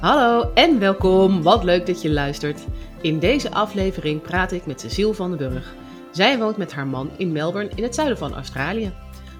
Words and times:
Hallo 0.00 0.52
en 0.54 0.78
welkom. 0.78 1.42
Wat 1.42 1.64
leuk 1.64 1.86
dat 1.86 2.02
je 2.02 2.10
luistert. 2.10 2.64
In 3.00 3.18
deze 3.18 3.50
aflevering 3.50 4.22
praat 4.22 4.52
ik 4.52 4.66
met 4.66 4.80
Cecile 4.80 5.14
van 5.14 5.36
den 5.36 5.50
Burg. 5.50 5.74
Zij 6.12 6.38
woont 6.38 6.56
met 6.56 6.72
haar 6.72 6.86
man 6.86 7.10
in 7.16 7.32
Melbourne 7.32 7.70
in 7.74 7.82
het 7.82 7.94
zuiden 7.94 8.18
van 8.18 8.34
Australië. 8.34 8.92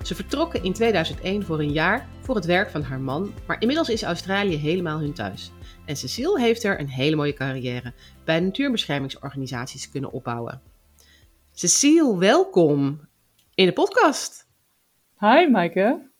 Ze 0.03 0.15
vertrokken 0.15 0.62
in 0.62 0.73
2001 0.73 1.45
voor 1.45 1.59
een 1.59 1.73
jaar 1.73 2.09
voor 2.21 2.34
het 2.34 2.45
werk 2.45 2.71
van 2.71 2.83
haar 2.83 3.01
man, 3.01 3.33
maar 3.47 3.61
inmiddels 3.61 3.89
is 3.89 4.03
Australië 4.03 4.57
helemaal 4.57 4.99
hun 4.99 5.12
thuis. 5.12 5.51
En 5.84 5.97
Cecile 5.97 6.41
heeft 6.41 6.65
er 6.65 6.81
een 6.81 6.89
hele 6.89 7.17
mooie 7.17 7.34
carrière 7.34 7.93
bij 8.25 8.41
natuurbeschermingsorganisaties 8.41 9.91
kunnen 9.91 10.12
opbouwen. 10.12 10.61
Cecile, 11.53 12.19
welkom 12.19 13.01
in 13.55 13.67
de 13.67 13.73
podcast. 13.73 14.47
Hi 15.19 15.49
Maaike. 15.51 16.11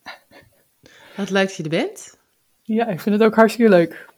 Wat 1.17 1.31
leuk 1.31 1.47
dat 1.47 1.57
je 1.57 1.63
er 1.63 1.69
bent. 1.69 2.19
Ja, 2.63 2.87
ik 2.87 3.01
vind 3.01 3.15
het 3.15 3.25
ook 3.25 3.35
hartstikke 3.35 3.71
leuk. 3.71 4.15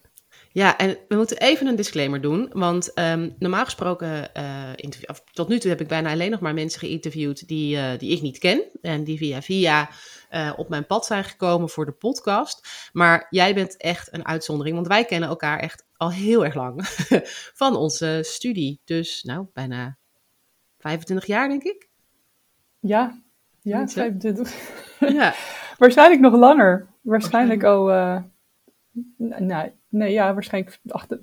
Ja, 0.53 0.77
en 0.77 0.97
we 1.09 1.17
moeten 1.17 1.39
even 1.39 1.67
een 1.67 1.77
disclaimer 1.77 2.21
doen. 2.21 2.51
Want 2.53 2.99
um, 2.99 3.35
normaal 3.39 3.65
gesproken, 3.65 4.31
uh, 4.37 5.15
tot 5.33 5.49
nu 5.49 5.59
toe 5.59 5.71
heb 5.71 5.81
ik 5.81 5.89
bijna 5.89 6.11
alleen 6.11 6.31
nog 6.31 6.41
maar 6.41 6.55
mensen 6.55 6.81
geïnterviewd 6.81 7.49
die, 7.49 7.77
uh, 7.77 7.99
die 7.99 8.11
ik 8.11 8.23
niet 8.23 8.39
ken. 8.39 8.63
En 8.83 9.05
die 9.05 9.19
via 9.19 9.43
via 9.43 9.89
uh, 10.31 10.53
op 10.57 10.69
mijn 10.69 10.87
pad 10.87 11.07
zijn 11.07 11.25
gekomen 11.25 11.69
voor 11.69 11.85
de 11.85 11.93
podcast. 11.93 12.69
Maar 12.93 13.27
jij 13.31 13.55
bent 13.55 13.77
echt 13.77 14.13
een 14.13 14.27
uitzondering, 14.27 14.75
want 14.75 14.89
wij 14.89 15.05
kennen 15.05 15.29
elkaar 15.29 15.59
echt 15.59 15.87
al 15.97 16.13
heel 16.13 16.45
erg 16.45 16.55
lang 16.55 16.87
van 17.63 17.77
onze 17.77 18.21
studie. 18.23 18.81
Dus 18.85 19.23
nou, 19.23 19.47
bijna 19.53 19.97
25 20.79 21.27
jaar 21.27 21.49
denk 21.49 21.63
ik. 21.63 21.89
Ja, 22.81 23.23
ja, 23.61 23.89
25. 23.89 24.55
ja. 24.99 25.35
Waarschijnlijk 25.79 26.21
nog 26.21 26.35
langer. 26.35 26.87
Waarschijnlijk 27.01 27.65
al, 27.65 27.91
nou, 29.17 29.71
Nee, 29.89 30.13
ja, 30.13 30.35
waarschijnlijk 30.35 30.81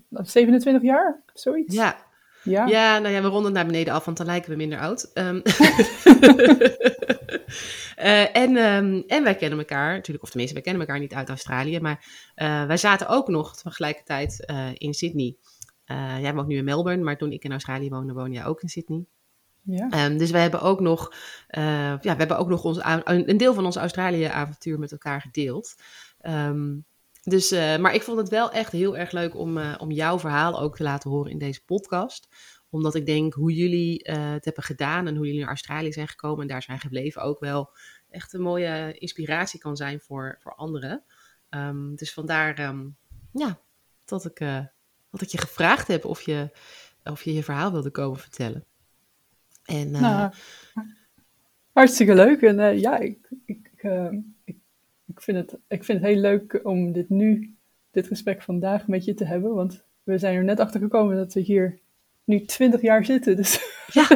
27 0.10 0.82
jaar, 0.82 1.24
zoiets. 1.34 1.76
Ja. 1.76 2.04
Ja. 2.44 2.66
ja, 2.66 3.00
nou 3.00 3.14
ja, 3.14 3.22
we 3.22 3.28
ronden 3.28 3.54
naar 3.54 3.66
beneden 3.66 3.94
af, 3.94 4.06
want 4.06 4.18
dan 4.18 4.26
lijken 4.26 4.50
we 4.52 4.56
minder 4.56 4.80
oud. 4.80 5.12
Um, 5.14 5.42
uh, 7.98 8.36
en, 8.44 8.58
um, 8.58 9.04
en 9.08 9.24
wij 9.24 9.36
kennen 9.36 9.60
elkaar 9.60 9.94
natuurlijk, 9.94 10.24
of 10.24 10.30
tenminste, 10.30 10.56
wij 10.56 10.64
kennen 10.64 10.82
elkaar 10.82 11.00
niet 11.00 11.14
uit 11.14 11.30
Australië, 11.30 11.80
maar 11.80 12.06
uh, 12.36 12.66
wij 12.66 12.78
zaten 12.78 13.08
ook 13.08 13.28
nog 13.28 13.56
tegelijkertijd 13.56 14.44
uh, 14.52 14.68
in 14.74 14.94
Sydney. 14.94 15.36
jij 16.22 16.34
woont 16.34 16.48
nu 16.48 16.58
in 16.58 16.64
Melbourne, 16.64 17.04
maar 17.04 17.18
toen 17.18 17.32
ik 17.32 17.44
in 17.44 17.52
Australië 17.52 17.90
woonde, 17.90 18.14
woonde 18.14 18.36
jij 18.36 18.46
ook 18.46 18.62
in 18.62 18.70
Sydney. 18.70 19.06
Ja. 19.62 20.06
Um, 20.06 20.18
dus 20.18 20.32
we 20.32 20.38
hebben 20.38 20.62
ook 20.62 20.80
nog, 20.80 21.14
ja, 21.48 22.00
we 22.02 22.10
hebben 22.10 22.38
ook 22.38 22.50
nog 22.50 22.64
ons, 22.64 22.80
een 23.04 23.38
deel 23.38 23.54
van 23.54 23.66
ons 23.66 23.76
Australië-avontuur 23.76 24.80
met 24.80 24.92
elkaar 24.92 25.22
gedeeld. 25.22 25.76
Um, 26.22 26.86
dus, 27.26 27.52
uh, 27.52 27.78
maar 27.78 27.94
ik 27.94 28.02
vond 28.02 28.18
het 28.18 28.30
wel 28.30 28.52
echt 28.52 28.72
heel 28.72 28.98
erg 28.98 29.12
leuk 29.12 29.36
om, 29.36 29.58
uh, 29.58 29.76
om 29.78 29.92
jouw 29.92 30.20
verhaal 30.20 30.60
ook 30.60 30.76
te 30.76 30.84
laten 30.84 31.10
horen 31.10 31.32
in 31.32 31.38
deze 31.38 31.64
podcast. 31.66 32.28
Omdat 32.70 32.96
ik 32.96 33.06
denk 33.06 33.34
hoe 33.34 33.54
jullie 33.54 34.10
uh, 34.10 34.32
het 34.32 34.46
hebben 34.46 34.64
gedaan 34.64 35.08
en 35.08 35.16
hoe 35.16 35.26
jullie 35.26 35.40
naar 35.40 35.50
Australië 35.50 35.92
zijn 35.92 36.08
gekomen 36.08 36.42
en 36.42 36.48
daar 36.48 36.62
zijn 36.62 36.80
gebleven 36.80 37.22
ook 37.22 37.40
wel 37.40 37.76
echt 38.10 38.34
een 38.34 38.42
mooie 38.42 38.94
inspiratie 38.94 39.60
kan 39.60 39.76
zijn 39.76 40.00
voor, 40.00 40.38
voor 40.40 40.56
anderen. 40.56 41.04
Um, 41.50 41.96
dus 41.96 42.14
vandaar 42.14 42.60
um, 42.60 42.98
ja, 43.32 43.60
dat, 44.06 44.26
ik, 44.26 44.40
dat 45.10 45.22
ik 45.22 45.30
je 45.30 45.38
gevraagd 45.38 45.88
heb 45.88 46.06
of 46.06 46.22
je, 46.22 46.58
of 47.04 47.24
je 47.24 47.34
je 47.34 47.44
verhaal 47.44 47.72
wilde 47.72 47.92
komen 47.92 48.20
vertellen. 48.20 48.66
En, 49.64 49.92
nou, 49.92 50.34
hartstikke 51.72 52.14
leuk. 52.16 52.42
En 52.42 52.80
ja, 52.80 52.98
ik, 52.98 53.30
ik, 53.46 53.72
ik 55.08 55.22
vind, 55.22 55.38
het, 55.38 55.60
ik 55.68 55.84
vind 55.84 56.02
het 56.02 56.08
heel 56.08 56.22
leuk 56.22 56.60
om 56.64 56.92
dit 56.92 57.10
nu, 57.10 57.56
dit 57.92 58.08
gesprek 58.08 58.42
vandaag 58.42 58.88
met 58.88 59.06
je 59.06 59.14
te 59.14 59.26
hebben. 59.26 59.54
Want 59.54 59.84
we 60.04 60.18
zijn 60.18 60.36
er 60.36 60.44
net 60.44 60.60
achter 60.60 60.80
gekomen 60.80 61.16
dat 61.16 61.34
we 61.34 61.40
hier 61.40 61.80
nu 62.24 62.46
twintig 62.46 62.82
jaar 62.82 63.06
zitten. 63.06 63.36
Dus 63.36 63.60
ja, 63.94 64.08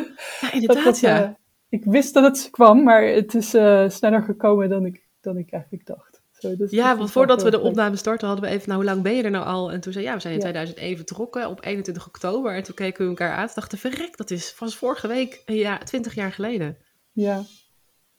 ja 0.42 0.54
inderdaad. 0.54 0.84
dat, 0.84 1.00
ja. 1.00 1.24
Uh, 1.24 1.30
ik 1.70 1.86
wist 1.86 2.14
dat 2.14 2.24
het 2.24 2.48
kwam, 2.52 2.84
maar 2.84 3.04
het 3.04 3.34
is 3.36 3.56
uh, 3.56 3.90
sneller 3.90 4.24
gekomen 4.24 4.70
dan 4.70 4.86
ik, 4.86 5.08
dan 5.22 5.38
ik 5.38 5.52
eigenlijk 5.52 5.86
dacht. 5.86 6.22
Zo, 6.32 6.56
dus 6.56 6.72
ja, 6.72 6.98
want 6.98 7.12
voordat 7.12 7.44
we 7.44 7.52
de 7.52 7.60
opname 7.60 7.96
starten 7.96 8.28
hadden 8.28 8.46
we 8.46 8.52
even, 8.52 8.68
nou 8.70 8.82
hoe 8.82 8.92
lang 8.92 9.04
ben 9.04 9.16
je 9.16 9.24
er 9.24 9.32
nou 9.32 9.46
al? 9.46 9.72
En 9.72 9.80
toen 9.80 9.94
zei 9.94 10.06
ja, 10.06 10.14
we 10.14 10.20
zijn 10.20 10.34
in 10.34 10.40
ja. 10.40 10.46
2001 10.46 10.96
vertrokken 10.96 11.50
op 11.50 11.66
21 11.66 12.08
oktober. 12.08 12.56
En 12.56 12.64
toen 12.64 12.76
keken 12.76 13.04
we 13.04 13.10
elkaar 13.10 13.32
aan 13.32 13.48
en 13.48 13.52
dachten, 13.56 13.78
verrek, 13.78 14.18
dat 14.18 14.32
is 14.32 14.52
van 14.52 14.70
vorige 14.70 15.08
week, 15.08 15.42
ja, 15.46 15.78
20 15.78 16.16
jaar 16.16 16.32
geleden. 16.32 16.78
Ja. 17.12 17.44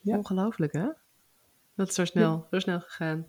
ja. 0.01 0.17
Ongelooflijk 0.17 0.73
hè? 0.73 0.87
Dat 1.81 1.89
is 1.89 1.95
zo 1.95 2.05
snel, 2.05 2.47
zo 2.51 2.59
snel 2.59 2.81
gegaan. 2.81 3.27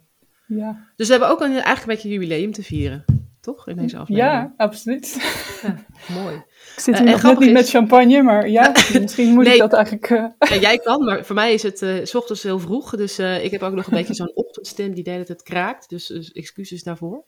Ja. 0.48 0.88
Dus 0.96 1.08
we 1.08 1.14
hebben 1.14 1.30
ook 1.30 1.42
een, 1.42 1.52
eigenlijk 1.52 1.82
een 1.82 1.88
beetje 1.88 2.10
jubileum 2.10 2.52
te 2.52 2.64
vieren, 2.64 3.06
toch? 3.42 3.68
In 3.68 3.76
deze 3.76 3.98
aflevering. 3.98 4.34
Ja, 4.34 4.54
absoluut. 4.58 5.18
Ja, 5.62 5.86
mooi. 6.22 6.36
Ik 6.36 6.74
zit 6.76 6.98
hier 6.98 7.08
uh, 7.08 7.14
nog 7.14 7.22
net 7.24 7.40
niet 7.40 7.48
is... 7.48 7.54
met 7.54 7.70
champagne, 7.70 8.22
maar 8.22 8.50
ja, 8.50 8.72
misschien 9.02 9.34
moet 9.34 9.44
nee, 9.44 9.54
ik 9.54 9.60
dat 9.60 9.74
eigenlijk... 9.74 10.10
Uh... 10.10 10.26
Ja, 10.50 10.56
jij 10.56 10.78
kan, 10.78 11.04
maar 11.04 11.26
voor 11.26 11.36
mij 11.36 11.54
is 11.54 11.64
het 11.64 11.82
uh, 11.82 12.06
s 12.06 12.16
ochtends 12.16 12.44
heel 12.44 12.60
vroeg. 12.60 12.96
Dus 12.96 13.20
ik 13.20 13.52
heb 13.52 13.62
ook 13.62 13.74
nog 13.74 13.86
een 13.86 13.98
beetje 13.98 14.14
zo'n 14.14 14.36
ochtendstem 14.36 14.94
die 14.94 15.04
deed 15.04 15.18
dat 15.18 15.28
het 15.28 15.44
kraakt. 15.44 15.90
Dus, 15.90 16.08
dus 16.08 16.32
excuses 16.32 16.84
daarvoor. 16.84 17.26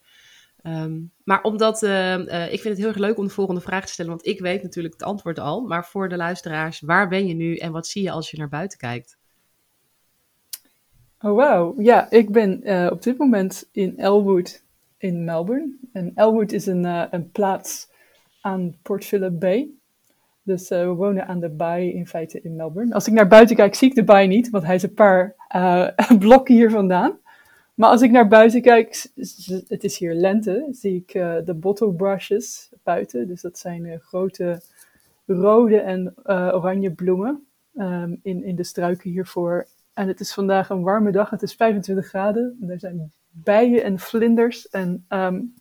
Um, 0.62 1.12
maar 1.24 1.42
omdat, 1.42 1.82
ik 1.82 2.60
vind 2.60 2.64
het 2.64 2.78
heel 2.78 2.88
erg 2.88 2.96
leuk 2.96 3.18
om 3.18 3.24
de 3.24 3.32
volgende 3.32 3.60
vraag 3.60 3.86
te 3.86 3.92
stellen, 3.92 4.10
want 4.10 4.26
ik 4.26 4.40
weet 4.40 4.62
natuurlijk 4.62 4.94
het 4.94 5.02
antwoord 5.02 5.38
al. 5.38 5.60
Maar 5.60 5.86
voor 5.86 6.08
de 6.08 6.16
luisteraars, 6.16 6.80
waar 6.80 7.08
ben 7.08 7.26
je 7.26 7.34
nu 7.34 7.56
en 7.56 7.72
wat 7.72 7.86
zie 7.86 8.02
je 8.02 8.10
als 8.10 8.30
je 8.30 8.38
naar 8.38 8.48
buiten 8.48 8.78
kijkt? 8.78 9.16
Oh, 11.24 11.34
wauw. 11.34 11.74
Ja, 11.78 12.10
ik 12.10 12.30
ben 12.30 12.60
uh, 12.62 12.88
op 12.92 13.02
dit 13.02 13.18
moment 13.18 13.68
in 13.72 13.98
Elwood 13.98 14.62
in 14.98 15.24
Melbourne. 15.24 15.76
En 15.92 16.12
Elwood 16.14 16.52
is 16.52 16.66
een, 16.66 16.84
uh, 16.84 17.04
een 17.10 17.30
plaats 17.30 17.88
aan 18.40 18.76
Port 18.82 19.04
Phillip 19.04 19.40
Bay. 19.40 19.68
Dus 20.42 20.70
uh, 20.70 20.78
we 20.78 20.86
wonen 20.94 21.26
aan 21.26 21.40
de 21.40 21.48
baai 21.48 21.92
in 21.92 22.06
feite 22.06 22.40
in 22.40 22.56
Melbourne. 22.56 22.94
Als 22.94 23.06
ik 23.06 23.12
naar 23.12 23.28
buiten 23.28 23.56
kijk, 23.56 23.74
zie 23.74 23.88
ik 23.88 23.94
de 23.94 24.04
baai 24.04 24.26
niet, 24.26 24.50
want 24.50 24.64
hij 24.64 24.74
is 24.74 24.82
een 24.82 24.94
paar 24.94 25.34
blokken 26.18 26.54
hier 26.54 26.70
vandaan. 26.70 27.18
Maar 27.74 27.90
als 27.90 28.02
ik 28.02 28.10
naar 28.10 28.28
buiten 28.28 28.62
kijk, 28.62 29.06
het 29.68 29.84
is 29.84 29.98
hier 29.98 30.14
lente, 30.14 30.68
zie 30.70 30.94
ik 30.94 31.12
de 31.44 31.54
bottle 31.54 31.92
brushes 31.92 32.70
buiten. 32.82 33.28
Dus 33.28 33.40
dat 33.40 33.58
zijn 33.58 34.00
grote 34.00 34.60
rode 35.26 35.80
en 35.80 36.14
oranje 36.26 36.92
bloemen 36.92 37.46
um, 37.76 38.20
in, 38.22 38.44
in 38.44 38.56
de 38.56 38.64
struiken 38.64 39.10
hiervoor. 39.10 39.66
En 39.94 40.08
het 40.08 40.20
is 40.20 40.32
vandaag 40.32 40.68
een 40.68 40.82
warme 40.82 41.12
dag. 41.12 41.30
Het 41.30 41.42
is 41.42 41.54
25 41.54 42.06
graden. 42.06 42.56
En 42.60 42.70
er 42.70 42.78
zijn 42.78 43.12
bijen 43.30 43.84
en 43.84 43.98
vlinders 43.98 44.68
en, 44.68 45.04
um, 45.08 45.54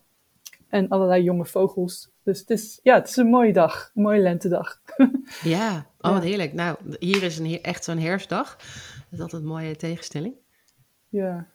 en 0.67 0.87
allerlei 0.87 1.23
jonge 1.23 1.45
vogels. 1.45 2.09
Dus 2.23 2.39
het 2.39 2.49
is, 2.49 2.79
ja, 2.83 2.95
het 2.95 3.09
is 3.09 3.15
een 3.15 3.29
mooie 3.29 3.53
dag. 3.53 3.91
Een 3.95 4.01
mooie 4.01 4.21
lentedag. 4.21 4.81
ja, 5.43 5.85
oh 5.99 6.11
wat 6.11 6.23
heerlijk. 6.23 6.53
Nou, 6.53 6.77
hier 6.99 7.23
is 7.23 7.37
een, 7.37 7.61
echt 7.61 7.83
zo'n 7.83 7.97
herfstdag. 7.97 8.55
Dat 8.57 9.11
is 9.11 9.19
altijd 9.19 9.41
een 9.41 9.47
mooie 9.47 9.75
tegenstelling. 9.75 10.35
Ja. 11.09 11.47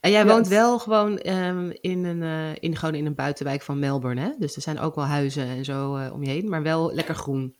En 0.00 0.10
jij 0.10 0.26
woont 0.26 0.48
wel 0.48 0.78
gewoon 0.78 1.26
um, 1.26 1.72
in, 1.80 2.04
een, 2.04 2.22
uh, 2.22 2.54
in, 2.54 2.76
gewoon 2.76 2.94
in 2.94 3.06
een 3.06 3.14
buitenwijk 3.14 3.62
van 3.62 3.78
Melbourne, 3.78 4.20
hè? 4.20 4.30
Dus 4.38 4.56
er 4.56 4.62
zijn 4.62 4.78
ook 4.78 4.94
wel 4.94 5.04
huizen 5.04 5.46
en 5.46 5.64
zo 5.64 5.96
uh, 5.96 6.12
om 6.12 6.22
je 6.22 6.30
heen, 6.30 6.48
maar 6.48 6.62
wel 6.62 6.94
lekker 6.94 7.14
groen. 7.14 7.56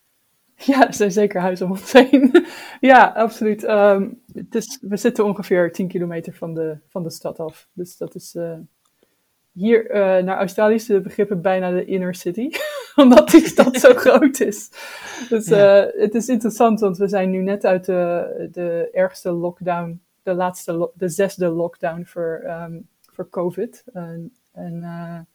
Ja, 0.65 0.87
er 0.87 0.95
zijn 0.95 1.13
zeker 1.13 1.41
huizen 1.41 1.67
om 1.67 1.73
ons 1.73 1.93
heen. 1.93 2.47
ja, 2.81 3.07
absoluut. 3.07 3.63
Um, 3.63 4.23
het 4.33 4.55
is, 4.55 4.79
we 4.81 4.97
zitten 4.97 5.25
ongeveer 5.25 5.73
10 5.73 5.89
kilometer 5.89 6.35
van 6.35 6.55
de, 6.55 6.79
van 6.89 7.03
de 7.03 7.11
stad 7.11 7.39
af. 7.39 7.69
Dus 7.73 7.97
dat 7.97 8.15
is 8.15 8.35
uh, 8.35 8.59
hier 9.53 9.91
uh, 9.91 10.25
naar 10.25 10.37
Australische 10.39 11.01
begrippen 11.01 11.43
bijna 11.43 11.71
de 11.71 11.85
inner 11.85 12.15
city. 12.15 12.51
omdat 12.97 13.31
die 13.31 13.47
stad 13.47 13.77
zo 13.77 13.95
groot 13.95 14.41
is. 14.41 14.71
Dus 15.29 15.47
het 15.97 16.15
is 16.15 16.29
interessant, 16.29 16.81
want 16.81 16.97
we 16.99 17.09
zijn 17.09 17.31
nu 17.31 17.43
net 17.43 17.65
uit 17.65 17.85
de, 17.85 18.49
de 18.53 18.89
ergste 18.93 19.31
lockdown, 19.31 20.01
de 20.23 20.35
laatste, 20.35 20.91
de 20.95 21.09
zesde 21.09 21.49
lockdown 21.49 22.05
voor, 22.05 22.43
um, 22.47 22.89
voor 23.13 23.29
COVID. 23.29 23.85
en 24.53 25.29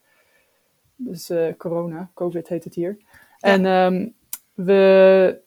dus 0.96 1.32
corona, 1.58 2.12
COVID 2.14 2.48
heet 2.48 2.64
het 2.64 2.76
hier. 2.76 2.98
En 3.40 3.66
um, 3.66 4.14
we, 4.54 5.42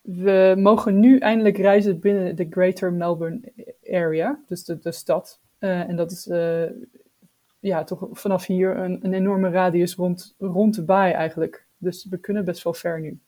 we 0.00 0.54
mogen 0.58 1.00
nu 1.00 1.18
eindelijk 1.18 1.56
reizen 1.56 2.00
binnen 2.00 2.36
de 2.36 2.46
Greater 2.50 2.92
Melbourne 2.92 3.52
Area, 3.90 4.42
dus 4.46 4.64
de, 4.64 4.78
de 4.78 4.92
stad. 4.92 5.40
Uh, 5.58 5.88
en 5.88 5.96
dat 5.96 6.10
is 6.10 6.26
uh, 6.26 6.70
ja, 7.60 7.84
toch 7.84 8.08
vanaf 8.12 8.46
hier 8.46 8.76
een, 8.76 8.98
een 9.02 9.14
enorme 9.14 9.50
radius 9.50 9.94
rond, 9.94 10.34
rond 10.38 10.74
de 10.74 10.84
baai 10.84 11.12
eigenlijk. 11.12 11.66
Dus 11.78 12.06
we 12.10 12.18
kunnen 12.18 12.44
best 12.44 12.62
wel 12.62 12.74
ver 12.74 13.00
nu. 13.00 13.20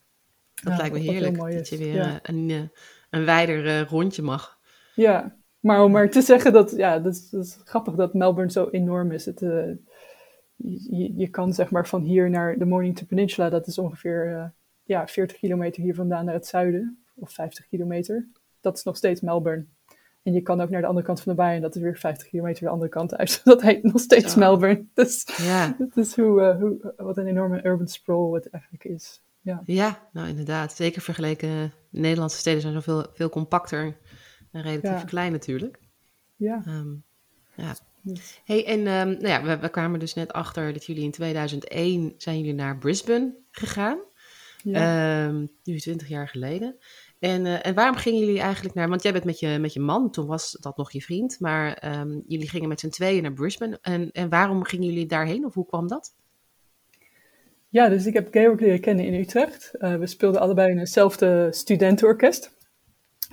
Dat 0.55 0.73
ja, 0.73 0.79
lijkt 0.79 0.95
me 0.95 1.01
heerlijk, 1.01 1.37
dat 1.37 1.69
je 1.69 1.77
weer 1.77 1.95
ja. 1.95 2.19
een, 2.23 2.71
een, 3.11 3.25
wijder 3.25 3.89
rondje 3.89 4.23
mag. 4.23 4.59
Ja, 4.95 5.37
maar 5.61 5.83
om 5.83 5.93
maar 5.93 6.11
te 6.11 6.21
zeggen 6.21 6.53
dat, 6.53 6.71
ja, 6.77 6.99
dat 6.99 7.15
is, 7.15 7.31
dat 7.31 7.45
is 7.45 7.59
grappig 7.65 7.95
dat 7.95 8.15
Melbourne 8.15 8.53
zo 8.53 8.69
enorm 8.71 9.13
is. 9.13 9.25
Het, 9.25 9.41
je, 10.57 11.17
je 11.17 11.29
kan 11.29 11.53
zeg 11.55 11.71
maar 11.71 11.89
van 11.89 12.03
hier 12.03 12.31
naar 12.31 12.59
de 12.59 12.65
Mornington 12.65 13.07
Peninsula, 13.07 13.49
dat 13.49 13.67
is 13.67 13.79
ongeveer 13.79 14.31
uh, 14.33 14.45
ja, 14.83 15.07
40 15.07 15.37
kilometer 15.37 15.83
hier 15.83 15.95
vandaan 15.95 16.25
naar 16.25 16.35
het 16.35 16.47
zuiden, 16.47 17.05
of 17.15 17.33
50 17.33 17.67
kilometer. 17.69 18.29
Dat 18.61 18.77
is 18.77 18.83
nog 18.83 18.97
steeds 18.97 19.21
Melbourne. 19.21 19.67
En 20.23 20.33
je 20.33 20.41
kan 20.41 20.61
ook 20.61 20.71
naar 20.71 20.81
de 20.81 20.87
andere 20.87 21.07
kant 21.07 21.21
van 21.21 21.33
de 21.33 21.39
baai 21.39 21.57
en 21.57 21.63
dat 21.63 21.77
is 21.77 21.83
weer 21.83 21.99
50 21.99 22.29
kilometer 22.29 22.65
de 22.65 22.71
andere 22.71 22.91
kant 22.91 23.17
uit. 23.17 23.41
Dat 23.45 23.63
heet 23.63 23.83
nog 23.83 24.01
steeds 24.01 24.35
Melbourne. 24.35 24.85
Dus 24.95 25.29
ja. 25.37 25.75
dat 25.79 25.97
is 25.97 26.17
hoe, 26.17 26.41
uh, 26.41 26.61
hoe, 26.61 26.95
wat 26.97 27.17
een 27.17 27.27
enorme 27.27 27.67
urban 27.67 27.89
sprawl 27.89 28.35
het 28.35 28.51
eigenlijk 28.51 28.85
is. 28.85 29.23
Ja. 29.41 29.63
ja, 29.65 30.09
nou 30.13 30.29
inderdaad. 30.29 30.73
Zeker 30.73 31.03
vergeleken, 31.03 31.73
Nederlandse 31.91 32.39
steden 32.39 32.61
zijn 32.61 32.73
zoveel 32.73 33.07
veel 33.13 33.29
compacter 33.29 33.97
en 34.51 34.63
relatief 34.63 34.91
ja. 34.91 35.05
klein 35.05 35.33
natuurlijk. 35.33 35.79
Ja. 36.37 36.63
Um, 36.67 37.05
ja. 37.55 37.75
Hey, 38.45 38.67
en 38.67 38.79
um, 38.79 39.09
nou 39.09 39.27
ja, 39.27 39.43
we, 39.43 39.59
we, 39.59 39.69
kwamen 39.69 40.01
dus 40.01 40.15
net 40.15 40.33
achter 40.33 40.73
dat 40.73 40.87
jullie 40.87 41.03
in 41.03 41.11
2001 41.11 42.15
zijn 42.17 42.39
jullie 42.39 42.55
naar 42.55 42.79
Brisbane 42.79 43.35
gegaan. 43.51 43.99
Ja. 44.63 45.27
Um, 45.27 45.49
nu 45.63 45.79
20 45.79 46.09
jaar 46.09 46.29
geleden. 46.29 46.77
En, 47.19 47.45
uh, 47.45 47.67
en 47.67 47.75
waarom 47.75 47.97
gingen 47.97 48.21
jullie 48.21 48.41
eigenlijk 48.41 48.75
naar, 48.75 48.89
want 48.89 49.03
jij 49.03 49.13
bent 49.13 49.25
met 49.25 49.39
je, 49.39 49.59
met 49.61 49.73
je 49.73 49.81
man, 49.81 50.11
toen 50.11 50.27
was 50.27 50.57
dat 50.61 50.77
nog 50.77 50.93
je 50.93 51.01
vriend, 51.01 51.41
maar 51.41 51.99
um, 52.01 52.25
jullie 52.27 52.49
gingen 52.49 52.69
met 52.69 52.81
z'n 52.81 52.89
tweeën 52.89 53.23
naar 53.23 53.33
Brisbane. 53.33 53.79
En, 53.83 54.11
en 54.13 54.29
waarom 54.29 54.65
gingen 54.65 54.87
jullie 54.87 55.07
daarheen 55.07 55.45
of 55.45 55.55
hoe 55.55 55.67
kwam 55.67 55.89
dat? 55.89 56.15
Ja, 57.69 57.89
dus 57.89 58.07
ik 58.07 58.15
heb 58.15 58.29
Georg 58.31 58.61
leren 58.61 58.81
kennen 58.81 59.05
in 59.05 59.15
Utrecht. 59.15 59.71
Uh, 59.79 59.97
we 59.97 60.07
speelden 60.07 60.41
allebei 60.41 60.71
in 60.71 60.79
hetzelfde 60.79 61.49
studentenorkest. 61.51 62.57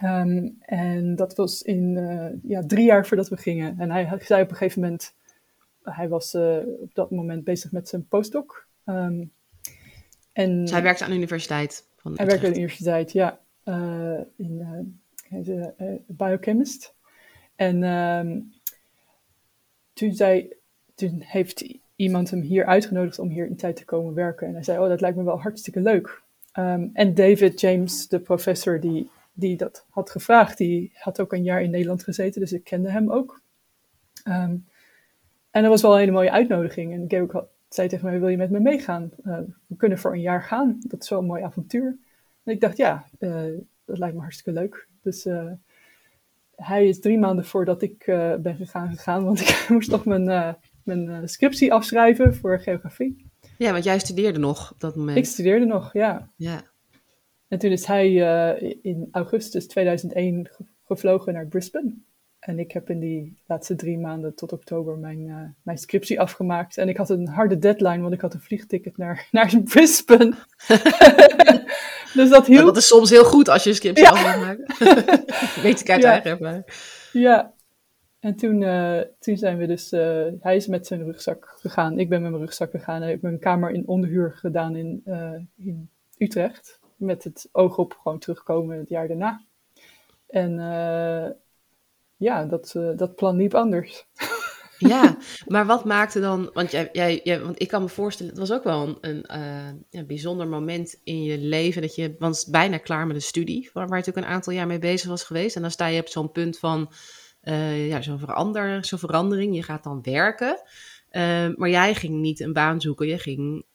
Um, 0.03 0.57
en 0.59 1.15
dat 1.15 1.35
was 1.35 1.61
in 1.61 1.95
uh, 1.97 2.25
ja, 2.43 2.63
drie 2.65 2.85
jaar 2.85 3.07
voordat 3.07 3.29
we 3.29 3.37
gingen. 3.37 3.79
En 3.79 3.91
hij 3.91 4.17
zei 4.21 4.41
op 4.41 4.49
een 4.49 4.55
gegeven 4.55 4.81
moment, 4.81 5.13
hij 5.83 6.09
was 6.09 6.33
uh, 6.33 6.57
op 6.81 6.93
dat 6.93 7.11
moment 7.11 7.43
bezig 7.43 7.71
met 7.71 7.89
zijn 7.89 8.07
postdoc. 8.07 8.67
Um, 8.85 9.31
en 10.33 10.61
dus 10.61 10.71
hij 10.71 10.81
werkte 10.81 11.03
aan 11.03 11.09
de 11.09 11.15
universiteit? 11.15 11.87
Van 11.97 12.13
hij 12.15 12.25
werkte 12.25 12.45
aan 12.45 12.51
de 12.51 12.57
universiteit, 12.57 13.11
ja. 13.11 13.39
Uh, 13.65 14.19
in, 14.35 14.61
hij 15.27 15.39
is 15.39 15.49
biochemist. 16.07 16.95
En 17.55 17.83
um, 17.83 18.53
toen, 19.93 20.13
zei, 20.13 20.53
toen 20.95 21.21
heeft 21.25 21.77
iemand 21.95 22.29
hem 22.29 22.41
hier 22.41 22.65
uitgenodigd 22.65 23.19
om 23.19 23.29
hier 23.29 23.45
in 23.45 23.55
tijd 23.55 23.75
te 23.75 23.85
komen 23.85 24.13
werken. 24.13 24.47
En 24.47 24.53
hij 24.53 24.63
zei, 24.63 24.79
oh, 24.79 24.87
dat 24.87 25.01
lijkt 25.01 25.17
me 25.17 25.23
wel 25.23 25.41
hartstikke 25.41 25.81
leuk. 25.81 26.21
en 26.93 27.13
David 27.13 27.61
James, 27.61 28.07
de 28.07 28.19
professor 28.19 28.79
die 28.79 29.09
die 29.33 29.57
dat 29.57 29.85
had 29.89 30.09
gevraagd, 30.09 30.57
die 30.57 30.91
had 30.93 31.19
ook 31.19 31.33
een 31.33 31.43
jaar 31.43 31.61
in 31.61 31.69
Nederland 31.69 32.03
gezeten, 32.03 32.41
dus 32.41 32.53
ik 32.53 32.63
kende 32.63 32.91
hem 32.91 33.11
ook. 33.11 33.41
Um, 34.27 34.65
en 35.51 35.61
dat 35.61 35.71
was 35.71 35.81
wel 35.81 35.91
een 35.91 35.99
hele 35.99 36.11
mooie 36.11 36.31
uitnodiging. 36.31 36.93
En 36.93 37.05
Georg 37.07 37.31
had, 37.31 37.47
zei 37.69 37.87
tegen 37.87 38.05
mij, 38.05 38.19
wil 38.19 38.27
je 38.27 38.37
met 38.37 38.49
me 38.49 38.59
meegaan? 38.59 39.11
Uh, 39.23 39.37
we 39.67 39.75
kunnen 39.75 39.97
voor 39.97 40.13
een 40.13 40.21
jaar 40.21 40.43
gaan, 40.43 40.77
dat 40.87 41.03
is 41.03 41.09
wel 41.09 41.19
een 41.19 41.25
mooi 41.25 41.43
avontuur. 41.43 41.97
En 42.43 42.53
ik 42.53 42.61
dacht, 42.61 42.77
ja, 42.77 43.05
uh, 43.19 43.43
dat 43.85 43.97
lijkt 43.97 44.15
me 44.15 44.21
hartstikke 44.21 44.59
leuk. 44.59 44.87
Dus 45.01 45.25
uh, 45.25 45.51
hij 46.55 46.87
is 46.87 46.99
drie 46.99 47.19
maanden 47.19 47.45
voordat 47.45 47.81
ik 47.81 48.03
ben 48.41 48.55
gegaan 48.55 48.89
gegaan, 48.89 49.23
want 49.23 49.39
ik 49.49 49.65
moest 49.69 49.91
nog 49.91 50.05
mijn, 50.05 50.55
mijn 50.83 51.29
scriptie 51.29 51.73
afschrijven 51.73 52.35
voor 52.35 52.59
geografie. 52.59 53.29
Ja, 53.57 53.71
want 53.71 53.83
jij 53.83 53.99
studeerde 53.99 54.39
nog 54.39 54.71
op 54.71 54.79
dat 54.79 54.95
moment. 54.95 55.17
Ik 55.17 55.25
studeerde 55.25 55.65
nog, 55.65 55.93
ja. 55.93 56.29
Ja. 56.35 56.70
En 57.51 57.59
toen 57.59 57.71
is 57.71 57.85
hij 57.85 58.09
uh, 58.11 58.75
in 58.81 59.07
augustus 59.11 59.67
2001 59.67 60.49
gevlogen 60.85 61.33
naar 61.33 61.47
Brisbane. 61.47 61.93
En 62.39 62.59
ik 62.59 62.71
heb 62.71 62.89
in 62.89 62.99
die 62.99 63.37
laatste 63.47 63.75
drie 63.75 63.97
maanden 63.97 64.35
tot 64.35 64.51
oktober 64.51 64.97
mijn, 64.97 65.19
uh, 65.19 65.35
mijn 65.61 65.77
scriptie 65.77 66.19
afgemaakt. 66.19 66.77
En 66.77 66.89
ik 66.89 66.97
had 66.97 67.09
een 67.09 67.27
harde 67.27 67.57
deadline, 67.57 68.01
want 68.01 68.13
ik 68.13 68.21
had 68.21 68.33
een 68.33 68.41
vliegticket 68.41 68.97
naar, 68.97 69.27
naar 69.31 69.61
Brisbane. 69.63 70.33
dus 72.13 72.29
dat 72.29 72.47
hielp. 72.47 72.65
dat 72.65 72.77
is 72.77 72.87
soms 72.87 73.09
heel 73.09 73.25
goed 73.25 73.49
als 73.49 73.63
je 73.63 73.69
een 73.69 73.75
scriptie 73.75 74.05
ja. 74.05 74.11
af. 74.11 74.55
Weet 75.63 75.79
ik 75.79 75.89
uit 75.89 76.01
ja. 76.01 76.11
eigen 76.11 76.31
ervaring. 76.31 76.65
Ja. 77.11 77.53
En 78.19 78.35
toen, 78.35 78.61
uh, 78.61 78.99
toen 79.19 79.37
zijn 79.37 79.57
we 79.57 79.67
dus... 79.67 79.89
hij 80.39 80.55
is 80.55 80.67
met 80.67 80.87
zijn 80.87 81.03
rugzak 81.03 81.55
gegaan. 81.59 81.99
Ik 81.99 82.09
ben 82.09 82.21
met 82.21 82.31
mijn 82.31 82.43
rugzak 82.43 82.71
gegaan. 82.71 83.01
Hij 83.01 83.09
heeft 83.09 83.21
mijn 83.21 83.39
kamer 83.39 83.71
in 83.71 83.87
onderhuur 83.87 84.31
gedaan 84.35 84.75
in, 84.75 85.03
in 85.57 85.89
Utrecht 86.17 86.80
met 87.01 87.23
het 87.23 87.49
oog 87.51 87.77
op 87.77 87.97
gewoon 88.01 88.19
terugkomen 88.19 88.77
het 88.77 88.89
jaar 88.89 89.07
daarna. 89.07 89.41
En 90.31 90.51
uh, 90.51 91.29
ja, 92.15 92.45
dat, 92.45 92.73
uh, 92.77 92.97
dat 92.97 93.15
plan 93.15 93.35
liep 93.35 93.53
anders. 93.53 94.05
Ja, 94.87 95.17
maar 95.47 95.65
wat 95.65 95.85
maakte 95.85 96.19
dan, 96.19 96.49
want, 96.53 96.71
jij, 96.71 96.89
jij, 96.91 97.21
jij, 97.23 97.41
want 97.41 97.61
ik 97.61 97.67
kan 97.67 97.81
me 97.81 97.89
voorstellen, 97.89 98.31
het 98.31 98.41
was 98.41 98.51
ook 98.51 98.63
wel 98.63 98.97
een, 99.01 99.35
een 99.35 99.85
ja, 99.89 100.03
bijzonder 100.03 100.47
moment 100.47 100.99
in 101.03 101.23
je 101.23 101.37
leven, 101.37 101.81
dat 101.81 101.95
je 101.95 102.15
was 102.19 102.45
bijna 102.45 102.77
klaar 102.77 103.07
met 103.07 103.15
de 103.15 103.21
studie, 103.21 103.69
waar, 103.73 103.87
waar 103.87 103.97
je 103.97 104.03
natuurlijk 104.03 104.27
een 104.27 104.33
aantal 104.33 104.53
jaar 104.53 104.67
mee 104.67 104.79
bezig 104.79 105.09
was 105.09 105.23
geweest. 105.23 105.55
En 105.55 105.61
dan 105.61 105.71
sta 105.71 105.85
je 105.85 106.01
op 106.01 106.07
zo'n 106.07 106.31
punt 106.31 106.59
van 106.59 106.91
ja, 107.87 108.01
zo'n 108.01 108.19
verander, 108.19 108.85
zo 108.85 108.97
verandering, 108.97 109.55
je 109.55 109.63
gaat 109.63 109.83
dan 109.83 110.01
werken. 110.01 110.61
maar 111.55 111.69
jij 111.69 111.95
ging 111.95 112.19
niet 112.19 112.39
een 112.39 112.53
baan 112.53 112.81
zoeken, 112.81 113.07
je 113.07 113.19
ging 113.19 113.65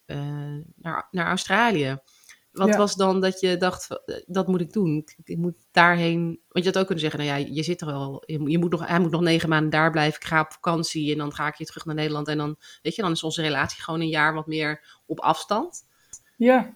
naar, 0.77 1.09
naar 1.11 1.27
Australië. 1.27 1.99
Wat 2.57 2.77
was 2.77 2.95
dan 2.95 3.21
dat 3.21 3.41
je 3.41 3.57
dacht, 3.57 3.89
dat 4.27 4.47
moet 4.47 4.61
ik 4.61 4.73
doen? 4.73 5.09
Ik, 5.25 5.37
moet 5.37 5.57
daarheen. 5.71 6.41
Want 6.49 6.65
je 6.65 6.71
had 6.71 6.79
ook 6.79 6.87
kunnen 6.87 7.05
zeggen, 7.05 7.25
nou 7.25 7.41
ja, 7.41 7.47
je 7.53 7.63
zit 7.63 7.81
er 7.81 7.93
al. 7.93 8.23
Je, 8.27 8.59
moet 8.59 8.71
nog, 8.71 8.87
hij 8.87 8.99
moet 8.99 9.11
nog 9.11 9.21
negen 9.21 9.49
maanden 9.49 9.71
daar 9.71 9.91
blijven. 9.91 10.21
Ik 10.21 10.27
ga 10.27 10.41
op 10.41 10.53
vakantie 10.53 11.13
en 11.13 11.19
dan 11.19 11.35
ga 11.35 11.47
ik 11.47 11.55
je 11.55 11.65
terug 11.65 11.85
naar 11.85 11.95
Nederland. 11.95 12.29
En 12.29 12.39
dan, 12.39 12.57
weet 12.83 12.95
je, 12.95 13.03
dan 13.03 13.11
is 13.11 13.23
onze 13.23 13.43
relatie 13.43 13.83
gewoon 13.83 14.01
een 14.01 14.09
jaar 14.09 14.35
wat 14.35 14.47
meer 14.47 15.01
op 15.07 15.21
afstand. 15.21 15.85
Ja. 16.37 16.75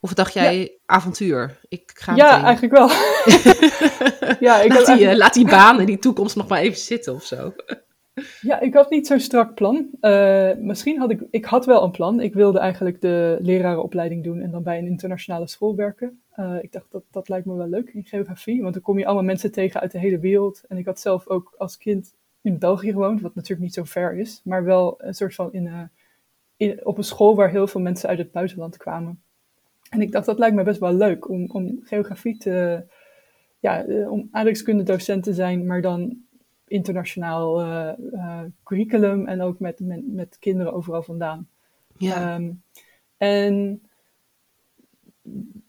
Of 0.00 0.14
dacht 0.14 0.32
jij 0.32 0.78
avontuur? 0.86 1.60
Ik 1.68 1.90
ga 1.94 2.14
ja, 2.14 2.30
meteen... 2.30 2.44
eigenlijk 2.44 2.76
wel. 2.76 2.88
ja, 4.48 4.60
ik 4.60 4.72
laat, 4.72 4.86
die, 4.86 5.06
uh, 5.06 5.16
laat 5.16 5.34
die 5.34 5.46
baan 5.46 5.80
en 5.80 5.86
die 5.86 5.98
toekomst 5.98 6.36
nog 6.36 6.48
maar 6.48 6.60
even 6.60 6.80
zitten 6.80 7.14
of 7.14 7.24
zo. 7.24 7.54
Ja, 8.40 8.60
ik 8.60 8.74
had 8.74 8.90
niet 8.90 9.06
zo'n 9.06 9.20
strak 9.20 9.54
plan. 9.54 9.88
Uh, 10.00 10.54
misschien 10.56 10.98
had 10.98 11.10
ik, 11.10 11.22
ik 11.30 11.44
had 11.44 11.66
wel 11.66 11.82
een 11.82 11.90
plan. 11.90 12.20
Ik 12.20 12.34
wilde 12.34 12.58
eigenlijk 12.58 13.00
de 13.00 13.38
lerarenopleiding 13.40 14.24
doen 14.24 14.40
en 14.40 14.50
dan 14.50 14.62
bij 14.62 14.78
een 14.78 14.86
internationale 14.86 15.46
school 15.46 15.76
werken. 15.76 16.20
Uh, 16.36 16.56
ik 16.62 16.72
dacht, 16.72 16.86
dat, 16.90 17.02
dat 17.10 17.28
lijkt 17.28 17.46
me 17.46 17.54
wel 17.54 17.68
leuk 17.68 17.90
in 17.90 18.04
geografie, 18.04 18.62
want 18.62 18.74
dan 18.74 18.82
kom 18.82 18.98
je 18.98 19.06
allemaal 19.06 19.24
mensen 19.24 19.52
tegen 19.52 19.80
uit 19.80 19.92
de 19.92 19.98
hele 19.98 20.18
wereld. 20.18 20.62
En 20.68 20.76
ik 20.76 20.86
had 20.86 21.00
zelf 21.00 21.28
ook 21.28 21.54
als 21.58 21.78
kind 21.78 22.14
in 22.40 22.58
België 22.58 22.90
gewoond, 22.90 23.20
wat 23.20 23.34
natuurlijk 23.34 23.62
niet 23.62 23.74
zo 23.74 23.84
ver 23.84 24.16
is, 24.16 24.40
maar 24.44 24.64
wel 24.64 24.94
een 24.98 25.14
soort 25.14 25.34
van 25.34 25.52
in, 25.52 25.90
in, 26.56 26.86
op 26.86 26.98
een 26.98 27.04
school 27.04 27.36
waar 27.36 27.50
heel 27.50 27.66
veel 27.66 27.80
mensen 27.80 28.08
uit 28.08 28.18
het 28.18 28.32
buitenland 28.32 28.76
kwamen. 28.76 29.22
En 29.90 30.00
ik 30.00 30.12
dacht, 30.12 30.26
dat 30.26 30.38
lijkt 30.38 30.56
me 30.56 30.62
best 30.62 30.80
wel 30.80 30.92
leuk 30.92 31.28
om, 31.28 31.50
om 31.50 31.80
geografie 31.82 32.36
te, 32.36 32.84
ja, 33.58 33.84
om 34.08 34.28
aardrijkskunde 34.30 34.82
docent 34.82 35.22
te 35.22 35.34
zijn, 35.34 35.66
maar 35.66 35.82
dan 35.82 36.16
internationaal 36.70 37.62
uh, 37.62 38.42
curriculum 38.64 39.26
en 39.26 39.40
ook 39.40 39.58
met, 39.58 39.80
met, 39.80 40.00
met, 40.06 40.36
kinderen 40.38 40.72
overal 40.72 41.02
vandaan. 41.02 41.48
Ja. 41.96 42.34
Um, 42.34 42.62
en, 43.16 43.80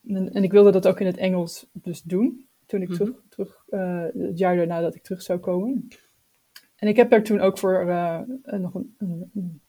en, 0.04 0.42
ik 0.42 0.52
wilde 0.52 0.70
dat 0.70 0.86
ook 0.86 1.00
in 1.00 1.06
het 1.06 1.16
Engels 1.16 1.66
dus 1.72 2.02
doen, 2.02 2.46
toen 2.66 2.82
ik 2.82 2.88
mhm. 2.88 2.96
terug, 2.96 3.16
terug 3.28 3.64
uh, 3.70 4.04
het 4.28 4.38
jaar 4.38 4.56
daarna 4.56 4.80
dat 4.80 4.94
ik 4.94 5.02
terug 5.02 5.22
zou 5.22 5.38
komen. 5.38 5.88
En 6.76 6.88
ik 6.88 6.96
heb 6.96 7.10
daar 7.10 7.22
toen 7.22 7.40
ook 7.40 7.58
voor 7.58 7.86
nog 8.44 8.74
een, 8.74 8.94
een, 8.98 9.30
een 9.34 9.60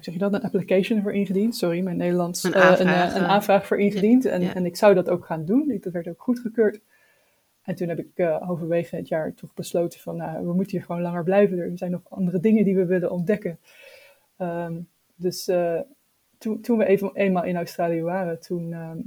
zeg 0.00 0.14
je 0.14 0.18
dat, 0.18 0.34
een 0.34 0.42
application 0.42 1.02
voor 1.02 1.12
ingediend. 1.12 1.56
Sorry, 1.56 1.80
mijn 1.80 1.96
Nederlands. 1.96 2.44
Een 2.44 2.54
aanvraag, 2.54 3.14
een, 3.14 3.22
een 3.22 3.28
aanvraag 3.28 3.66
voor 3.66 3.78
ingediend. 3.78 4.24
En, 4.24 4.54
en 4.54 4.66
ik 4.66 4.76
zou 4.76 4.94
dat 4.94 5.08
ook 5.08 5.26
gaan 5.26 5.44
doen. 5.44 5.78
Dat 5.80 5.92
werd 5.92 6.08
ook 6.08 6.22
goedgekeurd. 6.22 6.80
En 7.62 7.74
toen 7.74 7.88
heb 7.88 7.98
ik 7.98 8.10
uh, 8.14 8.90
het 8.90 9.08
jaar 9.08 9.34
toch 9.34 9.54
besloten 9.54 10.00
van, 10.00 10.16
nou, 10.16 10.46
we 10.46 10.52
moeten 10.52 10.76
hier 10.76 10.86
gewoon 10.86 11.02
langer 11.02 11.24
blijven. 11.24 11.58
Er 11.58 11.78
zijn 11.78 11.90
nog 11.90 12.02
andere 12.08 12.40
dingen 12.40 12.64
die 12.64 12.76
we 12.76 12.84
willen 12.84 13.10
ontdekken. 13.10 13.58
Um, 14.38 14.88
dus 15.14 15.48
uh, 15.48 15.80
toen, 16.38 16.60
toen 16.60 16.78
we 16.78 16.84
even, 16.84 17.10
eenmaal 17.14 17.44
in 17.44 17.56
Australië 17.56 18.02
waren, 18.02 18.40
toen, 18.40 18.72
ehm, 18.72 18.98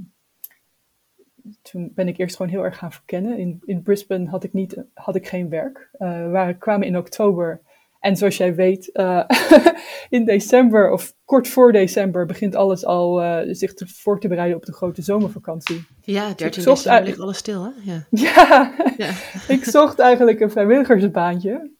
toen 1.62 1.92
ben 1.94 2.08
ik 2.08 2.18
eerst 2.18 2.36
gewoon 2.36 2.52
heel 2.52 2.64
erg 2.64 2.78
gaan 2.78 2.92
verkennen. 2.92 3.38
In, 3.38 3.62
in 3.64 3.82
Brisbane 3.82 4.28
had 4.28 4.44
ik, 4.44 4.52
niet, 4.52 4.84
had 4.94 5.16
ik 5.16 5.28
geen 5.28 5.48
werk. 5.48 5.90
Uh, 5.98 6.22
we 6.22 6.28
waren, 6.28 6.58
kwamen 6.58 6.86
in 6.86 6.96
oktober. 6.96 7.60
En 8.06 8.16
zoals 8.16 8.36
jij 8.36 8.54
weet, 8.54 8.90
uh, 8.92 9.24
in 10.16 10.24
december 10.24 10.90
of 10.90 11.14
kort 11.24 11.48
voor 11.48 11.72
december 11.72 12.26
begint 12.26 12.54
alles 12.54 12.84
al 12.84 13.22
uh, 13.22 13.54
zich 13.54 13.74
te, 13.74 13.86
voor 13.88 14.20
te 14.20 14.28
bereiden 14.28 14.56
op 14.56 14.64
de 14.64 14.72
grote 14.72 15.02
zomervakantie. 15.02 15.86
Ja, 16.00 16.26
13 16.26 16.50
dus 16.50 16.64
december 16.64 17.02
ligt 17.02 17.20
alles 17.20 17.36
stil, 17.36 17.64
hè? 17.64 17.70
Ja, 17.82 18.06
ja, 18.10 18.74
ja. 18.96 19.12
ik 19.54 19.64
zocht 19.64 19.98
eigenlijk 19.98 20.40
een 20.40 20.50
vrijwilligersbaantje. 20.50 21.70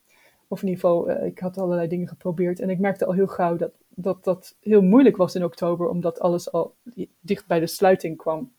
Of 0.49 0.63
in 0.63 0.69
ieder 0.69 0.81
geval, 0.81 1.25
ik 1.25 1.39
had 1.39 1.59
allerlei 1.59 1.89
dingen 1.89 2.09
geprobeerd. 2.09 2.61
En 2.61 2.71
ik 2.71 2.79
merkte 2.79 3.07
al 3.07 3.13
heel 3.13 3.27
gauw 3.27 3.57
dat 3.57 3.71
dat 3.89 4.25
dat 4.25 4.57
heel 4.61 4.83
moeilijk 4.83 5.17
was 5.17 5.35
in 5.35 5.45
oktober, 5.45 5.89
omdat 5.89 6.21
alles 6.21 6.53
al 6.53 6.75
dicht 7.21 7.47
bij 7.47 7.61
de 7.61 7.67
sluiting 7.67 8.17
kwam. 8.17 8.53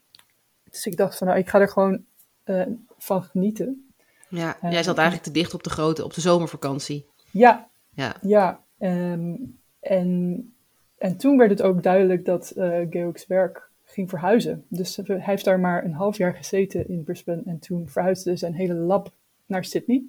Dus 0.70 0.86
ik 0.86 0.98
dacht 0.98 1.18
van, 1.18 1.28
nou, 1.28 1.40
ik 1.40 1.50
ga 1.50 1.60
er 1.60 1.70
gewoon 1.70 2.04
van 2.98 3.24
genieten. 3.24 3.92
Ja, 4.30 4.58
jij 4.62 4.84
zat 4.84 4.98
eigenlijk 4.98 5.28
te 5.28 5.34
dicht 5.34 5.54
op 5.54 5.64
de 5.64 5.70
grote, 5.70 6.04
op 6.04 6.14
de 6.14 6.22
zomervakantie. 6.22 7.06
Ja, 7.32 7.70
ja. 7.90 8.16
ja 8.22 8.64
um, 8.80 9.60
en, 9.80 10.54
en 10.98 11.18
toen 11.18 11.38
werd 11.38 11.50
het 11.50 11.62
ook 11.62 11.84
duidelijk 11.84 12.26
dat 12.26 12.54
uh, 12.56 12.86
Georg's 12.90 13.28
werk 13.28 13.70
ging 13.84 14.10
verhuizen. 14.10 14.66
Dus 14.70 14.96
hij 14.96 15.20
heeft 15.20 15.46
daar 15.46 15.60
maar 15.60 15.84
een 15.86 15.94
half 15.94 16.18
jaar 16.18 16.34
gezeten 16.34 16.90
in 16.90 17.04
Brisbane 17.04 17.42
en 17.46 17.60
toen 17.60 17.90
verhuisde 17.90 18.36
zijn 18.36 18.54
hele 18.54 18.74
lab 18.74 19.14
naar 19.46 19.66
Sydney 19.66 20.04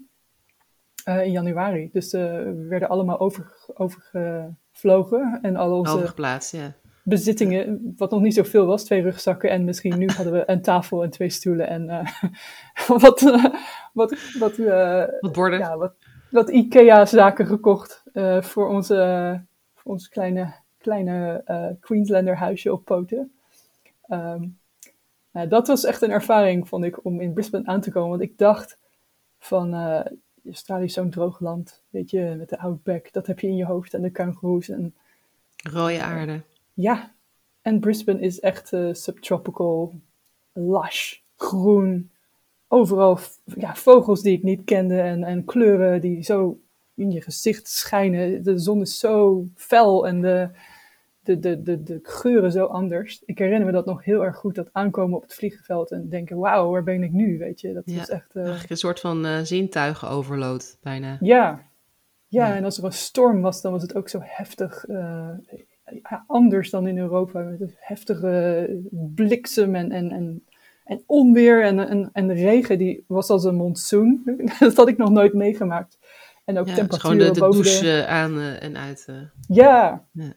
in 1.05 1.31
januari. 1.31 1.89
Dus 1.93 2.13
we 2.13 2.67
werden 2.69 2.89
allemaal 2.89 3.21
over, 3.21 3.53
overgevlogen 3.75 5.39
en 5.43 5.57
al 5.57 5.79
onze... 5.79 5.93
Overgeplaatst, 5.93 6.53
ja 6.53 6.75
bezittingen, 7.09 7.95
wat 7.97 8.11
nog 8.11 8.21
niet 8.21 8.35
zoveel 8.35 8.67
was, 8.67 8.85
twee 8.85 9.03
rugzakken 9.03 9.51
en 9.51 9.65
misschien 9.65 9.99
nu 9.99 10.07
hadden 10.07 10.33
we 10.33 10.43
een 10.47 10.63
tafel 10.63 11.03
en 11.03 11.11
twee 11.11 11.31
stoelen 11.31 11.69
en 11.69 11.85
uh, 11.89 12.07
wat, 12.87 13.21
wat, 13.93 14.15
wat, 14.39 14.57
wat 15.21 15.33
borden. 15.33 15.59
Ja, 15.59 15.77
wat, 15.77 15.95
wat 16.31 16.49
IKEA-zaken 16.49 17.47
gekocht 17.47 18.03
voor, 18.41 18.69
onze, 18.69 19.43
voor 19.75 19.93
ons 19.93 20.09
kleine, 20.09 20.55
kleine 20.79 21.45
Queenslander 21.81 22.37
huisje 22.37 22.73
op 22.73 22.85
poten. 22.85 23.33
Um, 24.09 24.59
nou, 25.33 25.49
dat 25.49 25.67
was 25.67 25.85
echt 25.85 26.03
een 26.03 26.11
ervaring, 26.11 26.69
vond 26.69 26.85
ik, 26.85 27.05
om 27.05 27.21
in 27.21 27.33
Brisbane 27.33 27.67
aan 27.67 27.81
te 27.81 27.91
komen. 27.91 28.11
Want 28.11 28.23
ik 28.23 28.39
dacht 28.39 28.79
van, 29.39 29.75
Australië 30.45 30.85
is 30.85 30.93
zo'n 30.93 31.11
droog 31.11 31.41
land, 31.41 31.83
weet 31.91 32.11
je, 32.11 32.35
met 32.39 32.49
de 32.49 32.59
outback, 32.59 33.13
dat 33.13 33.27
heb 33.27 33.41
je 33.41 33.47
in 33.47 33.57
je 33.57 33.65
hoofd 33.65 33.95
en 33.95 34.03
de 34.03 34.11
kangoeroes 34.11 34.69
en... 34.69 34.95
Rode 35.57 36.03
aarde. 36.03 36.43
Ja, 36.75 37.15
en 37.63 37.81
Brisbane 37.81 38.21
is 38.21 38.41
echt 38.41 38.73
uh, 38.73 38.93
subtropical, 38.93 40.01
lush, 40.53 41.19
groen. 41.37 42.11
Overal 42.69 43.19
ja, 43.45 43.75
vogels 43.75 44.23
die 44.23 44.37
ik 44.37 44.43
niet 44.43 44.65
kende 44.65 45.01
en, 45.01 45.25
en 45.25 45.45
kleuren 45.45 46.01
die 46.01 46.23
zo 46.23 46.61
in 46.95 47.11
je 47.11 47.21
gezicht 47.21 47.69
schijnen. 47.69 48.43
De 48.43 48.59
zon 48.59 48.81
is 48.81 48.99
zo 48.99 49.47
fel 49.55 50.07
en 50.07 50.21
de, 50.21 50.49
de, 51.23 51.39
de, 51.39 51.63
de, 51.63 51.83
de 51.83 52.01
geuren 52.03 52.53
zo 52.53 52.65
anders. 52.65 53.23
Ik 53.25 53.39
herinner 53.39 53.67
me 53.67 53.73
dat 53.73 53.87
nog 53.87 54.05
heel 54.05 54.25
erg 54.25 54.37
goed, 54.37 54.55
dat 54.55 54.69
aankomen 54.73 55.17
op 55.17 55.23
het 55.23 55.35
vliegveld 55.35 55.91
en 55.91 56.09
denken, 56.09 56.39
wauw, 56.39 56.71
waar 56.71 56.85
ben 56.85 57.03
ik 57.03 57.13
nu, 57.13 57.39
weet 57.39 57.61
je. 57.61 57.73
Dat 57.73 57.83
ja, 57.87 58.01
is 58.01 58.09
echt... 58.09 58.35
Uh... 58.35 58.43
Eigenlijk 58.43 58.71
een 58.71 58.77
soort 58.77 59.01
van 59.01 59.27
uh, 59.27 59.39
zintuigen 59.39 60.09
overload, 60.09 60.79
bijna. 60.83 61.09
Ja. 61.09 61.17
ja. 61.21 61.67
Ja, 62.31 62.57
en 62.57 62.65
als 62.65 62.79
er 62.79 62.85
een 62.85 62.93
storm 62.93 63.41
was, 63.41 63.61
dan 63.61 63.73
was 63.73 63.83
het 63.83 63.95
ook 63.95 64.09
zo 64.09 64.19
heftig 64.23 64.85
ja, 66.03 66.25
anders 66.27 66.71
dan 66.71 66.87
in 66.87 66.99
Europa. 66.99 67.41
Met 67.41 67.77
heftige 67.79 68.83
bliksem 68.91 69.75
en, 69.75 69.93
en, 69.93 70.11
en, 70.11 70.45
en 70.89 71.03
onweer 71.07 71.65
en, 71.65 71.89
en, 71.89 72.11
en 72.13 72.33
regen. 72.35 72.79
Die 72.79 73.05
was 73.07 73.29
als 73.29 73.45
een 73.45 73.55
monsoon. 73.55 74.23
dat 74.59 74.77
had 74.77 74.89
ik 74.89 74.97
nog 74.97 75.11
nooit 75.11 75.33
meegemaakt. 75.33 75.99
En 76.45 76.59
ook 76.59 76.67
ja, 76.67 76.75
temperaturen 76.75 77.17
gewoon 77.17 77.35
de, 77.35 77.41
de 77.41 77.47
boven 77.47 77.63
douche 77.63 77.85
de... 77.85 78.07
aan 78.07 78.39
uh, 78.39 78.63
en 78.63 78.77
uit. 78.77 79.07
Uh. 79.11 79.17
Ja. 79.49 80.05
ja. 80.13 80.33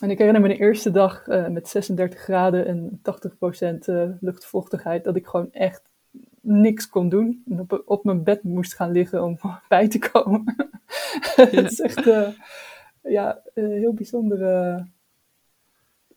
En 0.00 0.10
ik 0.10 0.18
herinner 0.18 0.42
me 0.42 0.48
de 0.48 0.56
eerste 0.56 0.90
dag 0.90 1.26
uh, 1.26 1.48
met 1.48 1.68
36 1.68 2.20
graden 2.20 2.66
en 2.66 3.00
80% 4.12 4.18
luchtvochtigheid. 4.20 5.04
Dat 5.04 5.16
ik 5.16 5.26
gewoon 5.26 5.52
echt 5.52 5.82
niks 6.40 6.88
kon 6.88 7.08
doen. 7.08 7.42
En 7.50 7.60
op, 7.60 7.82
op 7.84 8.04
mijn 8.04 8.22
bed 8.22 8.42
moest 8.42 8.74
gaan 8.74 8.90
liggen 8.90 9.24
om 9.24 9.38
bij 9.68 9.88
te 9.88 9.98
komen. 9.98 10.54
Ja. 11.36 11.44
Het 11.44 11.70
is 11.70 11.80
echt 11.80 12.04
ja, 13.02 13.40
een 13.54 13.70
heel 13.70 13.92
bijzondere 13.92 14.86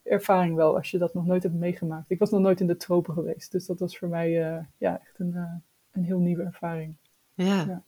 ervaring 0.08 0.56
wel, 0.56 0.76
als 0.76 0.92
je 0.92 0.98
dat 0.98 1.14
nog 1.14 1.26
nooit 1.26 1.44
hebt 1.44 1.56
meegemaakt. 1.56 2.12
Ik 2.12 2.20
was 2.20 2.30
nog 2.30 2.42
nooit 2.42 2.60
in 2.60 2.68
de 2.68 2.78
tropen 2.78 3.14
geweest, 3.14 3.52
dus 3.52 3.66
dat 3.66 3.80
was 3.80 3.98
voor 3.98 4.08
mij 4.08 4.56
uh, 4.56 4.64
ja, 4.78 5.00
echt 5.02 5.20
een, 5.20 5.32
uh, 5.34 5.54
een 5.92 6.04
heel 6.04 6.20
nieuwe 6.20 6.44
ervaring. 6.44 6.96
Ja. 7.34 7.64
ja. 7.68 7.84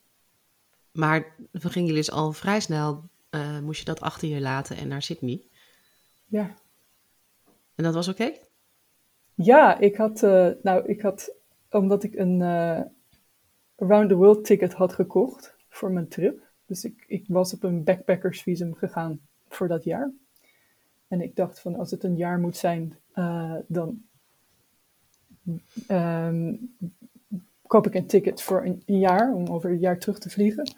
Maar 0.92 1.36
we 1.52 1.70
gingen 1.70 1.88
jullie 1.88 2.04
dus 2.04 2.12
al 2.12 2.32
vrij 2.32 2.60
snel, 2.60 3.04
uh, 3.32 3.60
moest 3.60 3.80
je 3.80 3.86
dat 3.86 4.02
achter 4.02 4.28
je 4.28 4.42
laten 4.42 4.78
en 4.78 4.88
naar 4.88 5.02
Sydney. 5.02 5.42
Ja. 6.26 6.56
En 7.76 7.84
dat 7.84 7.94
was 7.94 8.08
oké? 8.08 8.24
Okay? 8.24 8.42
Ja, 9.34 9.78
ik 9.78 9.96
had, 9.96 10.22
nou, 10.62 10.86
ik 10.86 11.02
had, 11.02 11.32
omdat 11.70 12.04
ik 12.04 12.16
een 12.16 12.42
Around 13.76 14.10
the 14.10 14.16
World 14.16 14.46
ticket 14.46 14.74
had 14.74 14.94
gekocht 14.94 15.56
voor 15.70 15.92
mijn 15.92 16.08
trip, 16.08 16.42
dus 16.66 16.84
ik, 16.84 17.04
ik 17.08 17.26
was 17.28 17.54
op 17.54 17.64
een 17.64 17.84
backpackersvisum 17.84 18.74
gegaan 18.74 19.20
voor 19.48 19.68
dat 19.68 19.84
jaar. 19.84 20.12
En 21.10 21.22
ik 21.22 21.36
dacht 21.36 21.60
van 21.60 21.76
als 21.76 21.92
het 21.92 22.04
een 22.04 22.16
jaar 22.16 22.40
moet 22.40 22.58
zijn, 22.58 22.98
uh, 23.16 23.56
dan 23.68 24.02
um, 25.92 26.76
koop 27.68 27.88
ik 27.88 27.94
een 27.94 28.06
ticket 28.06 28.42
voor 28.42 28.66
een, 28.66 28.84
een, 28.86 29.00
jaar 29.00 29.34
om 29.34 29.48
over 29.48 29.70
een 29.70 29.80
jaar 29.80 30.00
terug 30.00 30.20
te 30.20 30.30
vliegen. 30.30 30.76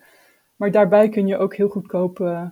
Maar 0.55 0.71
daarbij 0.71 1.09
kun 1.09 1.27
je 1.27 1.37
ook 1.37 1.55
heel 1.55 1.69
goedkoop 1.69 2.19
uh, 2.19 2.49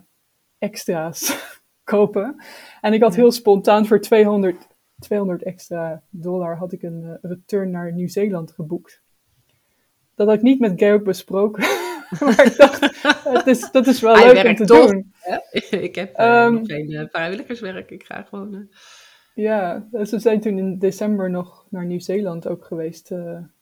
extra's 0.58 1.48
kopen. 1.84 2.42
En 2.80 2.92
ik 2.92 3.02
had 3.02 3.14
heel 3.14 3.32
spontaan 3.32 3.86
voor 3.86 4.00
200, 4.00 4.66
200 4.98 5.42
extra 5.42 6.02
dollar 6.10 6.56
had 6.56 6.72
ik 6.72 6.82
een 6.82 7.02
uh, 7.02 7.14
return 7.22 7.70
naar 7.70 7.92
Nieuw-Zeeland 7.92 8.52
geboekt. 8.52 9.02
Dat 10.14 10.26
had 10.26 10.36
ik 10.36 10.42
niet 10.42 10.60
met 10.60 10.72
Georg 10.76 11.02
besproken. 11.02 11.64
maar 12.20 12.46
ik 12.46 12.56
dacht, 12.56 12.80
het 13.24 13.46
is, 13.46 13.70
dat 13.70 13.86
is 13.86 14.00
wel 14.00 14.14
Hij 14.14 14.32
leuk 14.32 14.44
om 14.44 14.54
te 14.54 14.64
toch, 14.64 14.90
doen. 14.90 15.12
ik 15.88 15.94
heb 15.94 16.20
uh, 16.20 16.44
um, 16.44 16.52
nog 16.54 16.66
geen 16.66 16.90
uh, 16.90 17.04
vrijwilligerswerk. 17.08 17.90
Ik 17.90 18.04
ga 18.04 18.22
gewoon... 18.22 18.54
Uh... 18.54 18.60
Ja, 19.34 19.86
dus 19.90 20.10
we 20.10 20.18
zijn 20.18 20.40
toen 20.40 20.58
in 20.58 20.78
december 20.78 21.30
nog 21.30 21.66
naar 21.70 21.86
Nieuw-Zeeland 21.86 22.48
ook 22.48 22.64
geweest 22.64 23.12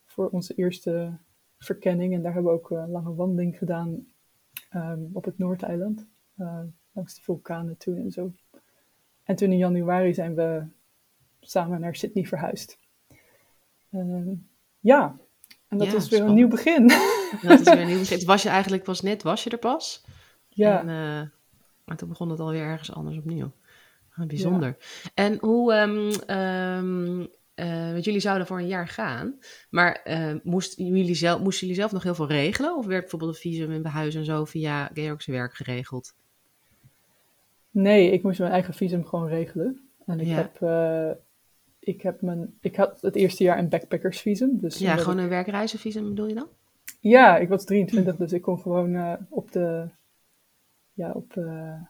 voor 0.06 0.28
onze 0.28 0.54
eerste 0.54 1.18
verkenning. 1.58 2.14
En 2.14 2.22
daar 2.22 2.32
hebben 2.32 2.52
we 2.52 2.58
ook 2.58 2.70
een 2.70 2.90
lange 2.90 3.14
wandeling 3.14 3.58
gedaan 3.58 4.06
um, 4.74 5.10
op 5.12 5.24
het 5.24 5.38
Noordeiland. 5.38 6.06
langs 6.92 7.14
de 7.14 7.22
vulkanen 7.22 7.76
toen 7.76 7.96
en 7.96 8.10
zo. 8.10 8.32
En 9.24 9.36
toen 9.36 9.52
in 9.52 9.58
januari 9.58 10.14
zijn 10.14 10.34
we 10.34 10.62
samen 11.40 11.80
naar 11.80 11.96
Sydney 11.96 12.24
verhuisd. 12.24 12.78
Ehm, 13.90 14.32
ja, 14.80 15.16
en 15.68 15.78
dat 15.78 15.86
ja, 15.86 15.92
was 15.92 16.08
weer 16.08 16.18
spannend. 16.18 16.28
een 16.28 16.34
nieuw 16.34 16.48
begin. 16.48 16.90
Dat 17.42 17.60
is 17.60 17.64
weer 17.64 17.80
een 17.80 17.86
nieuw 17.86 17.98
begin. 17.98 18.26
Was 18.26 18.42
je 18.42 18.48
eigenlijk 18.48 18.82
pas 18.82 19.00
net, 19.00 19.22
was 19.22 19.44
je 19.44 19.50
er 19.50 19.58
pas? 19.58 20.04
Ja. 20.48 20.80
En, 20.80 20.88
uh, 20.88 21.28
maar 21.84 21.96
toen 21.96 22.08
begon 22.08 22.30
het 22.30 22.40
alweer 22.40 22.62
ergens 22.62 22.92
anders 22.92 23.16
opnieuw. 23.16 23.52
Ah, 24.14 24.26
bijzonder. 24.26 24.76
Ja. 24.78 25.10
En 25.14 25.38
hoe, 25.40 25.74
um, 25.74 26.36
um, 26.36 27.20
uh, 27.54 27.92
want 27.92 28.04
jullie 28.04 28.20
zouden 28.20 28.46
voor 28.46 28.58
een 28.58 28.66
jaar 28.66 28.88
gaan, 28.88 29.38
maar 29.70 30.00
uh, 30.04 30.34
moest 30.42 30.76
jullie 30.76 31.14
zelf, 31.14 31.40
moesten 31.40 31.66
jullie 31.66 31.80
zelf 31.80 31.92
nog 31.92 32.02
heel 32.02 32.14
veel 32.14 32.28
regelen? 32.28 32.76
Of 32.76 32.86
werd 32.86 33.00
bijvoorbeeld 33.00 33.34
een 33.34 33.40
visum 33.40 33.72
en 33.72 33.82
behuis 33.82 34.14
en 34.14 34.24
zo 34.24 34.44
via 34.44 34.90
Georg's 34.94 35.26
werk 35.26 35.54
geregeld? 35.54 36.14
Nee, 37.70 38.10
ik 38.10 38.22
moest 38.22 38.38
mijn 38.38 38.52
eigen 38.52 38.74
visum 38.74 39.04
gewoon 39.04 39.28
regelen. 39.28 39.88
En 40.06 40.20
ik 40.20 40.26
ja. 40.26 40.34
heb 40.34 40.60
ik, 41.80 42.02
heb 42.02 42.20
mijn, 42.22 42.54
ik 42.60 42.76
had 42.76 43.00
het 43.00 43.14
eerste 43.14 43.42
jaar 43.42 43.58
een 43.58 43.68
backpackersvisum. 43.68 44.58
Dus 44.60 44.78
ja, 44.78 44.96
gewoon 44.96 45.18
een 45.18 45.28
werkreizenvisum 45.28 46.08
bedoel 46.08 46.26
je 46.26 46.34
dan? 46.34 46.48
Ja, 46.98 47.36
ik 47.36 47.48
was 47.48 47.64
23, 47.64 48.16
dus 48.16 48.32
ik 48.32 48.42
kon 48.42 48.58
gewoon 48.58 48.94
uh, 48.94 49.12
op 49.28 49.52
de. 49.52 49.88
Ja, 50.92 51.10
op. 51.10 51.34
Uh, 51.36 51.82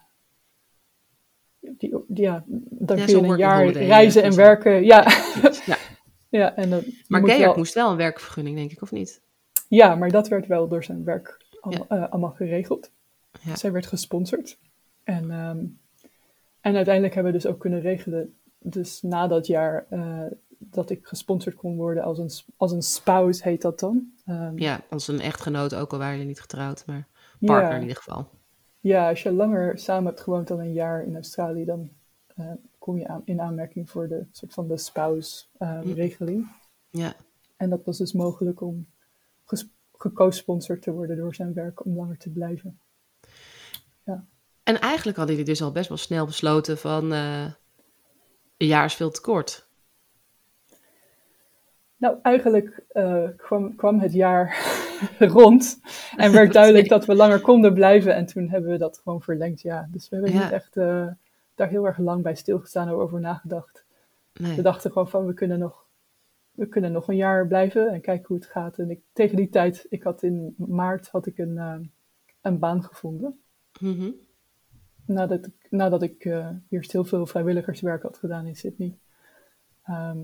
die, 1.59 2.03
die, 2.07 2.23
ja, 2.23 2.43
dan 2.69 2.97
ja, 2.97 3.05
kun 3.05 3.21
je 3.21 3.27
een 3.27 3.37
jaar 3.37 3.67
reizen 3.67 4.23
en 4.23 4.35
werken. 4.35 4.83
Ja. 4.83 5.07
ja. 5.65 5.77
ja 6.39 6.55
en 6.55 6.69
dat 6.69 6.85
maar 7.07 7.23
wel... 7.23 7.55
moest 7.55 7.73
wel 7.73 7.91
een 7.91 7.97
werkvergunning, 7.97 8.55
denk 8.55 8.71
ik, 8.71 8.81
of 8.81 8.91
niet? 8.91 9.21
Ja, 9.67 9.95
maar 9.95 10.09
dat 10.09 10.27
werd 10.27 10.47
wel 10.47 10.67
door 10.67 10.83
zijn 10.83 11.03
werk 11.03 11.37
allemaal, 11.61 12.29
uh, 12.31 12.35
geregeld. 12.35 12.91
Ja. 13.41 13.55
Zij 13.55 13.71
werd 13.71 13.85
gesponsord. 13.85 14.57
En, 15.03 15.31
um, 15.31 15.79
en 16.61 16.75
uiteindelijk 16.75 17.13
hebben 17.13 17.33
we 17.33 17.39
dus 17.39 17.47
ook 17.47 17.59
kunnen 17.59 17.81
regelen 17.81 18.33
dus 18.59 19.01
na 19.01 19.27
dat 19.27 19.47
jaar 19.47 19.85
dat 20.59 20.89
ik 20.89 21.05
gesponsord 21.05 21.55
kon 21.55 21.75
worden 21.75 22.03
als 22.03 22.17
een, 22.17 22.31
als 22.57 22.71
een 22.71 22.81
spouse, 22.81 23.43
heet 23.43 23.61
dat 23.61 23.79
dan. 23.79 24.11
Um, 24.27 24.59
ja, 24.59 24.81
als 24.89 25.07
een 25.07 25.21
echtgenoot, 25.21 25.75
ook 25.75 25.91
al 25.91 25.97
waren 25.97 26.19
je 26.19 26.25
niet 26.25 26.41
getrouwd, 26.41 26.85
maar 26.85 27.07
partner 27.39 27.69
ja. 27.69 27.75
in 27.75 27.81
ieder 27.81 27.97
geval. 27.97 28.29
Ja, 28.79 29.09
als 29.09 29.23
je 29.23 29.31
langer 29.31 29.79
samen 29.79 30.05
hebt 30.05 30.21
gewoond 30.21 30.47
dan 30.47 30.59
een 30.59 30.73
jaar 30.73 31.03
in 31.03 31.15
Australië, 31.15 31.65
dan 31.65 31.89
uh, 32.39 32.51
kom 32.77 32.97
je 32.97 33.07
aan, 33.07 33.21
in 33.25 33.41
aanmerking 33.41 33.89
voor 33.89 34.07
de 34.07 34.25
soort 34.31 34.53
van 34.53 34.67
de 34.67 34.77
spouse-regeling. 34.77 36.51
Ja. 36.89 37.13
En 37.57 37.69
dat 37.69 37.85
was 37.85 37.97
dus 37.97 38.13
mogelijk 38.13 38.61
om 38.61 38.87
geco-sponsord 39.97 40.81
te 40.81 40.91
worden 40.91 41.17
door 41.17 41.35
zijn 41.35 41.53
werk 41.53 41.85
om 41.85 41.95
langer 41.95 42.17
te 42.17 42.29
blijven. 42.29 42.79
En 44.69 44.79
eigenlijk 44.79 45.17
hadden 45.17 45.35
jullie 45.35 45.51
dus 45.51 45.61
al 45.61 45.71
best 45.71 45.89
wel 45.89 45.97
snel 45.97 46.25
besloten 46.25 46.77
van 46.77 47.13
eh, 47.13 47.51
een 48.57 48.67
jaar 48.67 48.85
is 48.85 48.93
veel 48.93 49.11
te 49.11 49.21
kort. 49.21 49.68
Nou, 51.99 52.17
eigenlijk 52.21 52.83
eh, 52.87 53.27
kwam, 53.37 53.75
kwam 53.75 53.99
het 53.99 54.13
jaar 54.13 54.57
rond 55.19 55.79
en 56.15 56.31
werd 56.31 56.53
duidelijk 56.53 56.89
dat 56.95 57.05
we 57.05 57.15
langer 57.15 57.41
konden 57.41 57.73
blijven. 57.73 58.15
En 58.15 58.25
toen 58.25 58.49
hebben 58.49 58.71
we 58.71 58.77
dat 58.77 58.99
gewoon 59.03 59.21
verlengd, 59.21 59.61
ja. 59.61 59.87
Dus 59.91 60.09
we 60.09 60.15
hebben 60.15 60.33
Ja. 60.33 60.43
niet 60.43 60.51
echt 60.51 60.77
eh, 60.77 61.07
daar 61.55 61.67
heel 61.69 61.85
erg 61.87 61.97
lang 61.97 62.23
bij 62.23 62.35
stilgestaan 62.35 62.91
of 62.93 62.99
over 62.99 63.19
nagedacht. 63.19 63.85
Nee. 64.33 64.55
We 64.55 64.61
dachten 64.61 64.91
gewoon 64.91 65.09
van, 65.09 65.25
we 65.25 65.33
kunnen 65.33 65.59
nog, 65.59 65.85
we 66.51 66.67
kunnen 66.67 66.91
nog 66.91 67.07
een 67.07 67.15
jaar 67.15 67.47
blijven 67.47 67.89
en 67.89 68.01
kijken 68.01 68.27
hoe 68.27 68.37
het 68.37 68.45
gaat. 68.45 68.77
En 68.77 68.89
ik, 68.89 69.01
tegen 69.13 69.35
die 69.35 69.49
tijd, 69.49 69.85
ik 69.89 70.03
had 70.03 70.23
in 70.23 70.53
maart 70.57 71.07
had 71.07 71.25
ik 71.25 71.37
een, 71.37 71.57
eh, 71.57 71.75
een 72.41 72.59
baan 72.59 72.83
gevonden. 72.83 73.39
Mhm. 73.79 74.11
Nadat 75.05 75.45
ik, 75.45 75.67
nadat 75.69 76.03
ik 76.03 76.29
eerst 76.69 76.91
heel 76.91 77.03
veel 77.05 77.25
vrijwilligerswerk 77.25 78.01
had 78.01 78.17
gedaan 78.17 78.45
in 78.45 78.55
Sydney. 78.55 78.97
Ehm, 79.83 80.17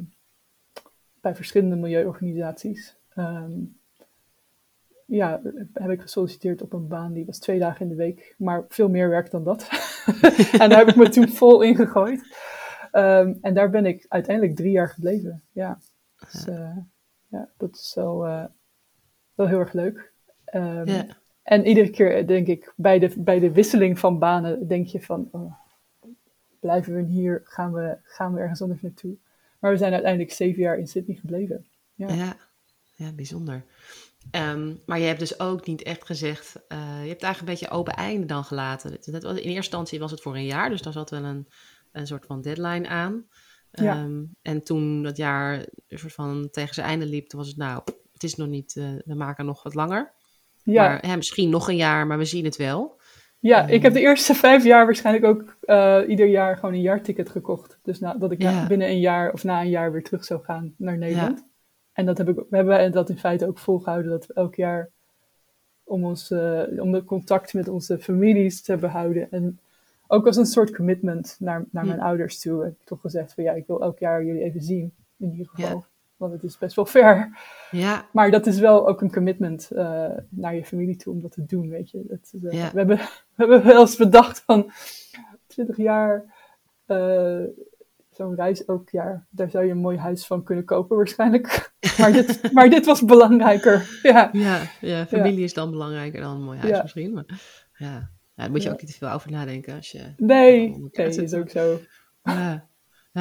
bij 1.26 1.36
verschillende 1.36 1.76
milieuorganisaties. 1.76 2.98
Ehm, 3.14 3.52
ja, 5.06 5.42
heb 5.74 5.90
ik 5.90 6.02
gesolliciteerd 6.02 6.62
op 6.62 6.74
een 6.74 6.88
baan 6.88 7.14
die 7.14 7.26
was 7.26 7.40
twee 7.40 7.60
dagen 7.60 7.82
in 7.82 7.90
de 7.90 7.96
week, 7.96 8.36
maar 8.38 8.66
veel 8.68 8.90
meer 8.90 9.10
werk 9.10 9.32
dan 9.32 9.44
dat. 9.44 9.70
en 10.62 10.70
daar 10.70 10.78
heb 10.78 10.88
ik 10.88 10.96
me 10.96 11.10
toen 11.10 11.28
vol 11.28 11.62
in 11.62 11.76
gegooid. 11.76 12.36
Ehm, 12.92 13.34
en 13.42 13.54
daar 13.54 13.70
ben 13.70 13.86
ik 13.86 14.06
uiteindelijk 14.10 14.56
drie 14.56 14.72
jaar 14.72 14.90
gebleven. 14.90 15.44
Ja, 15.52 15.80
dus, 16.20 16.48
eh, 16.48 16.78
ja 17.28 17.50
dat 17.58 17.76
is 17.76 17.94
wel, 17.96 18.26
eh, 18.26 18.46
wel 19.36 19.48
heel 19.48 19.60
erg 19.60 19.74
leuk. 19.74 20.12
Ehm. 20.46 21.04
En 21.44 21.66
iedere 21.66 21.90
keer 21.90 22.28
denk 22.28 22.48
ik, 22.48 22.74
bij 22.76 23.00
de, 23.00 23.14
bij 23.18 23.40
de 23.40 23.52
wisseling 23.52 24.00
van 24.00 24.20
banen, 24.20 24.68
denk 24.68 24.88
je 24.88 25.02
van, 25.02 25.30
oh, 25.32 25.54
blijven 26.60 26.96
we 26.96 27.02
hier, 27.02 27.42
gaan 27.44 27.74
we, 27.74 27.98
gaan 28.04 28.34
we 28.34 28.40
ergens 28.40 28.62
anders 28.62 28.82
naartoe? 28.82 29.16
Maar 29.60 29.72
we 29.72 29.78
zijn 29.78 29.94
uiteindelijk 29.94 30.32
zeven 30.34 30.62
jaar 30.62 30.78
in 30.78 30.88
Sydney 30.88 31.16
gebleven. 31.16 31.66
Ja. 31.94 32.14
Ja, 32.14 32.38
ja 32.96 33.12
bijzonder. 33.12 33.66
Ehm, 34.32 34.74
maar 34.86 35.00
je 35.00 35.06
hebt 35.06 35.20
dus 35.20 35.40
ook 35.40 35.66
niet 35.66 35.82
echt 35.84 36.06
gezegd, 36.06 36.56
eh, 36.68 36.78
je 37.04 37.10
hebt 37.10 37.24
eigenlijk 37.24 37.40
een 37.40 37.46
beetje 37.46 37.70
open 37.70 37.94
einde 37.94 38.26
dan 38.26 38.44
gelaten. 38.44 38.98
Dat- 39.12 39.24
was- 39.24 39.32
in 39.32 39.38
eerste 39.38 39.54
instantie 39.56 40.00
was 40.00 40.12
het 40.12 40.22
voor 40.22 40.36
een 40.36 40.46
jaar, 40.46 40.70
dus 40.70 40.82
daar 40.82 40.94
zat 40.94 41.10
wel 41.10 41.24
een, 41.24 41.48
een 41.92 42.08
soort 42.08 42.26
van 42.26 42.42
deadline 42.42 42.88
aan. 42.88 43.26
Ja. 43.72 43.96
Ehm, 43.96 44.24
en 44.42 44.64
toen 44.64 45.04
dat 45.04 45.18
jaar 45.18 45.58
een 45.88 46.00
soort 46.00 46.14
van 46.14 46.50
tegen 46.52 46.74
zijn 46.74 46.88
einde 46.88 47.06
liep, 47.06 47.28
toen 47.28 47.40
was 47.40 47.48
het 47.48 47.58
nou, 47.58 47.82
het 48.14 48.24
is 48.24 48.36
nog 48.36 48.48
niet, 48.48 48.76
eh, 48.76 48.90
we 49.06 49.16
maken 49.16 49.46
nog 49.46 49.64
wat 49.64 49.74
langer. 49.74 50.14
Ja, 50.64 50.88
Maar 50.88 51.00
hè, 51.06 51.16
misschien 51.16 51.50
nog 51.50 51.70
een 51.70 51.76
jaar, 51.76 52.08
maar 52.08 52.18
we 52.18 52.26
zien 52.26 52.46
het 52.46 52.56
wel. 52.56 53.02
Ja, 53.48 53.68
ik 53.68 53.82
heb 53.82 53.94
de 53.94 54.00
eerste 54.00 54.34
vijf 54.46 54.64
jaar 54.64 54.86
waarschijnlijk 54.86 55.26
ook 55.26 55.56
eh, 55.62 56.02
ieder 56.08 56.28
jaar 56.28 56.58
gewoon 56.58 56.74
een 56.74 56.82
jaarticket 56.82 57.30
gekocht. 57.30 57.80
Dus 57.84 58.00
na, 58.00 58.14
dat 58.14 58.32
ik 58.32 58.40
na- 58.40 58.68
binnen 58.68 58.90
een 58.90 59.00
jaar 59.00 59.32
of 59.34 59.44
na 59.44 59.62
een 59.62 59.70
jaar 59.70 59.92
weer 59.92 60.04
terug 60.04 60.24
zou 60.26 60.44
gaan 60.44 60.74
naar 60.78 60.98
Nederland. 60.98 61.46
En 61.94 62.06
dat 62.06 62.18
heb 62.18 62.30
ik, 62.30 62.36
we 62.50 62.56
hebben 62.56 62.92
dat 62.92 63.10
in 63.10 63.18
feite 63.18 63.48
ook 63.48 63.58
volgehouden, 63.58 64.12
dat 64.12 64.26
we 64.26 64.34
elk 64.34 64.56
jaar 64.56 64.90
om, 65.84 66.06
ons, 66.06 66.32
om 66.78 66.92
de 66.92 67.04
contact 67.06 67.54
met 67.54 67.68
onze 67.68 68.00
families 68.00 68.62
te 68.62 68.78
behouden. 68.78 69.32
En 69.32 69.60
ook 70.08 70.26
als 70.26 70.38
een 70.38 70.46
soort 70.46 70.76
commitment 70.76 71.38
naar, 71.40 71.66
naar 71.72 71.86
mijn 71.86 72.02
ouders 72.02 72.40
toe. 72.40 72.64
Heb 72.64 72.72
ik 72.72 72.86
toch 72.86 73.02
gezegd 73.02 73.34
van 73.34 73.44
ja, 73.44 73.54
ik 73.54 73.68
wil 73.68 73.82
elk 73.82 74.00
jaar 74.00 74.26
jullie 74.26 74.44
even 74.44 74.62
zien, 74.62 74.94
in 75.18 75.32
ieder 75.32 75.48
geval. 75.48 75.86
Want 76.18 76.34
het 76.34 76.44
is 76.44 76.58
best 76.58 76.76
wel 76.76 76.86
ver. 76.86 77.38
Ja, 77.72 78.10
Maar 78.12 78.32
dat 78.32 78.46
is 78.46 78.60
wel 78.60 78.88
ook 78.88 79.02
een 79.02 79.12
commitment 79.12 79.72
eh, 79.72 80.10
naar 80.30 80.56
je 80.56 80.66
familie 80.66 80.96
toe 80.96 81.14
om 81.14 81.22
dat 81.22 81.32
te 81.32 81.46
doen, 81.46 81.70
weet 81.70 81.92
je. 81.92 82.04
Dat, 82.08 82.34
eh, 82.44 82.52
Ja. 82.52 82.72
we, 82.72 82.78
hebben, 82.78 82.98
we 83.36 83.36
hebben 83.36 83.66
wel 83.66 83.82
eens 83.82 83.96
bedacht 83.96 84.40
van 84.46 84.72
20 85.48 85.78
jaar 85.78 86.34
eh, 86.86 87.44
zo'n 88.10 88.36
reis 88.36 88.66
elk 88.66 88.90
jaar. 88.90 89.28
Daar 89.30 89.50
zou 89.50 89.66
je 89.66 89.72
een 89.72 89.78
mooi 89.78 89.98
huis 89.98 90.26
van 90.26 90.44
kunnen 90.44 90.66
kopen 90.66 90.98
waarschijnlijk. 90.98 91.74
maar, 92.00 92.12
dit, 92.12 92.52
maar 92.52 92.70
dit 92.70 92.86
was 92.86 93.06
belangrijker. 93.06 94.00
Ja, 94.02 94.30
ja, 94.32 94.62
ja 94.82 95.06
familie 95.06 95.44
is 95.44 95.54
dan 95.54 95.72
belangrijker 95.72 96.22
dan 96.22 96.36
een 96.36 96.44
mooi 96.44 96.60
huis 96.60 96.82
misschien. 96.82 97.14
Maar, 97.14 97.26
ja. 97.78 97.88
ja, 97.88 98.12
daar 98.36 98.52
moet 98.52 98.64
je 98.64 98.72
ook 98.72 98.82
niet 98.82 98.92
te 98.92 98.98
veel 98.98 99.10
over 99.12 99.32
nadenken 99.32 99.76
als 99.76 99.92
je 99.92 100.14
nee, 100.18 100.80
elkaar 100.82 101.06
is 101.06 101.34
ook 101.34 101.50
zo. 101.50 101.80
Ja, 102.24 102.68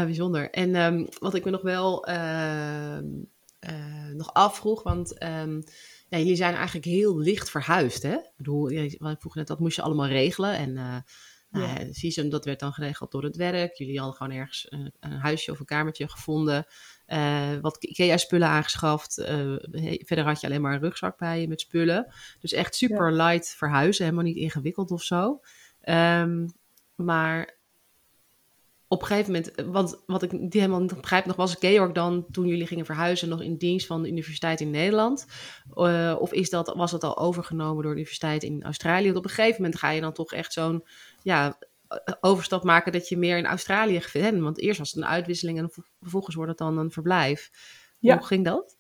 ja 0.01 0.05
bijzonder. 0.05 0.51
En 0.51 0.75
ehm, 0.75 1.05
wat 1.19 1.35
ik 1.35 1.45
me 1.45 1.51
nog 1.51 1.63
wel 1.63 2.05
ehm, 2.07 3.07
eh, 3.59 4.07
nog 4.13 4.33
afvroeg, 4.33 4.83
want 4.83 5.19
ehm, 5.19 5.61
ja, 6.09 6.19
jullie 6.19 6.37
zijn 6.37 6.55
eigenlijk 6.55 6.87
heel 6.87 7.19
licht 7.19 7.51
verhuisd, 7.51 8.03
hè? 8.03 8.15
Ik 8.15 8.33
bedoel, 8.37 8.71
ik 8.71 8.97
vroeg 9.19 9.35
net, 9.35 9.47
dat 9.47 9.59
moest 9.61 9.77
je 9.77 9.83
allemaal 9.83 10.07
regelen. 10.09 10.57
En 10.57 10.73
nou, 10.73 11.03
Ja. 12.11 12.29
dat 12.29 12.45
werd 12.45 12.61
dan 12.61 12.73
geregeld 12.73 13.11
door 13.13 13.23
het 13.23 13.37
werk. 13.37 13.75
Jullie 13.75 13.99
hadden 13.99 14.17
gewoon 14.17 14.33
ergens 14.33 14.67
een, 14.69 14.93
een 15.01 15.13
huisje 15.13 15.51
of 15.51 15.59
een 15.61 15.65
kamertje 15.67 16.09
gevonden. 16.09 16.67
eh, 17.07 17.57
wat 17.61 17.85
IKEA-spullen 17.85 18.49
aangeschaft. 18.49 19.15
verder 20.05 20.25
had 20.25 20.41
je 20.41 20.47
alleen 20.47 20.61
maar 20.61 20.75
een 20.75 20.81
rugzak 20.81 21.19
bij 21.19 21.41
je 21.41 21.49
met 21.49 21.61
spullen. 21.61 22.15
Dus 22.41 22.53
echt 22.53 22.75
super 22.75 23.13
light 23.13 23.49
verhuizen, 23.57 24.05
helemaal 24.05 24.25
niet 24.25 24.37
ingewikkeld 24.37 24.91
of 24.91 25.03
zo. 25.03 25.41
Maar 26.95 27.59
op 28.89 29.01
een 29.01 29.07
gegeven 29.07 29.33
moment, 29.33 29.55
want 29.73 30.03
wat 30.07 30.23
ik 30.23 30.33
niet 30.33 30.53
helemaal 30.53 30.81
niet 30.81 31.01
begrijp 31.01 31.25
nog, 31.25 31.37
was 31.37 31.55
Georg 31.55 31.93
dan 31.93 32.27
toen 32.31 32.47
jullie 32.47 32.67
gingen 32.67 32.85
verhuizen 32.85 33.29
nog 33.29 33.43
in 33.43 33.57
dienst 33.57 33.87
van 33.87 34.03
de 34.03 34.09
universiteit 34.09 34.61
in 34.61 34.71
Nederland? 34.71 35.27
Eh, 35.75 36.17
of 36.19 36.33
is 36.33 36.51
dat, 36.51 36.75
was 36.77 36.91
dat 36.91 37.05
al 37.05 37.19
overgenomen 37.19 37.83
door 37.83 37.93
de 37.93 37.99
universiteit 37.99 38.43
in 38.43 38.63
Australië? 38.63 39.05
Want 39.05 39.17
op 39.17 39.25
een 39.25 39.31
gegeven 39.31 39.63
moment 39.63 39.81
ga 39.81 39.91
je 39.91 40.01
dan 40.01 40.13
toch 40.13 40.33
echt 40.33 40.53
zo'n 40.53 40.85
ja, 41.23 41.59
eh, 41.89 42.15
overstap 42.21 42.65
maken 42.65 42.93
dat 42.93 43.09
je 43.09 43.17
meer 43.17 43.39
in 43.39 43.47
Australië 43.47 44.01
vindt. 44.01 44.41
Want 44.41 44.59
eerst 44.59 44.79
was 44.79 44.93
het 44.93 45.03
een 45.03 45.09
uitwisseling 45.09 45.59
en 45.59 45.71
ver- 45.71 45.91
vervolgens 46.01 46.35
wordt 46.35 46.51
het 46.51 46.59
dan 46.59 46.79
een 46.79 46.91
verblijf. 46.91 47.51
Ja. 47.99 48.17
Hoe 48.17 48.27
ging 48.27 48.45
dat? 48.45 48.77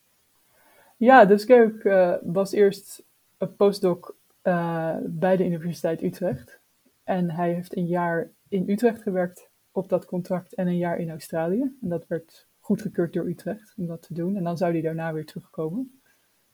Ja, 0.96 1.24
dus 1.24 1.44
Georg 1.44 1.84
eh, 1.84 2.14
was 2.22 2.52
eerst 2.52 3.04
een 3.38 3.56
postdoc 3.56 4.14
eh, 4.42 4.96
bij 5.02 5.36
de 5.36 5.44
Universiteit 5.44 6.02
Utrecht. 6.02 6.60
En 7.04 7.30
hij 7.30 7.52
heeft 7.52 7.76
een 7.76 7.86
jaar 7.86 8.30
in 8.48 8.68
Utrecht 8.68 9.02
gewerkt 9.02 9.50
op 9.74 9.88
dat 9.88 10.04
contract 10.04 10.54
en 10.54 10.66
een 10.66 10.76
jaar 10.76 10.98
in 10.98 11.10
Australië. 11.10 11.76
En 11.82 11.88
dat 11.88 12.06
werd 12.06 12.48
goedgekeurd 12.60 13.12
door 13.12 13.26
Utrecht 13.26 13.74
om 13.76 13.86
dat 13.86 14.02
te 14.02 14.14
doen. 14.14 14.36
En 14.36 14.44
dan 14.44 14.56
zou 14.56 14.72
hij 14.72 14.80
daarna 14.80 15.12
weer 15.12 15.26
terugkomen. 15.26 16.00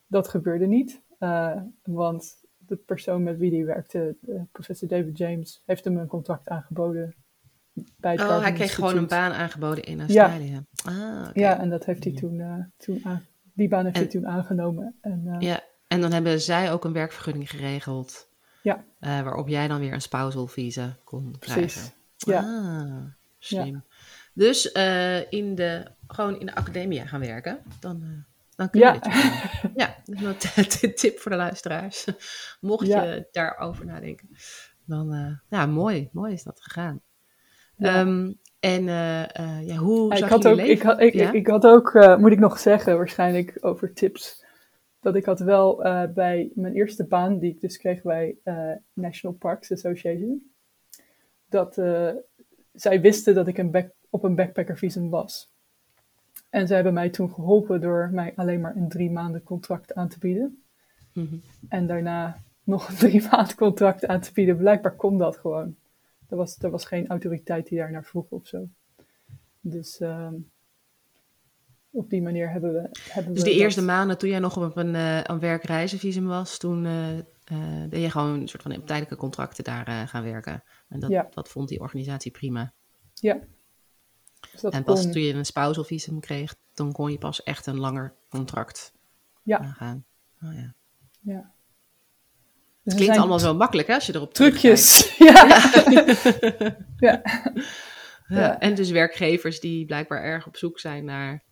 Dat 0.06 0.28
gebeurde 0.28 0.66
niet, 0.66 1.02
eh, 1.18 1.61
want 1.83 2.44
de 2.56 2.76
persoon 2.76 3.22
met 3.22 3.38
wie 3.38 3.54
hij 3.54 3.64
werkte, 3.64 4.16
eh, 4.28 4.40
professor 4.52 4.88
David 4.88 5.18
James, 5.18 5.62
heeft 5.66 5.85
hem 5.85 5.96
een 5.96 6.06
contract 6.06 6.48
aangeboden 6.48 7.14
bij 7.96 8.12
het 8.12 8.20
Oh, 8.20 8.40
hij 8.40 8.52
kreeg 8.52 8.74
gewoon 8.74 8.96
een 8.96 9.06
baan 9.06 9.33
aangeboden 9.33 9.85
in 9.85 10.00
Australië. 10.00 10.64
Ah, 10.85 11.26
oké. 11.28 11.40
Ja, 11.40 11.61
en 11.61 11.68
dat 11.70 11.85
heeft 11.85 12.04
hij 12.04 12.12
toen, 12.12 12.40
eh, 12.40 12.54
toen 12.76 13.02
die 13.54 13.68
baan 13.68 13.85
heeft 13.85 13.96
En- 13.96 14.02
hij 14.02 14.11
toen 14.11 14.26
aangenomen. 14.26 14.96
En, 15.00 15.22
eh, 15.26 15.40
Ja, 15.40 15.61
en 15.87 16.00
dan 16.00 16.12
hebben 16.12 16.40
zij 16.40 16.72
ook 16.72 16.85
een 16.85 16.92
werkvergunning 16.92 17.50
geregeld. 17.50 18.28
Ja. 18.62 18.85
eh, 18.98 19.22
waarop 19.22 19.48
jij 19.48 19.68
dan 19.68 19.80
weer 19.80 19.92
een 19.92 20.00
spousal 20.02 20.46
visa 20.46 20.96
kon 21.04 21.35
krijgen. 21.38 21.92
Precies. 22.24 22.42
Ja. 22.42 22.87
Ah, 22.88 23.04
slim. 23.38 23.85
Dus 24.35 24.72
eh, 24.72 25.33
in 25.33 25.54
de, 25.54 25.87
gewoon 26.06 26.40
in 26.40 26.46
de 26.46 26.54
academia 26.54 27.04
gaan 27.06 27.20
werken. 27.20 27.59
Dan, 27.80 28.02
eh, 28.02 28.09
dan 28.56 28.70
kun 28.70 28.80
je 28.80 28.87
Ja. 28.87 28.92
dit 28.92 29.02
doen. 29.02 29.72
Ja, 29.83 29.96
dat 30.04 30.14
is 30.14 30.20
wel 30.54 30.90
een 30.90 30.94
tip 30.94 31.18
voor 31.18 31.30
de 31.30 31.37
luisteraars. 31.37 32.04
Mocht 32.61 32.87
Ja. 32.87 33.02
je 33.02 33.28
daarover 33.33 33.85
nadenken. 33.87 34.28
Dan, 34.85 35.38
ja, 35.48 35.66
mooi. 35.66 36.09
Mooi 36.12 36.33
is 36.33 36.42
dat 36.42 36.61
gegaan. 36.62 37.00
Ja. 37.76 37.94
Ehm, 38.00 38.33
en 38.61 38.85
ja, 39.64 39.76
hoe 39.76 40.12
ik 40.12 40.18
zag 40.18 40.28
had 40.28 40.42
je 40.42 40.48
ook, 40.48 40.56
leven? 40.56 40.72
ik 40.72 40.83
had, 40.83 41.00
ik, 41.00 41.14
Ja? 41.14 41.33
ik 41.33 41.46
had 41.46 41.66
ook 41.66 42.16
moet 42.18 42.33
ik 42.33 42.38
nog 42.38 42.59
zeggen, 42.59 42.96
waarschijnlijk 42.96 43.56
over 43.61 43.92
tips. 43.94 44.44
Dat 45.00 45.14
ik 45.16 45.24
had 45.24 45.40
wel 45.40 45.76
bij 46.14 46.50
mijn 46.54 46.74
eerste 46.74 47.06
baan, 47.06 47.38
die 47.38 47.50
ik 47.50 47.61
dus 47.61 47.76
kreeg 47.78 48.02
bij 48.02 48.37
National 48.92 49.37
Parks 49.37 49.72
Association, 49.72 50.49
dat 51.50 51.78
eh, 51.78 52.10
zij 52.72 53.00
wisten 53.00 53.34
dat 53.34 53.46
ik 53.48 53.58
een 53.58 53.70
back, 53.70 53.90
op 54.10 54.22
een 54.24 54.34
backpackervisum 54.34 55.10
was. 55.10 55.50
En 56.50 56.66
zij 56.66 56.76
hebben 56.76 56.94
mij 56.94 57.10
toen 57.10 57.30
geholpen 57.32 57.80
door 57.80 58.08
mij 58.12 58.32
alleen 58.36 58.60
maar 58.60 58.76
een 58.76 58.88
drie 58.88 59.10
maanden 59.10 59.42
contract 59.42 59.94
aan 59.94 60.08
te 60.08 60.18
bieden. 60.18 60.62
Mhm. 61.12 61.34
En 61.68 61.86
daarna 61.86 62.42
nog 62.64 62.88
een 62.88 62.94
drie 62.96 63.22
maanden 63.30 63.54
contract 63.56 64.06
aan 64.06 64.20
te 64.20 64.32
bieden. 64.32 64.56
Blijkbaar 64.56 64.96
kon 64.96 65.18
dat 65.18 65.36
gewoon. 65.36 65.76
Er 66.28 66.36
was, 66.36 66.58
er 66.62 66.70
was 66.70 66.84
geen 66.84 67.08
autoriteit 67.08 67.66
die 67.68 67.78
daar 67.78 67.90
naar 67.90 68.04
vroeg 68.04 68.26
of 68.28 68.46
zo. 68.46 68.68
Dus 69.60 70.00
ehm, 70.00 70.34
op 71.90 72.10
die 72.10 72.22
manier 72.22 72.50
hebben 72.50 72.72
we. 72.72 72.88
Hebben 73.08 73.32
Dus 73.32 73.42
we 73.42 73.48
de 73.48 73.54
dat- 73.54 73.60
eerste 73.64 73.82
maanden 73.82 74.18
toen 74.18 74.28
jij 74.30 74.38
nog 74.38 74.56
op 74.66 74.76
een, 74.76 74.94
eh 74.94 75.20
een 75.22 75.38
werkreizenvisum 75.38 76.26
was, 76.26 76.58
toen 76.58 76.86
eh, 76.86 77.08
ben 77.88 78.00
je 78.00 78.10
gewoon 78.10 78.40
een 78.40 78.48
soort 78.48 78.62
van 78.62 78.76
op 78.76 78.86
tijdelijke 78.86 79.16
contracten 79.16 79.64
daar 79.64 79.86
eh, 79.86 80.06
gaan 80.08 80.22
werken. 80.22 80.62
En 80.88 81.00
dat, 81.00 81.10
Ja. 81.10 81.26
dat 81.30 81.48
vond 81.48 81.68
die 81.68 81.80
organisatie 81.80 82.30
prima. 82.30 82.72
Ja. 83.14 83.38
Dus 84.52 84.62
en 84.62 84.84
pas 84.84 85.02
kon- 85.02 85.12
toen 85.12 85.22
je 85.22 85.34
een 85.34 85.44
spousalvisum 85.44 86.20
kreeg, 86.20 86.54
dan 86.74 86.92
kon 86.92 87.10
je 87.12 87.18
pas 87.18 87.42
echt 87.42 87.66
een 87.66 87.78
langer 87.78 88.14
contract 88.28 88.92
Ja. 89.42 89.58
aangaan. 89.58 90.04
Oh, 90.42 90.54
ja. 90.54 90.74
ja. 91.20 91.52
Dus 92.82 92.92
Het 92.92 92.92
er 92.92 92.98
klinkt 92.98 93.16
allemaal 93.18 93.38
zo 93.38 93.54
makkelijk 93.54 93.88
hè, 93.88 93.94
als 93.94 94.06
je 94.06 94.14
erop 94.14 94.34
trucjes. 94.34 94.88
Ja. 95.18 95.44
ja. 96.96 97.22
Ja, 98.28 98.38
Ja. 98.40 98.58
En 98.60 98.74
dus 98.74 98.90
werkgevers 98.90 99.60
die 99.60 99.84
blijkbaar 99.86 100.22
erg 100.22 100.46
op 100.46 100.56
zoek 100.56 100.78
zijn 100.78 101.04
naar 101.04 101.42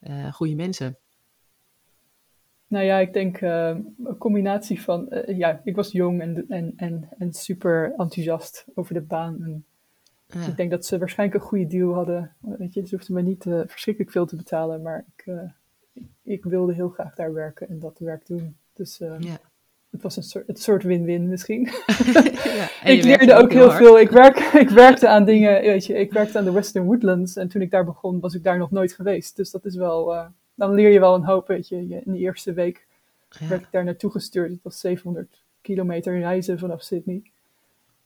eh 0.00 0.32
goede 0.32 0.54
mensen. 0.54 0.98
Nou 2.68 2.84
ja, 2.84 2.98
ik 2.98 3.12
denk 3.12 3.40
eh, 3.40 3.68
een 4.04 4.16
combinatie 4.18 4.80
van, 4.82 5.10
eh, 5.10 5.38
ja, 5.38 5.60
ik 5.64 5.76
was 5.76 5.92
jong 5.92 6.20
en, 6.20 6.44
en, 6.48 6.72
en, 6.76 7.08
en 7.18 7.32
super 7.32 7.94
enthousiast 7.96 8.64
over 8.74 8.94
de 8.94 9.00
baan. 9.00 9.38
En 9.42 9.64
Ja. 10.26 10.46
ik 10.46 10.56
denk 10.56 10.70
dat 10.70 10.86
ze 10.86 10.98
waarschijnlijk 10.98 11.40
een 11.42 11.48
goede 11.48 11.66
deal 11.66 11.94
hadden. 11.94 12.34
Weet 12.40 12.74
je, 12.74 12.86
ze 12.86 12.94
hoefden 12.94 13.14
me 13.14 13.22
niet 13.22 13.46
eh, 13.46 13.60
verschrikkelijk 13.66 14.12
veel 14.12 14.26
te 14.26 14.36
betalen, 14.36 14.82
maar 14.82 15.04
ik, 15.16 15.32
ik, 16.22 16.44
wilde 16.44 16.74
heel 16.74 16.88
graag 16.88 17.14
daar 17.14 17.32
werken 17.32 17.68
en 17.68 17.78
dat 17.78 17.98
werk 17.98 18.26
doen. 18.26 18.56
Dus 18.72 18.98
Ja. 18.98 19.38
het 19.90 20.02
was 20.02 20.16
een 20.16 20.22
soort, 20.22 20.48
een 20.48 20.56
soort 20.56 20.82
win-win 20.82 21.28
misschien. 21.28 21.68
Ja, 22.58 22.84
ik 22.84 23.02
leerde 23.04 23.34
ook 23.34 23.52
heel 23.52 23.70
veel. 23.70 23.98
Ik, 24.00 24.10
werk, 24.10 24.38
ik 24.64 24.68
werkte 24.68 25.08
aan 25.08 25.24
dingen, 25.24 25.60
weet 25.60 25.86
je, 25.86 25.94
ik 25.94 26.12
werkte 26.12 26.38
aan 26.38 26.44
de 26.44 26.52
Western 26.52 26.84
Woodlands 26.84 27.36
en 27.36 27.48
toen 27.48 27.62
ik 27.62 27.70
daar 27.70 27.84
begon 27.84 28.20
was 28.20 28.34
ik 28.34 28.42
daar 28.42 28.58
nog 28.58 28.70
nooit 28.70 28.92
geweest. 28.92 29.36
Dus 29.36 29.50
dat 29.50 29.64
is 29.64 29.76
wel, 29.76 30.14
dan 30.58 30.74
leer 30.74 30.90
je 30.90 31.00
wel 31.00 31.14
een 31.14 31.24
hoop, 31.24 31.46
weet 31.46 31.68
je. 31.68 31.76
In 31.76 32.12
de 32.12 32.18
eerste 32.18 32.52
week 32.52 32.86
Ja. 33.30 33.48
werd 33.48 33.62
ik 33.62 33.68
daar 33.70 33.84
naartoe 33.84 34.10
gestuurd. 34.10 34.50
Het 34.50 34.62
was 34.62 34.80
700 34.80 35.42
kilometer 35.60 36.18
reizen 36.18 36.58
vanaf 36.58 36.82
Sydney. 36.82 37.22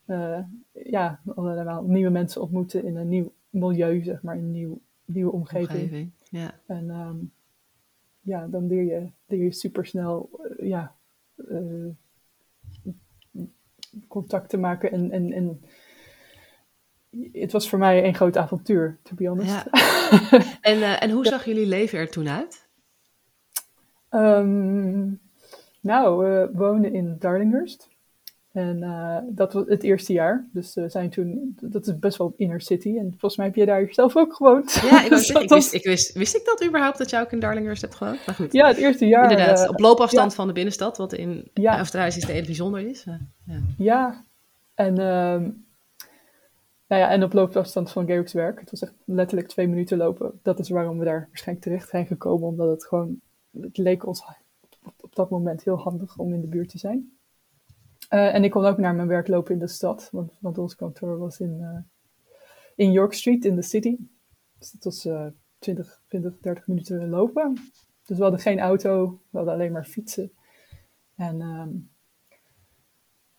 Eh, 0.04 0.38
ja, 0.72 1.20
allemaal 1.34 1.82
nieuwe 1.82 2.10
mensen 2.10 2.42
ontmoeten 2.42 2.84
in 2.84 2.96
een 2.96 3.08
nieuw 3.08 3.32
milieu, 3.50 4.02
zeg 4.02 4.22
maar, 4.22 4.36
in 4.36 4.42
een 4.42 4.50
nieuw, 4.50 4.80
nieuwe 5.04 5.32
omgeving. 5.32 5.70
Omgeving. 5.70 6.10
Ja. 6.30 6.58
En 6.66 6.90
ehm, 6.90 7.16
ja, 8.20 8.46
dan 8.46 8.66
leer 8.66 8.84
je, 8.84 9.08
leer 9.26 9.42
je 9.42 9.52
supersnel 9.52 10.30
eh, 10.58 10.68
ja, 10.68 10.94
eh, 11.48 11.88
contact 14.08 14.48
te 14.48 14.56
maken. 14.56 14.92
En, 14.92 15.10
en, 15.10 15.32
en 15.32 15.60
het 17.32 17.52
was 17.52 17.68
voor 17.68 17.78
mij 17.78 18.04
een 18.04 18.14
groot 18.14 18.36
avontuur, 18.36 18.98
to 19.02 19.14
be 19.14 19.26
honest. 19.28 19.50
Ja. 19.50 19.64
En, 20.60 20.82
eh, 20.82 21.02
en 21.02 21.10
hoe 21.10 21.26
zag 21.26 21.44
jullie 21.44 21.66
leven 21.66 21.98
er 21.98 22.10
toen 22.10 22.28
uit? 22.28 22.66
Ehm, 24.08 25.06
nou, 25.80 26.24
we 26.24 26.50
woonden 26.52 26.92
in 26.94 27.16
Darlinghurst. 27.18 27.88
En 28.52 28.82
eh, 28.82 29.16
dat 29.28 29.52
was 29.52 29.64
het 29.66 29.82
eerste 29.82 30.12
jaar. 30.12 30.48
Dus 30.52 30.74
we 30.74 30.88
zijn 30.88 31.10
toen, 31.10 31.56
dat 31.60 31.86
is 31.86 31.98
best 31.98 32.18
wel 32.18 32.34
inner 32.36 32.60
city. 32.60 32.96
En 32.98 33.10
volgens 33.10 33.36
mij 33.36 33.46
heb 33.46 33.54
je 33.54 33.66
daar 33.66 33.86
zelf 33.90 34.16
ook 34.16 34.34
gewoond. 34.34 34.72
Ja, 34.72 35.04
ik, 35.04 35.10
Dus 35.10 35.26
zeggen, 35.26 35.44
ik, 35.44 35.50
wist, 35.50 35.72
ik 35.74 35.84
wist, 35.84 36.12
wist 36.12 36.36
ik 36.36 36.44
dat 36.44 36.64
überhaupt, 36.66 36.98
dat 36.98 37.10
jij 37.10 37.20
ook 37.20 37.32
in 37.32 37.40
Darlinghurst 37.40 37.82
hebt 37.82 37.94
gewoond? 37.94 38.26
Maar 38.26 38.34
goed, 38.34 38.52
Ja, 38.52 38.66
het 38.66 38.76
eerste 38.76 39.06
jaar. 39.06 39.30
inderdaad, 39.30 39.62
eh, 39.64 39.68
op 39.70 39.78
loopafstand 39.80 40.30
ja. 40.30 40.36
van 40.36 40.46
de 40.46 40.52
binnenstad, 40.52 40.96
wat 40.96 41.12
in 41.12 41.50
Ja. 41.54 41.76
Australië 41.76 42.10
steeds 42.10 42.46
bijzonder 42.46 42.80
is. 42.88 43.04
Eh, 43.06 43.14
ja. 43.46 43.60
Ja, 43.78 44.24
en, 44.74 44.98
ehm, 44.98 45.50
nou 46.92 47.04
ja, 47.04 47.10
en 47.10 47.22
op 47.22 47.32
loopafstand 47.32 47.90
van 47.90 48.06
Gerrick's 48.06 48.32
werk. 48.32 48.60
Het 48.60 48.70
was 48.70 48.82
echt 48.82 48.94
letterlijk 49.04 49.48
twee 49.48 49.68
minuten 49.68 49.98
lopen. 49.98 50.40
Dat 50.42 50.58
is 50.58 50.68
waarom 50.68 50.98
we 50.98 51.04
daar 51.04 51.26
waarschijnlijk 51.28 51.66
terecht 51.66 51.88
zijn 51.88 52.06
gekomen. 52.06 52.48
Omdat 52.48 52.68
het 52.68 52.86
gewoon, 52.86 53.20
het 53.60 53.78
leek 53.78 54.06
ons 54.06 54.24
op, 55.00 55.14
dat 55.14 55.30
moment 55.30 55.64
heel 55.64 55.78
handig 55.78 56.18
om 56.18 56.32
in 56.32 56.40
de 56.40 56.46
buurt 56.46 56.68
te 56.68 56.78
zijn. 56.78 57.16
Eh, 58.08 58.34
en 58.34 58.44
ik 58.44 58.50
kon 58.50 58.64
ook 58.64 58.78
naar 58.78 58.94
mijn 58.94 59.08
werk 59.08 59.28
lopen 59.28 59.54
in 59.54 59.58
de 59.58 59.66
stad. 59.66 60.08
Want, 60.10 60.32
want 60.38 60.58
ons 60.58 60.76
kantoor 60.76 61.18
was 61.18 61.40
in, 61.40 61.60
eh, 61.60 61.78
in 62.74 62.92
York 62.92 63.12
Street, 63.12 63.44
in 63.44 63.56
de 63.56 63.62
city. 63.62 63.96
Dus 64.58 64.70
dat 64.70 64.84
was 64.84 65.04
eh 65.04 65.26
20, 65.58 66.02
20, 66.08 66.38
30 66.40 66.66
minuten 66.66 67.08
lopen. 67.08 67.54
Dus 68.04 68.16
we 68.16 68.22
hadden 68.22 68.40
geen 68.40 68.60
auto, 68.60 69.20
we 69.30 69.36
hadden 69.36 69.54
alleen 69.54 69.72
maar 69.72 69.84
fietsen. 69.84 70.32
En 71.14 71.40
ehm, 71.40 71.70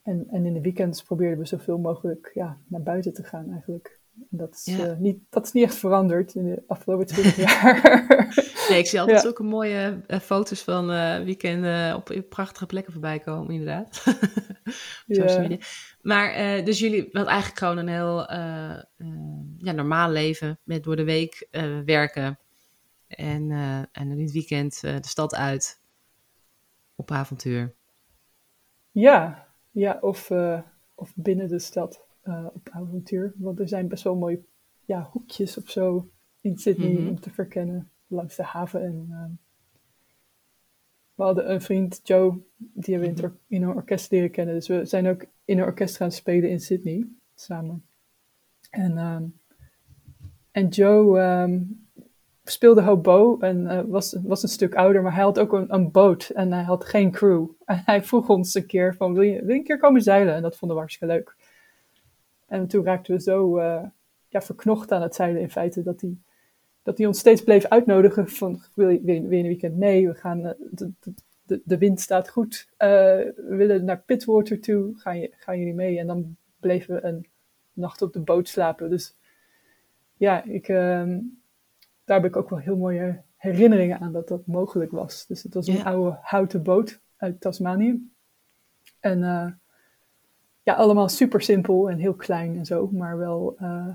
en, 0.03 0.27
en 0.29 0.45
in 0.45 0.53
de 0.53 0.61
weekends 0.61 1.03
probeerden 1.03 1.39
we 1.39 1.45
zoveel 1.45 1.77
mogelijk 1.77 2.31
ja, 2.33 2.57
naar 2.67 2.83
buiten 2.83 3.13
te 3.13 3.23
gaan 3.23 3.51
eigenlijk. 3.51 3.99
En 4.31 4.37
dat, 4.37 4.53
is, 4.55 4.65
Ja. 4.75 4.85
eh, 4.87 4.97
niet, 4.97 5.19
dat 5.29 5.45
is 5.45 5.51
niet 5.51 5.63
echt 5.63 5.75
veranderd 5.75 6.35
in 6.35 6.45
de 6.45 6.63
afgelopen 6.67 7.05
20 7.15 7.35
jaar. 7.35 7.81
Nee, 8.69 8.77
ik 8.79 8.87
zie 8.87 8.99
altijd 8.99 9.17
Ja. 9.17 9.23
zulke 9.23 9.43
mooie 9.43 10.01
eh, 10.07 10.19
foto's 10.19 10.61
van 10.63 10.91
eh 10.91 11.23
weekenden 11.23 11.95
op 11.95 12.23
prachtige 12.29 12.65
plekken 12.65 12.91
voorbij 12.93 13.19
komen, 13.19 13.51
inderdaad. 13.53 14.03
Op 15.07 15.15
social 15.15 15.41
Ja. 15.41 15.47
media. 15.47 15.65
Maar 16.01 16.33
dus 16.55 16.63
dus 16.65 16.79
jullie 16.79 17.01
hadden 17.11 17.25
eigenlijk 17.31 17.57
gewoon 17.59 17.77
een 17.77 17.87
heel 17.87 18.31
ja, 19.57 19.71
normaal 19.71 20.09
leven 20.09 20.59
met 20.63 20.83
door 20.83 20.95
de 20.95 21.03
week 21.03 21.47
werken 21.85 22.39
en, 23.07 23.51
en 23.91 24.11
in 24.11 24.19
het 24.21 24.31
weekend 24.31 24.81
de 24.81 24.97
stad 25.07 25.35
uit 25.35 25.81
op 26.95 27.11
avontuur. 27.11 27.75
ja, 28.91 29.47
ja 29.73 29.97
of, 30.01 30.29
eh, 30.29 30.59
of 30.95 31.11
binnen 31.15 31.47
de 31.47 31.59
stad 31.59 32.01
eh, 32.21 32.45
op 32.53 32.69
avontuur. 32.69 33.33
Want 33.35 33.59
er 33.59 33.67
zijn 33.67 33.87
best 33.87 34.03
wel 34.03 34.15
mooie 34.15 34.41
ja, 34.85 35.09
hoekjes 35.11 35.57
of 35.57 35.69
zo 35.69 36.09
in 36.41 36.57
Sydney 36.57 36.91
Mhm. 36.93 37.07
om 37.07 37.19
te 37.19 37.29
verkennen. 37.29 37.89
Langs 38.07 38.35
de 38.35 38.43
haven. 38.43 38.83
En, 38.83 39.07
ehm, 39.11 39.31
we 41.15 41.23
hadden 41.23 41.51
een 41.51 41.61
vriend, 41.61 41.99
Joe, 42.03 42.37
die 42.57 42.95
hebben 42.97 43.15
we 43.15 43.31
in, 43.47 43.63
een 43.63 43.69
orkest 43.75 44.11
leren 44.11 44.31
kennen. 44.31 44.55
Dus 44.55 44.67
we 44.67 44.85
zijn 44.85 45.07
ook 45.07 45.25
in 45.45 45.57
een 45.57 45.63
orkest 45.65 45.97
gaan 45.97 46.11
spelen 46.11 46.49
in 46.49 46.59
Sydney 46.59 47.07
samen. 47.35 47.85
En, 48.69 48.97
ehm, 48.97 49.23
en 50.51 50.67
Joe 50.67 51.19
ehm, 51.19 51.61
speelde 52.43 52.81
hobo 52.81 53.37
en 53.39 53.67
eh, 53.67 53.81
was, 53.87 54.17
was 54.23 54.43
een 54.43 54.49
stuk 54.49 54.75
ouder, 54.75 55.01
maar 55.01 55.13
hij 55.13 55.23
had 55.23 55.39
ook 55.39 55.53
een, 55.53 55.73
een 55.73 55.91
boot 55.91 56.29
en 56.29 56.51
hij 56.51 56.63
had 56.63 56.85
geen 56.85 57.11
crew. 57.11 57.47
En 57.65 57.81
hij 57.85 58.03
vroeg 58.03 58.29
ons 58.29 58.53
een 58.53 58.65
keer 58.65 58.95
van, 58.95 59.13
wil 59.13 59.21
je, 59.21 59.39
wil 59.39 59.49
je 59.49 59.59
een 59.59 59.63
keer 59.63 59.77
komen 59.77 60.01
zeilen? 60.01 60.33
En 60.33 60.41
dat 60.41 60.57
vonden 60.57 60.77
we 60.77 60.83
hartstikke 60.83 61.13
leuk. 61.13 61.35
En 62.47 62.67
toen 62.67 62.85
raakten 62.85 63.15
we 63.15 63.21
zo 63.21 63.57
eh, 63.57 63.83
ja, 64.27 64.41
verknocht 64.41 64.91
aan 64.91 65.01
het 65.01 65.15
zeilen 65.15 65.41
in 65.41 65.51
feite, 65.51 65.83
dat 65.83 66.01
hij, 66.01 66.17
dat 66.83 66.97
hij 66.97 67.07
ons 67.07 67.19
steeds 67.19 67.43
bleef 67.43 67.65
uitnodigen 67.65 68.29
van, 68.29 68.61
wil 68.75 68.89
je, 68.89 69.01
wil 69.03 69.15
een 69.15 69.29
weekend? 69.29 69.77
Nee, 69.77 70.07
we 70.07 70.15
gaan, 70.15 70.45
eh, 70.45 70.53
de, 70.71 70.91
de, 71.45 71.61
de, 71.63 71.77
wind 71.77 71.99
staat 71.99 72.29
goed. 72.29 72.69
We 72.77 73.33
willen 73.35 73.85
naar 73.85 74.03
Pitwater 74.05 74.59
toe, 74.59 74.93
gaan, 74.95 75.19
je, 75.19 75.31
gaan 75.35 75.57
jullie 75.59 75.73
mee? 75.73 75.99
En 75.99 76.07
dan 76.07 76.35
bleven 76.59 76.95
we 76.95 77.03
een 77.03 77.27
nacht 77.73 78.01
op 78.01 78.13
de 78.13 78.19
boot 78.19 78.47
slapen. 78.47 78.89
Dus 78.89 79.15
ja, 80.17 80.43
ik, 80.43 80.67
ehm, 80.67 81.19
daar 82.05 82.21
heb 82.21 82.25
ik 82.29 82.35
ook 82.35 82.49
wel 82.49 82.59
heel 82.59 82.77
mooie 82.77 83.21
herinneringen 83.37 83.99
aan 83.99 84.11
dat 84.11 84.27
dat 84.27 84.47
mogelijk 84.47 84.91
was. 84.91 85.25
Dus 85.27 85.43
het 85.43 85.53
was 85.53 85.67
een 85.67 85.73
Ja. 85.77 85.83
oude 85.83 86.17
houten 86.21 86.63
boot 86.63 86.99
uit 87.17 87.41
Tasmanië. 87.41 88.11
En 88.99 89.23
eh, 89.23 89.47
ja, 90.63 90.73
allemaal 90.73 91.09
super 91.09 91.41
simpel 91.41 91.89
en 91.89 91.97
heel 91.97 92.13
klein 92.15 92.57
en 92.57 92.65
zo, 92.65 92.89
maar 92.91 93.17
wel 93.17 93.55
eh, 93.59 93.87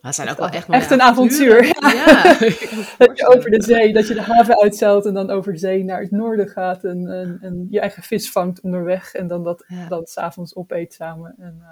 Dat 0.00 0.14
zijn 0.14 0.28
ook 0.28 0.38
Echt 0.38 0.66
wel 0.66 0.76
echt, 0.76 0.90
een 0.90 1.00
avontuur, 1.02 1.64
Ja, 1.64 2.22
dat 3.06 3.18
je 3.18 3.26
over 3.36 3.50
de 3.50 3.62
zee, 3.62 3.92
dat 3.92 4.08
je 4.08 4.14
de 4.14 4.22
haven 4.22 4.60
uitzeilt 4.60 5.06
en 5.06 5.14
dan 5.14 5.30
over 5.30 5.58
zee 5.58 5.84
naar 5.84 6.00
het 6.00 6.10
noorden 6.10 6.48
gaat 6.48 6.84
en, 6.84 7.06
en, 7.08 7.38
en 7.40 7.66
je 7.70 7.80
eigen 7.80 8.02
vis 8.02 8.30
vangt 8.30 8.60
onderweg 8.60 9.14
en 9.14 9.26
dan 9.26 9.44
dat 9.44 9.64
Ja. 9.66 9.88
dan 9.88 10.06
s'avonds 10.06 10.54
opeet 10.56 10.94
samen. 10.94 11.34
En 11.38 11.58
eh, 11.60 11.68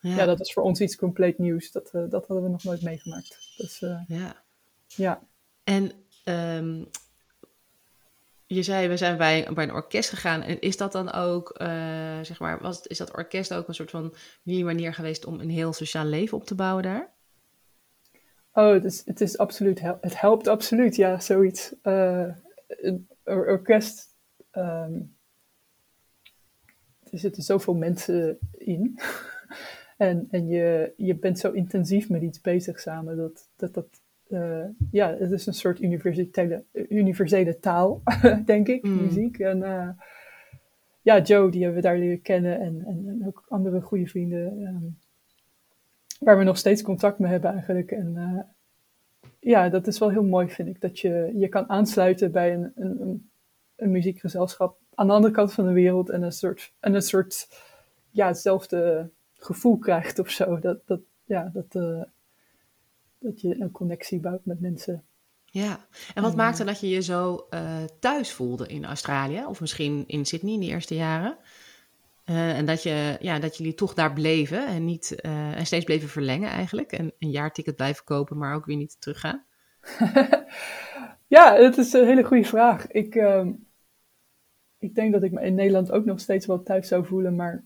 Ja, 0.00 0.16
ja. 0.16 0.24
dat 0.24 0.38
was 0.38 0.52
voor 0.52 0.62
ons 0.62 0.80
iets 0.80 0.96
compleet 0.96 1.38
nieuws. 1.38 1.72
Dat, 1.72 1.90
eh, 1.92 2.02
dat 2.08 2.26
hadden 2.26 2.44
we 2.44 2.50
nog 2.50 2.64
nooit 2.64 2.82
meegemaakt. 2.82 3.54
Dus 3.56 3.82
eh, 3.82 4.00
ja. 4.08 4.42
ja. 4.86 5.20
En 5.64 5.92
ehm, 6.24 6.84
je 8.46 8.62
zei, 8.62 8.88
we 8.88 8.96
zijn 8.96 9.16
bij, 9.16 9.48
bij 9.54 9.64
een 9.64 9.72
orkest 9.72 10.08
gegaan. 10.08 10.42
En 10.42 10.60
is 10.60 10.76
dat 10.76 10.92
dan 10.92 11.12
ook, 11.12 11.50
eh, 11.50 12.20
zeg 12.22 12.38
maar, 12.38 12.60
was, 12.60 12.82
is 12.82 12.98
dat 12.98 13.16
orkest 13.16 13.54
ook 13.54 13.68
een 13.68 13.74
soort 13.74 13.90
van 13.90 14.14
jullie 14.42 14.64
manier 14.64 14.94
geweest 14.94 15.24
om 15.24 15.40
een 15.40 15.50
heel 15.50 15.72
sociaal 15.72 16.04
leven 16.04 16.38
op 16.38 16.44
te 16.44 16.54
bouwen 16.54 16.82
daar? 16.82 17.12
Oh, 18.52 18.72
het 18.72 18.84
is, 18.84 19.02
het 19.04 19.20
is 19.20 19.38
absoluut, 19.38 19.80
het 19.80 20.20
helpt 20.20 20.46
absoluut, 20.46 20.96
ja, 20.96 21.20
zoiets. 21.20 21.74
Een 21.82 23.08
or- 23.24 23.46
orkest, 23.46 24.14
ehm, 24.50 25.00
er 27.10 27.18
zitten 27.18 27.42
zoveel 27.42 27.74
mensen 27.74 28.38
in. 28.52 28.98
en 29.98 30.26
en 30.30 30.46
je, 30.48 30.92
je 30.96 31.14
bent 31.16 31.38
zo 31.38 31.50
intensief 31.50 32.08
met 32.08 32.22
iets 32.22 32.40
bezig 32.40 32.80
samen, 32.80 33.16
dat 33.16 33.48
dat, 33.56 33.74
dat 33.74 33.86
eh, 34.28 34.64
ja, 34.90 35.16
het 35.18 35.30
is 35.30 35.46
een 35.46 35.54
soort 35.54 35.80
universele, 35.80 36.64
universele 36.88 37.58
taal, 37.58 38.02
denk 38.44 38.68
ik, 38.68 38.82
Mm. 38.82 39.02
muziek. 39.02 39.38
En 39.38 39.62
eh, 39.62 39.88
ja, 41.02 41.20
Joe, 41.20 41.50
die 41.50 41.62
hebben 41.62 41.82
we 41.82 41.88
daar 41.88 41.98
leren 41.98 42.22
kennen 42.22 42.60
en, 42.60 42.84
en, 42.86 43.04
en 43.08 43.26
ook 43.26 43.44
andere 43.48 43.80
goede 43.80 44.06
vrienden. 44.06 44.66
ehm, 44.66 44.84
waar 46.18 46.38
we 46.38 46.44
nog 46.44 46.56
steeds 46.58 46.82
contact 46.82 47.18
mee 47.18 47.30
hebben 47.30 47.52
eigenlijk. 47.52 47.90
En 47.90 48.12
eh, 48.16 48.40
ja, 49.40 49.68
dat 49.68 49.86
is 49.86 49.98
wel 49.98 50.10
heel 50.10 50.24
mooi, 50.24 50.48
vind 50.48 50.68
ik. 50.68 50.80
Dat 50.80 50.98
je 50.98 51.32
je 51.36 51.48
kan 51.48 51.68
aansluiten 51.68 52.32
bij 52.32 52.54
een, 52.54 52.72
een, 52.76 53.00
een, 53.00 53.30
een 53.76 53.90
muziekgezelschap 53.90 54.78
aan 54.94 55.06
de 55.06 55.12
andere 55.12 55.34
kant 55.34 55.52
van 55.52 55.66
de 55.66 55.72
wereld. 55.72 56.10
En 56.10 56.22
een 56.22 56.32
soort, 56.32 56.72
en 56.80 56.94
een 56.94 57.02
soort 57.02 57.48
ja, 58.10 58.26
hetzelfde 58.26 59.10
gevoel 59.38 59.78
krijgt 59.78 60.18
of 60.18 60.30
zo. 60.30 60.58
Dat, 60.58 60.86
dat, 60.86 61.00
ja, 61.24 61.50
dat, 61.52 61.74
eh, 61.74 62.02
dat 63.18 63.40
je 63.40 63.60
een 63.60 63.70
connectie 63.70 64.20
bouwt 64.20 64.44
met 64.44 64.60
mensen. 64.60 65.02
Ja, 65.44 65.86
en 66.14 66.22
wat 66.22 66.36
maakte 66.36 66.64
dat 66.64 66.80
je 66.80 66.88
je 66.88 67.02
zo 67.02 67.46
uh, 67.50 67.76
thuis 68.00 68.32
voelde 68.32 68.66
in 68.66 68.84
Australië? 68.84 69.44
Of 69.44 69.60
misschien 69.60 70.04
in 70.06 70.24
Sydney 70.24 70.52
in 70.52 70.60
de 70.60 70.66
eerste 70.66 70.94
jaren? 70.94 71.36
Uh, 72.24 72.58
en 72.58 72.66
dat, 72.66 72.82
je, 72.82 73.16
ja, 73.20 73.38
dat 73.38 73.56
jullie 73.56 73.74
toch 73.74 73.94
daar 73.94 74.12
bleven 74.12 74.66
en, 74.66 74.84
niet, 74.84 75.20
en 75.20 75.66
steeds 75.66 75.84
bleven 75.84 76.08
verlengen 76.08 76.50
eigenlijk. 76.50 76.92
En 76.92 77.12
een 77.18 77.30
jaarticket 77.30 77.76
blijven 77.76 78.04
kopen, 78.04 78.38
maar 78.38 78.54
ook 78.54 78.64
weer 78.64 78.76
niet 78.76 79.00
teruggaan? 79.00 79.44
ja, 81.26 81.54
het 81.56 81.76
is 81.76 81.92
een 81.92 82.06
hele 82.06 82.24
goede 82.24 82.44
vraag. 82.44 82.86
Ik, 82.86 83.14
uh, 83.14 83.46
ik 84.78 84.94
denk 84.94 85.12
dat 85.12 85.22
ik 85.22 85.32
me 85.32 85.40
in 85.40 85.54
Nederland 85.54 85.90
ook 85.90 86.04
nog 86.04 86.20
steeds 86.20 86.46
wel 86.46 86.62
thuis 86.62 86.88
zou 86.88 87.06
voelen, 87.06 87.36
maar 87.36 87.64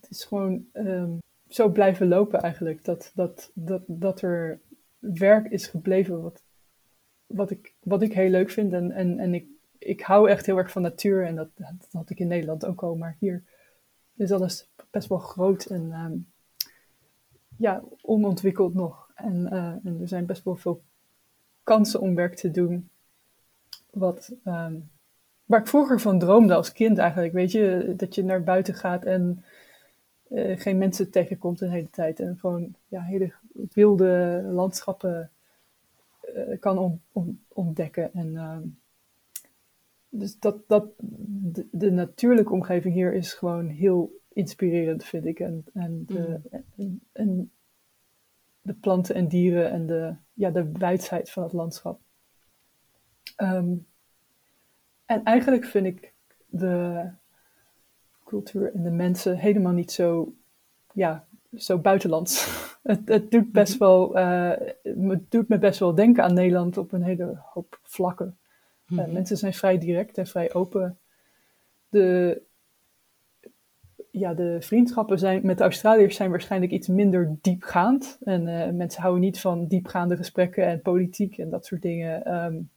het 0.00 0.10
is 0.10 0.24
gewoon 0.24 0.64
um, 0.72 1.18
zo 1.48 1.68
blijven 1.68 2.08
lopen 2.08 2.40
eigenlijk. 2.40 2.84
Dat, 2.84 3.12
dat, 3.14 3.50
dat, 3.54 3.82
dat 3.86 4.22
er 4.22 4.60
werk 4.98 5.50
is 5.50 5.66
gebleven 5.66 6.22
wat, 6.22 6.42
wat, 7.26 7.50
ik, 7.50 7.74
wat 7.82 8.02
ik 8.02 8.12
heel 8.12 8.30
leuk 8.30 8.50
vind. 8.50 8.72
En, 8.72 8.90
en, 8.90 9.18
en 9.18 9.34
ik, 9.34 9.46
ik 9.78 10.00
hou 10.00 10.30
echt 10.30 10.46
heel 10.46 10.58
erg 10.58 10.70
van 10.70 10.82
natuur 10.82 11.26
en 11.26 11.34
dat, 11.34 11.48
dat 11.54 11.88
had 11.92 12.10
ik 12.10 12.18
in 12.18 12.28
Nederland 12.28 12.66
ook 12.66 12.82
al, 12.82 12.96
maar 12.96 13.16
hier 13.18 13.42
is 14.16 14.32
alles 14.32 14.68
best 14.90 15.08
wel 15.08 15.18
groot 15.18 15.64
en 15.64 15.92
um, 15.92 16.26
ja, 17.56 17.82
onontwikkeld 18.00 18.74
nog. 18.74 19.10
En, 19.14 19.48
uh, 19.52 19.74
en, 19.84 19.98
er 20.00 20.08
zijn 20.08 20.26
best 20.26 20.44
wel 20.44 20.56
veel 20.56 20.82
kansen 21.62 22.00
om 22.00 22.14
werk 22.14 22.34
te 22.34 22.50
doen. 22.50 22.88
Wat, 23.90 24.32
um, 24.44 24.90
waar 25.44 25.60
ik 25.60 25.66
vroeger 25.66 26.00
van 26.00 26.18
droomde 26.18 26.54
als 26.54 26.72
kind 26.72 26.98
eigenlijk. 26.98 27.32
Weet 27.32 27.52
je, 27.52 27.94
dat 27.96 28.14
je 28.14 28.24
naar 28.24 28.42
buiten 28.42 28.74
gaat 28.74 29.04
en 29.04 29.44
uh, 30.32 30.60
geen 30.60 30.78
mensen 30.78 31.10
tegenkomt 31.10 31.58
de 31.58 31.68
hele 31.68 31.90
tijd. 31.90 32.20
En 32.20 32.38
gewoon 32.38 32.74
ja, 32.88 33.02
hele 33.02 33.32
wilde 33.72 34.42
landschappen 34.52 35.30
uh, 36.34 36.58
kan 36.60 36.78
on, 36.78 37.00
on, 37.12 37.44
ontdekken. 37.48 38.12
En, 38.14 38.32
uh, 38.32 38.58
dus 40.08 40.38
dat, 40.38 40.68
dat, 40.68 40.86
de, 40.98 41.66
de, 41.70 41.90
natuurlijke 41.90 42.52
omgeving 42.52 42.94
hier 42.94 43.14
is 43.14 43.32
gewoon 43.32 43.68
heel 43.68 44.20
inspirerend, 44.32 45.04
vind 45.04 45.26
ik. 45.26 45.40
En, 45.40 45.64
en, 45.72 46.04
de, 46.06 46.40
mm. 46.50 46.60
en, 46.76 47.00
en 47.12 47.50
de 48.62 48.74
planten 48.74 49.14
en 49.14 49.28
dieren 49.28 49.70
en 49.70 49.86
de, 49.86 50.14
ja, 50.32 50.50
de 50.50 50.72
wijdheid 50.72 51.30
van 51.30 51.42
het 51.42 51.52
landschap. 51.52 52.00
Um, 53.36 53.86
en 55.06 55.24
eigenlijk 55.24 55.64
vind 55.64 55.86
ik 55.86 56.14
de 56.46 57.08
cultuur 58.32 58.74
en 58.74 58.82
de 58.82 58.90
mensen 58.90 59.36
helemaal 59.36 59.72
niet 59.72 59.92
zo, 59.92 60.34
ja, 60.92 61.24
zo 61.56 61.78
buitenlands. 61.78 62.46
het, 62.82 63.00
het 63.04 63.30
doet 63.30 63.52
best 63.52 63.72
mhm. 63.72 63.84
wel, 63.84 64.18
uh, 64.18 64.52
het 64.82 65.30
doet 65.30 65.48
me 65.48 65.58
best 65.58 65.78
wel 65.78 65.94
denken 65.94 66.24
aan 66.24 66.34
Nederland 66.34 66.76
op 66.76 66.92
een 66.92 67.02
hele 67.02 67.40
hoop 67.44 67.78
vlakken. 67.82 68.36
Mm 68.86 68.98
-hmm. 68.98 69.06
uh, 69.06 69.12
mensen 69.12 69.36
zijn 69.36 69.54
vrij 69.54 69.78
direct 69.78 70.18
en 70.18 70.26
vrij 70.26 70.54
open. 70.54 70.98
De, 71.88 72.42
ja, 74.10 74.34
de 74.34 74.56
vriendschappen 74.60 75.18
zijn, 75.18 75.40
met 75.46 75.58
de 75.58 75.64
Australiërs 75.64 76.16
zijn 76.16 76.30
waarschijnlijk 76.30 76.72
iets 76.72 76.88
minder 76.88 77.36
diepgaand. 77.40 78.18
En 78.24 78.46
uh, 78.46 78.68
mensen 78.70 79.00
houden 79.02 79.22
niet 79.22 79.40
van 79.40 79.66
diepgaande 79.66 80.16
gesprekken 80.16 80.66
en 80.66 80.82
politiek 80.82 81.38
en 81.38 81.50
dat 81.50 81.66
soort 81.66 81.82
dingen. 81.82 82.34
Um, 82.34 82.70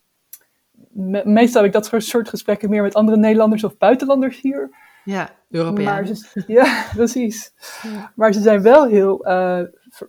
me 0.92 1.22
meestal 1.26 1.64
heb 1.64 1.74
ik 1.74 1.92
dat 1.92 2.04
soort 2.04 2.30
gesprekken 2.30 2.70
meer 2.70 2.82
met 2.82 2.94
andere 2.94 3.18
Nederlanders 3.18 3.64
of 3.64 3.78
buitenlanders 3.78 4.42
hier. 4.42 4.70
Ja, 5.06 5.36
Europeanen. 5.50 6.18
Ja, 6.48 6.90
precies. 6.96 7.54
Ja. 7.84 8.12
Maar 8.16 8.34
ze 8.34 8.42
zijn 8.42 8.62
wel 8.62 8.88
heel 8.88 9.28
uh, 9.28 9.62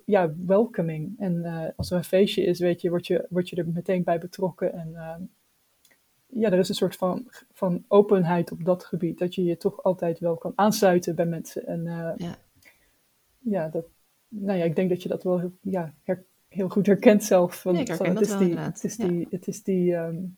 ja, 0.04 0.35
welcoming. 0.46 1.14
En 1.18 1.35
uh, 1.35 1.64
als 1.76 1.90
er 1.90 1.96
een 1.96 2.04
feestje 2.04 2.42
is, 2.42 2.59
weet 2.59 2.80
je, 2.80 2.90
word 2.90 3.06
je, 3.06 3.26
word 3.28 3.48
je 3.48 3.56
er 3.56 3.68
meteen 3.68 4.04
bij 4.04 4.18
betrokken. 4.18 4.72
En 4.72 4.88
uh, 4.92 5.14
ja, 6.26 6.50
er 6.50 6.59
is 6.59 6.68
een 6.68 6.74
soort 6.74 6.96
van, 6.96 7.26
van 7.52 7.85
openheid 7.88 8.52
op 8.52 8.64
dat 8.64 8.85
gebied. 8.85 9.18
Dat 9.18 9.35
je 9.35 9.44
je 9.44 9.56
toch 9.56 9.82
altijd 9.82 10.18
wel 10.18 10.37
kan 10.37 10.52
aansluiten 10.54 11.14
bij 11.14 11.26
mensen. 11.26 11.66
En 11.66 11.85
ja. 12.16 12.37
ja, 13.38 13.68
dat, 13.68 13.85
nou 14.28 14.59
ja, 14.59 14.64
ik 14.64 14.76
denk 14.76 14.88
dat 14.88 15.02
je 15.02 15.09
dat 15.09 15.22
wel 15.22 15.38
heel, 15.38 15.52
ja, 15.61 15.94
her, 16.02 16.24
heel 16.48 16.68
goed 16.68 16.87
herkent 16.87 17.24
zelf. 17.24 17.62
Want, 17.62 17.76
ja, 17.76 17.82
ik 17.82 17.88
herken 17.88 18.12
het, 18.12 18.20
is 18.20 18.28
wel, 18.28 18.38
die, 18.38 18.59
het 18.59 18.85
is 18.85 18.96
die, 18.96 19.26
het 19.30 19.46
is 19.46 19.62
die 19.62 19.94
um, 19.94 20.37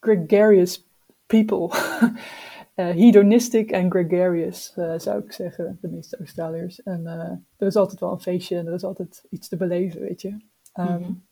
gregarious 0.00 0.86
people. 1.26 1.70
uh, 2.76 2.94
hedonistic 2.94 3.70
en 3.70 3.90
gregarious, 3.90 4.74
uh, 4.76 4.98
zou 4.98 5.22
ik 5.22 5.32
zeggen, 5.32 5.78
de 5.80 5.88
meeste 5.88 6.16
Australiërs. 6.16 6.82
En 6.82 7.00
uh, 7.00 7.30
er 7.56 7.66
is 7.66 7.76
altijd 7.76 8.00
wel 8.00 8.12
een 8.12 8.20
feestje 8.20 8.56
en 8.56 8.66
er 8.66 8.74
is 8.74 8.84
altijd 8.84 9.24
iets 9.30 9.48
te 9.48 9.56
beleven, 9.56 10.00
weet 10.00 10.22
je. 10.22 10.28
Um, 10.28 10.38
mm 10.74 10.86
-hmm. 10.86 11.24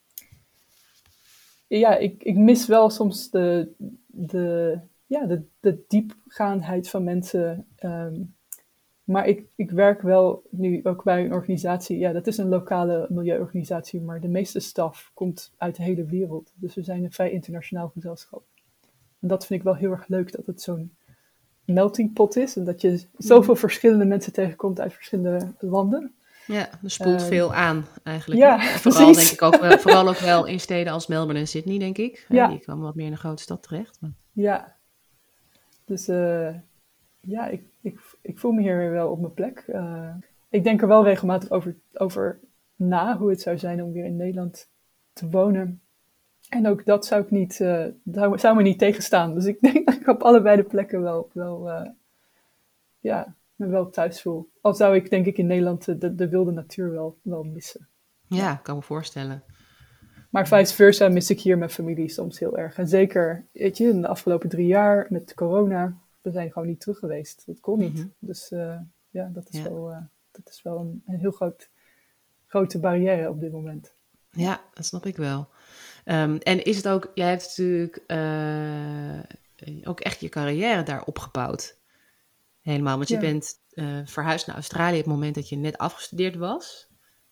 Ja, 1.67 1.97
ik, 1.97 2.23
ik 2.23 2.37
mis 2.37 2.67
wel 2.67 2.91
soms 2.91 3.31
de, 3.31 3.73
de, 4.07 4.79
ja, 5.07 5.27
de, 5.27 5.43
de 5.61 5.85
diepgaandheid 5.89 6.89
van 6.89 7.05
mensen. 7.05 7.67
Um, 7.85 8.35
maar 9.05 9.27
ik, 9.29 9.47
ik 9.55 9.71
werk 9.71 10.03
wel 10.03 10.43
nu 10.51 10.81
ook 10.83 11.03
bij 11.03 11.25
een 11.25 11.33
organisatie. 11.33 11.99
Ja, 11.99 12.13
dat 12.13 12.27
is 12.27 12.39
een 12.39 12.49
lokale 12.49 13.07
milieuorganisatie, 13.11 14.01
maar 14.01 14.21
de 14.21 14.29
meeste 14.29 14.61
staf 14.61 15.11
komt 15.15 15.53
uit 15.57 15.77
de 15.77 15.83
hele 15.83 16.05
wereld. 16.05 16.53
Dus 16.55 16.75
we 16.75 16.83
zijn 16.83 17.05
een 17.05 17.13
vrij 17.13 17.31
internationaal 17.31 17.89
gezelschap. 17.89 18.45
En 19.21 19.29
dat 19.29 19.47
vind 19.47 19.59
ik 19.59 19.65
wel 19.65 19.77
heel 19.77 19.91
erg 19.91 20.09
leuk, 20.09 20.33
dat 20.33 20.47
het 20.47 20.63
zo'n 20.63 20.97
melting 21.65 22.13
pot 22.13 22.37
is. 22.37 22.57
En 22.57 22.65
dat 22.65 22.81
je 22.81 23.05
zoveel 23.17 23.57
verschillende 23.57 24.05
mensen 24.05 24.33
tegenkomt 24.33 24.81
uit 24.81 24.93
verschillende 24.95 25.53
landen. 25.59 26.15
Ja, 26.47 26.69
er 26.83 26.91
spoelt 26.91 27.21
uh, 27.21 27.27
veel 27.27 27.55
aan 27.55 27.87
eigenlijk. 28.03 28.41
Ja, 28.41 28.61
vooral 28.79 29.05
precies. 29.05 29.29
denk 29.29 29.41
ik 29.41 29.43
ook 29.43 29.61
wel, 29.61 29.79
vooral 29.79 30.09
ook 30.09 30.19
wel 30.19 30.47
in 30.47 30.61
steden 30.61 30.93
als 30.93 31.07
Melbourne 31.07 31.41
en 31.41 31.49
Sydney, 31.49 31.79
denk 31.79 31.99
ik. 31.99 32.27
Ja. 32.29 32.49
Die 32.49 32.59
kwamen 32.59 32.85
wat 32.85 32.95
meer 32.95 33.07
in 33.07 33.13
een 33.13 33.19
grote 33.19 33.43
stad 33.43 33.63
terecht. 33.63 33.99
Maar... 34.01 34.13
Ja, 34.33 34.77
dus 35.85 36.09
uh, 36.09 36.55
ja, 37.21 37.47
ik, 37.47 37.63
ik, 37.81 38.01
ik 38.23 38.39
voel 38.39 38.53
me 38.53 38.63
hier 38.63 38.77
weer 38.77 38.91
wel 38.91 39.11
op 39.11 39.21
mijn 39.21 39.35
plek. 39.35 39.65
Uh, 39.69 40.15
ik 40.49 40.65
denk 40.65 40.83
er 40.83 40.89
wel 40.89 41.05
regelmatig 41.05 41.51
over, 41.51 41.77
over 41.93 42.41
na 42.77 43.17
hoe 43.17 43.31
het 43.31 43.41
zou 43.41 43.59
zijn 43.59 43.83
om 43.83 43.93
weer 43.93 44.05
in 44.05 44.17
Nederland 44.17 44.69
te 45.13 45.31
wonen. 45.31 45.81
En 46.49 46.67
ook 46.67 46.85
dat 46.85 47.07
zou 47.07 47.23
ik 47.23 47.31
niet, 47.31 47.61
uh, 47.61 47.87
zou, 48.13 48.39
zou 48.39 48.57
me 48.57 48.63
niet 48.63 48.79
tegenstaan. 48.79 49.35
Dus 49.35 49.45
ik 49.45 49.61
denk 49.73 49.87
dat 49.87 49.95
ik 49.95 50.07
op 50.07 50.23
allebei 50.23 50.57
de 50.57 50.63
plekken 50.63 51.03
wel, 51.03 51.31
wel 51.33 51.69
uh, 51.69 51.89
ja, 53.01 53.35
me 53.55 53.67
wel 53.67 53.91
thuis 53.91 54.23
voel. 54.23 54.51
Al 54.61 54.75
zou 54.75 54.95
ik 54.95 55.11
denk 55.11 55.27
ik 55.27 55.39
in 55.39 55.47
Nederland 55.47 56.01
de, 56.01 56.15
de 56.15 56.29
wilde 56.29 56.51
natuur 56.51 56.91
wel, 56.91 57.19
wel 57.23 57.45
missen. 57.45 57.89
Ja, 58.27 58.55
kan 58.55 58.77
me 58.77 58.83
voorstellen. 58.83 59.43
Maar 60.31 60.49
vice 60.49 60.75
versa 60.75 61.09
mis 61.09 61.31
ik 61.31 61.41
hier 61.41 61.59
mijn 61.59 61.71
familie 61.71 62.09
soms 62.09 62.39
heel 62.39 62.59
erg. 62.59 62.79
En 62.79 62.89
zeker, 62.89 63.47
weet 63.53 63.77
je, 63.77 63.89
in 63.89 64.01
de 64.01 64.09
afgelopen 64.09 64.49
drie 64.49 64.67
jaar 64.67 65.07
met 65.09 65.35
corona, 65.35 65.97
we 66.23 66.31
zijn 66.31 66.53
gewoon 66.53 66.69
niet 66.69 66.81
terug 66.81 66.99
geweest. 66.99 67.43
Dat 67.47 67.61
kon 67.61 67.79
niet. 67.79 67.95
Mm 67.95 68.01
-hmm. 68.01 68.15
Dus 68.19 68.51
uh, 68.51 68.77
ja, 69.11 69.31
dat 69.33 69.49
is 69.51 69.59
ja. 69.59 69.63
wel, 69.63 69.95
dat 70.31 70.49
is 70.49 70.63
wel 70.63 70.79
een, 70.79 71.03
een 71.07 71.19
heel 71.19 71.31
groot, 71.31 71.71
grote 72.47 72.79
barrière 72.79 73.29
op 73.29 73.41
dit 73.41 73.53
moment. 73.53 73.95
Ja, 74.31 74.61
dat 74.75 74.85
snap 74.85 75.07
ik 75.07 75.17
wel. 75.17 75.49
Um, 76.05 76.39
en 76.39 76.65
is 76.65 76.77
het 76.77 76.89
ook, 76.89 77.11
jij 77.15 77.29
hebt 77.29 77.43
natuurlijk 77.43 78.05
uh, 78.07 79.89
ook 79.89 80.01
echt 80.01 80.21
je 80.21 80.29
carrière 80.29 80.83
daar 80.83 81.05
opgebouwd. 81.05 81.79
Helemaal, 82.61 82.97
want 82.97 83.09
je 83.09 83.19
bent 83.19 83.53
uh, 83.75 84.01
verhuisd 84.05 84.47
naar 84.47 84.57
Australië 84.57 84.99
op 84.99 85.05
het 85.05 85.13
moment 85.13 85.35
dat 85.35 85.49
je 85.49 85.57
net 85.57 85.79
afgestudeerd 85.79 86.37
was. 86.37 86.89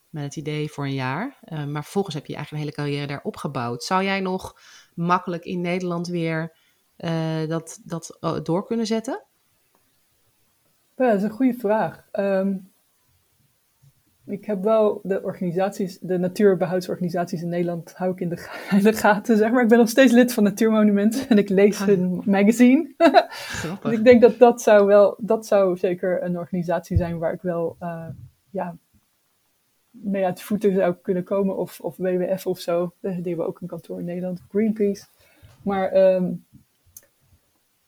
Met 0.08 0.24
het 0.24 0.36
idee 0.36 0.70
voor 0.70 0.84
een 0.84 0.94
jaar. 0.94 1.38
Uh, 1.44 1.64
maar 1.64 1.82
vervolgens 1.82 2.14
heb 2.14 2.26
je 2.26 2.34
eigenlijk 2.34 2.66
een 2.66 2.72
hele 2.72 2.88
carrière 2.88 3.12
daar 3.12 3.24
opgebouwd. 3.24 3.84
Zou 3.84 4.04
jij 4.04 4.20
nog 4.20 4.60
makkelijk 4.94 5.44
in 5.44 5.60
Nederland 5.60 6.08
weer 6.08 6.56
dat, 7.48 7.80
dat 7.84 8.18
door 8.42 8.66
kunnen 8.66 8.86
zetten? 8.86 9.24
Ja, 10.96 11.06
dat 11.06 11.16
is 11.16 11.22
een 11.22 11.30
goede 11.30 11.58
vraag. 11.58 12.04
Um, 12.12 12.71
ik 14.26 14.44
heb 14.44 14.62
wel 14.62 15.00
de 15.02 15.22
organisaties, 15.22 15.98
de 15.98 16.18
natuurbehoudsorganisaties 16.18 17.42
in 17.42 17.48
Nederland, 17.48 17.92
hou 17.94 18.12
ik 18.12 18.20
in 18.20 18.28
de, 18.28 18.48
in 18.78 18.82
de 18.82 18.92
gaten, 18.92 19.36
zeg 19.36 19.50
maar. 19.50 19.62
Ik 19.62 19.68
ben 19.68 19.78
nog 19.78 19.88
steeds 19.88 20.12
lid 20.12 20.32
van 20.32 20.42
Natuurmonument 20.42 21.26
en 21.28 21.38
ik 21.38 21.48
lees 21.48 21.80
ah. 21.80 21.86
hun 21.86 22.22
magazine. 22.24 22.94
dus 23.82 23.92
ik 23.92 24.04
denk 24.04 24.20
dat 24.20 24.38
dat 24.38 24.62
zou 24.62 24.86
wel, 24.86 25.16
dat 25.18 25.46
zou 25.46 25.76
zeker 25.76 26.22
een 26.22 26.38
organisatie 26.38 26.96
zijn 26.96 27.18
waar 27.18 27.32
ik 27.32 27.42
wel, 27.42 27.76
uh, 27.80 28.06
ja, 28.50 28.76
mee 29.90 30.24
uit 30.24 30.36
de 30.36 30.44
voeten 30.44 30.74
zou 30.74 30.94
kunnen 31.02 31.24
komen. 31.24 31.56
Of, 31.56 31.80
of 31.80 31.96
WWF 31.96 32.46
of 32.46 32.58
zo. 32.58 32.94
Die 33.00 33.22
hebben 33.22 33.46
ook 33.46 33.60
een 33.60 33.68
kantoor 33.68 33.98
in 33.98 34.04
Nederland. 34.04 34.42
Greenpeace. 34.48 35.04
Maar 35.62 36.14
um, 36.14 36.44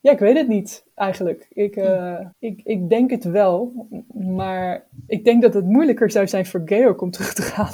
ja, 0.05 0.13
ik 0.13 0.19
weet 0.19 0.37
het 0.37 0.49
niet 0.49 0.87
eigenlijk. 0.95 1.47
Ik, 1.53 1.77
uh, 1.77 2.21
ik, 2.39 2.61
ik 2.65 2.89
denk 2.89 3.11
het 3.11 3.25
wel, 3.25 3.87
maar 4.15 4.87
ik 5.07 5.25
denk 5.25 5.43
dat 5.43 5.55
het 5.55 5.65
moeilijker 5.65 6.11
zou 6.11 6.29
zijn 6.29 6.47
voor 6.47 6.63
Georg 6.65 6.99
om 6.99 7.11
terug 7.11 7.35
te 7.35 7.43
gaan. 7.43 7.73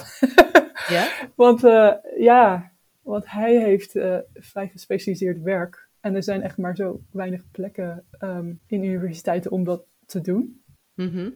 ja? 0.88 1.08
Want 1.44 1.64
uh, 1.64 1.92
ja, 2.18 2.72
want 3.02 3.30
hij 3.30 3.60
heeft 3.60 3.94
uh, 3.94 4.16
vrij 4.34 4.68
gespecialiseerd 4.68 5.42
werk. 5.42 5.88
En 6.00 6.14
er 6.14 6.22
zijn 6.22 6.42
echt 6.42 6.56
maar 6.56 6.76
zo 6.76 7.00
weinig 7.10 7.42
plekken 7.50 8.04
um, 8.20 8.60
in 8.66 8.84
universiteiten 8.84 9.50
om 9.50 9.64
dat 9.64 9.82
te 10.06 10.20
doen. 10.20 10.62
Mm 10.94 11.08
-hmm. 11.08 11.34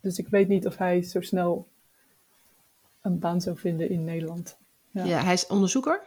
Dus 0.00 0.18
ik 0.18 0.28
weet 0.28 0.48
niet 0.48 0.66
of 0.66 0.76
hij 0.76 1.02
zo 1.02 1.20
snel 1.20 1.68
een 3.00 3.18
baan 3.18 3.40
zou 3.40 3.58
vinden 3.58 3.90
in 3.90 4.04
Nederland. 4.04 4.58
Ja, 4.90 5.04
ja 5.04 5.22
hij 5.22 5.32
is 5.32 5.46
onderzoeker? 5.46 6.02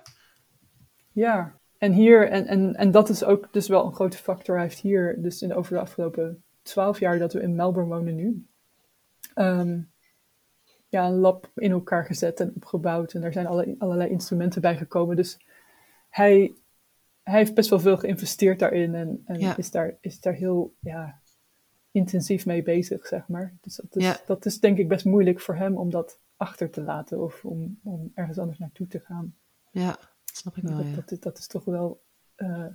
Ja, 1.11 1.58
en 1.79 1.91
hier, 1.91 2.29
en, 2.29 2.47
en, 2.47 2.75
en 2.75 2.91
dat 2.91 3.09
is 3.09 3.23
ook 3.23 3.53
dus 3.53 3.67
wel 3.67 3.85
een 3.85 3.93
grote 3.93 4.17
factor. 4.17 4.55
Hij 4.55 4.63
heeft 4.63 4.79
hier, 4.79 5.21
dus 5.21 5.41
in, 5.41 5.53
over 5.53 5.73
de 5.73 5.79
afgelopen 5.79 6.43
twaalf 6.61 6.99
jaar 6.99 7.19
dat 7.19 7.33
we 7.33 7.41
in 7.41 7.55
Melbourne 7.55 7.95
wonen 7.95 8.15
nu, 8.15 8.45
ehm, 9.33 9.79
ja, 10.89 11.07
een 11.07 11.17
lab 11.19 11.51
in 11.55 11.71
elkaar 11.71 12.05
gezet 12.05 12.39
en 12.39 12.53
opgebouwd. 12.55 13.13
En 13.13 13.23
er 13.23 13.33
zijn 13.33 13.47
alle, 13.47 13.75
allerlei 13.77 14.09
instrumenten 14.09 14.61
bij 14.61 14.77
gekomen. 14.77 15.15
Dus 15.15 15.39
hij, 16.09 16.53
hij 17.23 17.37
heeft 17.37 17.53
best 17.53 17.69
wel 17.69 17.79
veel 17.79 17.97
geïnvesteerd 17.97 18.59
daarin 18.59 18.95
en, 18.95 19.21
en 19.25 19.57
is, 19.57 19.71
daar, 19.71 19.97
is 20.01 20.19
daar 20.19 20.33
heel 20.33 20.73
ja, 20.79 21.19
intensief 21.91 22.45
mee 22.45 22.63
bezig, 22.63 23.07
zeg 23.07 23.27
maar. 23.27 23.57
Dus 23.61 23.75
dat 23.75 23.95
is, 23.95 24.23
dat 24.25 24.45
is 24.45 24.59
denk 24.59 24.77
ik 24.77 24.87
best 24.87 25.05
moeilijk 25.05 25.39
voor 25.39 25.55
hem 25.55 25.77
om 25.77 25.89
dat 25.89 26.19
achter 26.37 26.69
te 26.69 26.81
laten 26.81 27.23
of 27.23 27.45
om, 27.45 27.79
om 27.83 28.11
ergens 28.13 28.37
anders 28.37 28.57
naartoe 28.57 28.87
te 28.87 28.99
gaan. 28.99 29.35
Ja, 29.71 29.97
snap 30.39 30.57
ik 30.57 30.63
wel. 30.63 30.77
Dat, 30.77 30.95
dat, 30.95 31.11
is, 31.11 31.19
dat 31.19 31.37
is 31.37 31.47
toch 31.47 31.65
wel. 31.65 32.01
Uh, 32.37 32.65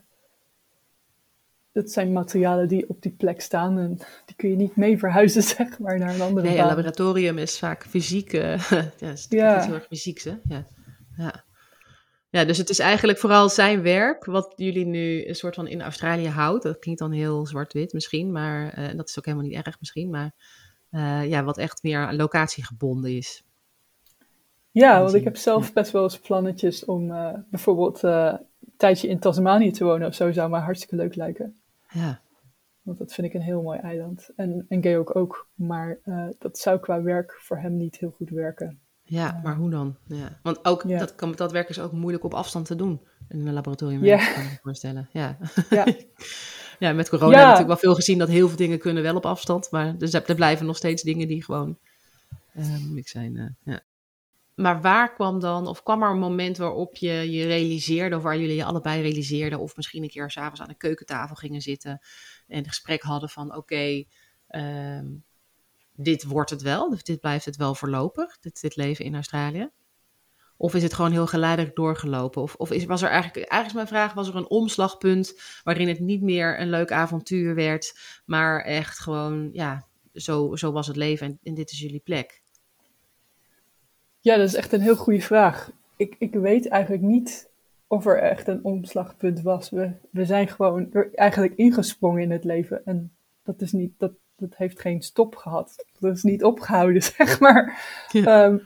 dat 1.73 1.91
zijn 1.91 2.13
materialen 2.13 2.69
die 2.69 2.89
op 2.89 3.03
die 3.03 3.13
plek 3.13 3.41
staan 3.41 3.79
en 3.79 3.97
die 4.25 4.37
kun 4.37 4.51
je 4.51 4.57
niet 4.57 4.77
mee 4.77 4.99
verhuizen, 4.99 5.43
zeg 5.57 5.79
maar, 5.79 5.99
naar 5.99 6.15
een 6.15 6.21
andere 6.21 6.49
Nee, 6.49 6.59
een 6.59 6.67
laboratorium 6.67 7.39
is 7.39 7.59
vaak 7.59 7.87
fysiek. 7.87 8.33
Uh, 8.33 8.71
ja, 8.99 9.11
is 9.11 9.27
ja. 9.29 9.65
heel 9.65 9.75
erg 9.75 9.87
fysiek, 9.87 10.21
hè? 10.21 10.35
Ja. 10.45 10.67
ja. 11.17 11.45
Ja, 12.35 12.45
dus 12.45 12.59
het 12.59 12.71
is 12.71 12.79
eigenlijk 12.79 13.19
vooral 13.19 13.49
zijn 13.49 13.83
werk 13.83 14.25
wat 14.25 14.53
jullie 14.57 14.87
nu 14.87 15.27
een 15.27 15.35
soort 15.35 15.55
van 15.55 15.67
in 15.67 15.83
Australië 15.83 16.29
houdt. 16.29 16.63
Dat 16.63 16.79
klinkt 16.79 17.01
dan 17.01 17.13
heel 17.13 17.47
zwart-wit 17.47 17.93
misschien, 17.93 18.33
maar 18.33 18.79
uh, 18.79 18.97
dat 18.97 19.09
is 19.09 19.19
ook 19.19 19.25
helemaal 19.25 19.47
niet 19.47 19.67
erg 19.67 19.81
misschien. 19.81 20.11
Maar 20.11 20.35
uh, 20.91 21.29
ja, 21.29 21.45
wat 21.45 21.59
echt 21.59 21.83
meer 21.83 22.13
locatiegebonden 22.13 23.17
is. 23.17 23.45
Ja, 24.83 25.01
want 25.01 25.15
ik 25.15 25.25
heb 25.25 25.37
zelf 25.37 25.73
best 25.73 25.91
wel 25.91 26.03
eens 26.03 26.19
plannetjes 26.19 26.85
om 26.85 27.11
uh, 27.11 27.35
bijvoorbeeld 27.51 28.03
een 28.03 28.39
tijdje 28.77 29.09
in 29.09 29.19
Tasmanië 29.19 29.71
te 29.71 29.85
wonen 29.85 30.09
of 30.09 30.15
zo. 30.15 30.33
Zou 30.33 30.51
me 30.51 30.59
hartstikke 30.59 30.97
leuk 30.97 31.15
lijken. 31.15 31.57
Ja. 31.89 32.21
Want 32.83 32.99
dat 32.99 33.13
vind 33.13 33.27
ik 33.27 33.35
een 33.35 33.41
heel 33.41 33.63
mooi 33.63 33.79
eiland. 33.79 34.31
En, 34.37 34.67
en 34.69 34.83
gay 34.83 34.97
ook 34.97 35.17
ook. 35.17 35.49
Maar 35.55 35.99
dat 36.39 36.59
zou 36.59 36.79
qua 36.79 37.03
werk 37.03 37.33
voor 37.41 37.59
hem 37.59 37.77
niet 37.77 37.97
heel 37.97 38.11
goed 38.11 38.31
werken. 38.31 38.79
Ja, 39.03 39.41
maar 39.43 39.57
hoe 39.57 39.71
dan? 39.71 39.97
Ja. 40.07 40.39
Want 40.43 40.65
ook 40.65 40.89
dat, 40.89 41.15
kan, 41.15 41.33
dat 41.33 41.53
werk 41.53 41.69
is 41.69 41.81
ook 41.81 41.93
moeilijk 41.93 42.25
op 42.25 42.35
afstand 42.35 42.67
te 42.67 42.77
doen 42.77 43.01
in 43.29 43.47
een 43.47 43.53
laboratorium, 43.55 44.05
ja. 44.05 44.17
kan 44.17 44.43
ik 44.43 44.51
me 44.51 44.59
voorstellen. 44.63 45.09
Ja. 45.13 45.39
Ja. 45.71 45.87
ja, 46.79 46.93
met 46.93 47.09
corona 47.09 47.31
hebben 47.31 47.31
we 47.31 47.51
natuurlijk 47.51 47.67
wel 47.67 47.77
veel 47.77 47.95
gezien 47.95 48.19
dat 48.19 48.29
heel 48.29 48.49
veel 48.49 48.57
dingen 48.57 48.79
kunnen 48.79 49.03
wel 49.03 49.17
op 49.17 49.27
afstand, 49.27 49.71
maar 49.71 49.99
dus 49.99 50.13
er 50.13 50.35
blijven 50.35 50.67
nog 50.67 50.77
steeds 50.77 51.03
dingen 51.03 51.29
die 51.29 51.45
gewoon 51.45 51.79
uh, 52.57 52.79
moeilijk 52.79 53.09
zijn. 53.09 53.37
Uh, 53.37 53.75
ja. 53.75 53.81
Maar 54.55 54.81
waar 54.81 55.13
kwam 55.13 55.41
dan, 55.41 55.67
of 55.67 55.83
kwam 55.83 56.03
er 56.03 56.11
een 56.11 56.19
moment 56.19 56.57
waarop 56.57 56.97
je 56.97 57.31
je 57.31 57.47
realiseerde, 57.47 58.17
of 58.17 58.23
waar 58.23 58.39
jullie 58.39 58.57
je 58.57 58.65
allebei 58.65 59.03
realiseerden, 59.03 59.59
of 59.59 59.77
misschien 59.77 60.03
een 60.03 60.09
keer 60.09 60.31
s'avonds 60.31 60.61
aan 60.61 60.69
de 60.69 60.75
keukentafel 60.75 61.35
gingen 61.35 61.61
zitten 61.61 62.01
en 62.49 62.59
een 62.59 62.69
gesprek 62.69 63.03
hadden 63.03 63.29
van 63.29 63.57
oké, 63.57 64.05
ehm, 64.49 65.07
dit 65.93 66.25
wordt 66.25 66.51
het 66.51 66.63
wel, 66.63 66.97
dit 67.03 67.21
blijft 67.21 67.45
het 67.45 67.57
wel 67.57 67.75
voorlopig, 67.75 68.39
dit, 68.39 68.61
dit 68.61 68.77
leven 68.77 69.05
in 69.05 69.15
Australië? 69.15 69.71
Of 70.57 70.75
is 70.75 70.83
het 70.83 70.95
gewoon 70.95 71.13
heel 71.13 71.27
geleidelijk 71.27 71.77
doorgelopen? 71.77 72.43
Of, 72.43 72.55
of 72.55 72.71
is, 72.71 72.85
was 72.85 73.03
er 73.03 73.09
eigenlijk, 73.09 73.37
eigenlijk 73.37 73.67
is 73.67 73.75
mijn 73.75 74.03
vraag, 74.03 74.15
was 74.15 74.29
er 74.29 74.37
een 74.37 74.51
omslagpunt 74.51 75.41
waarin 75.63 75.89
het 75.89 76.01
niet 76.01 76.23
meer 76.23 76.61
een 76.61 76.71
leuk 76.71 76.93
avontuur 76.93 77.55
werd, 77.55 77.99
maar 78.25 78.61
echt 78.61 78.99
gewoon, 78.99 79.49
ja, 79.53 79.87
zo, 80.13 80.57
zo 80.57 80.73
was 80.73 80.87
het 80.87 80.97
leven 80.97 81.27
en, 81.27 81.39
en 81.43 81.55
dit 81.55 81.71
is 81.71 81.79
jullie 81.79 82.01
plek? 82.01 82.44
Ja, 84.25 84.37
dat 84.37 84.47
is 84.47 84.55
echt 84.55 84.73
een 84.73 84.81
heel 84.81 84.97
goede 84.97 85.21
vraag. 85.21 85.71
Ik, 85.97 86.17
ik 86.19 86.35
weet 86.35 86.69
eigenlijk 86.69 87.03
niet 87.03 87.51
of 87.87 88.07
er 88.07 88.19
echt 88.19 88.49
een 88.49 88.65
omslagpunt 88.65 89.43
was. 89.43 89.71
We, 89.71 89.91
we 90.11 90.25
zijn 90.25 90.49
gewoon 90.49 90.93
eigenlijk 91.15 91.55
ingesprongen 91.57 92.23
in 92.23 92.31
het 92.31 92.45
leven. 92.45 92.85
En 92.85 93.13
dat 93.43 93.61
is 93.61 93.73
niet, 93.73 93.93
dat, 93.99 94.13
dat 94.37 94.57
heeft 94.57 94.81
geen 94.81 95.03
stop 95.03 95.37
gehad. 95.37 95.85
Dat 95.99 96.17
is 96.17 96.23
niet 96.23 96.45
opgehouden, 96.45 97.03
zeg 97.17 97.41
maar. 97.41 97.81
Ehm, 98.13 98.59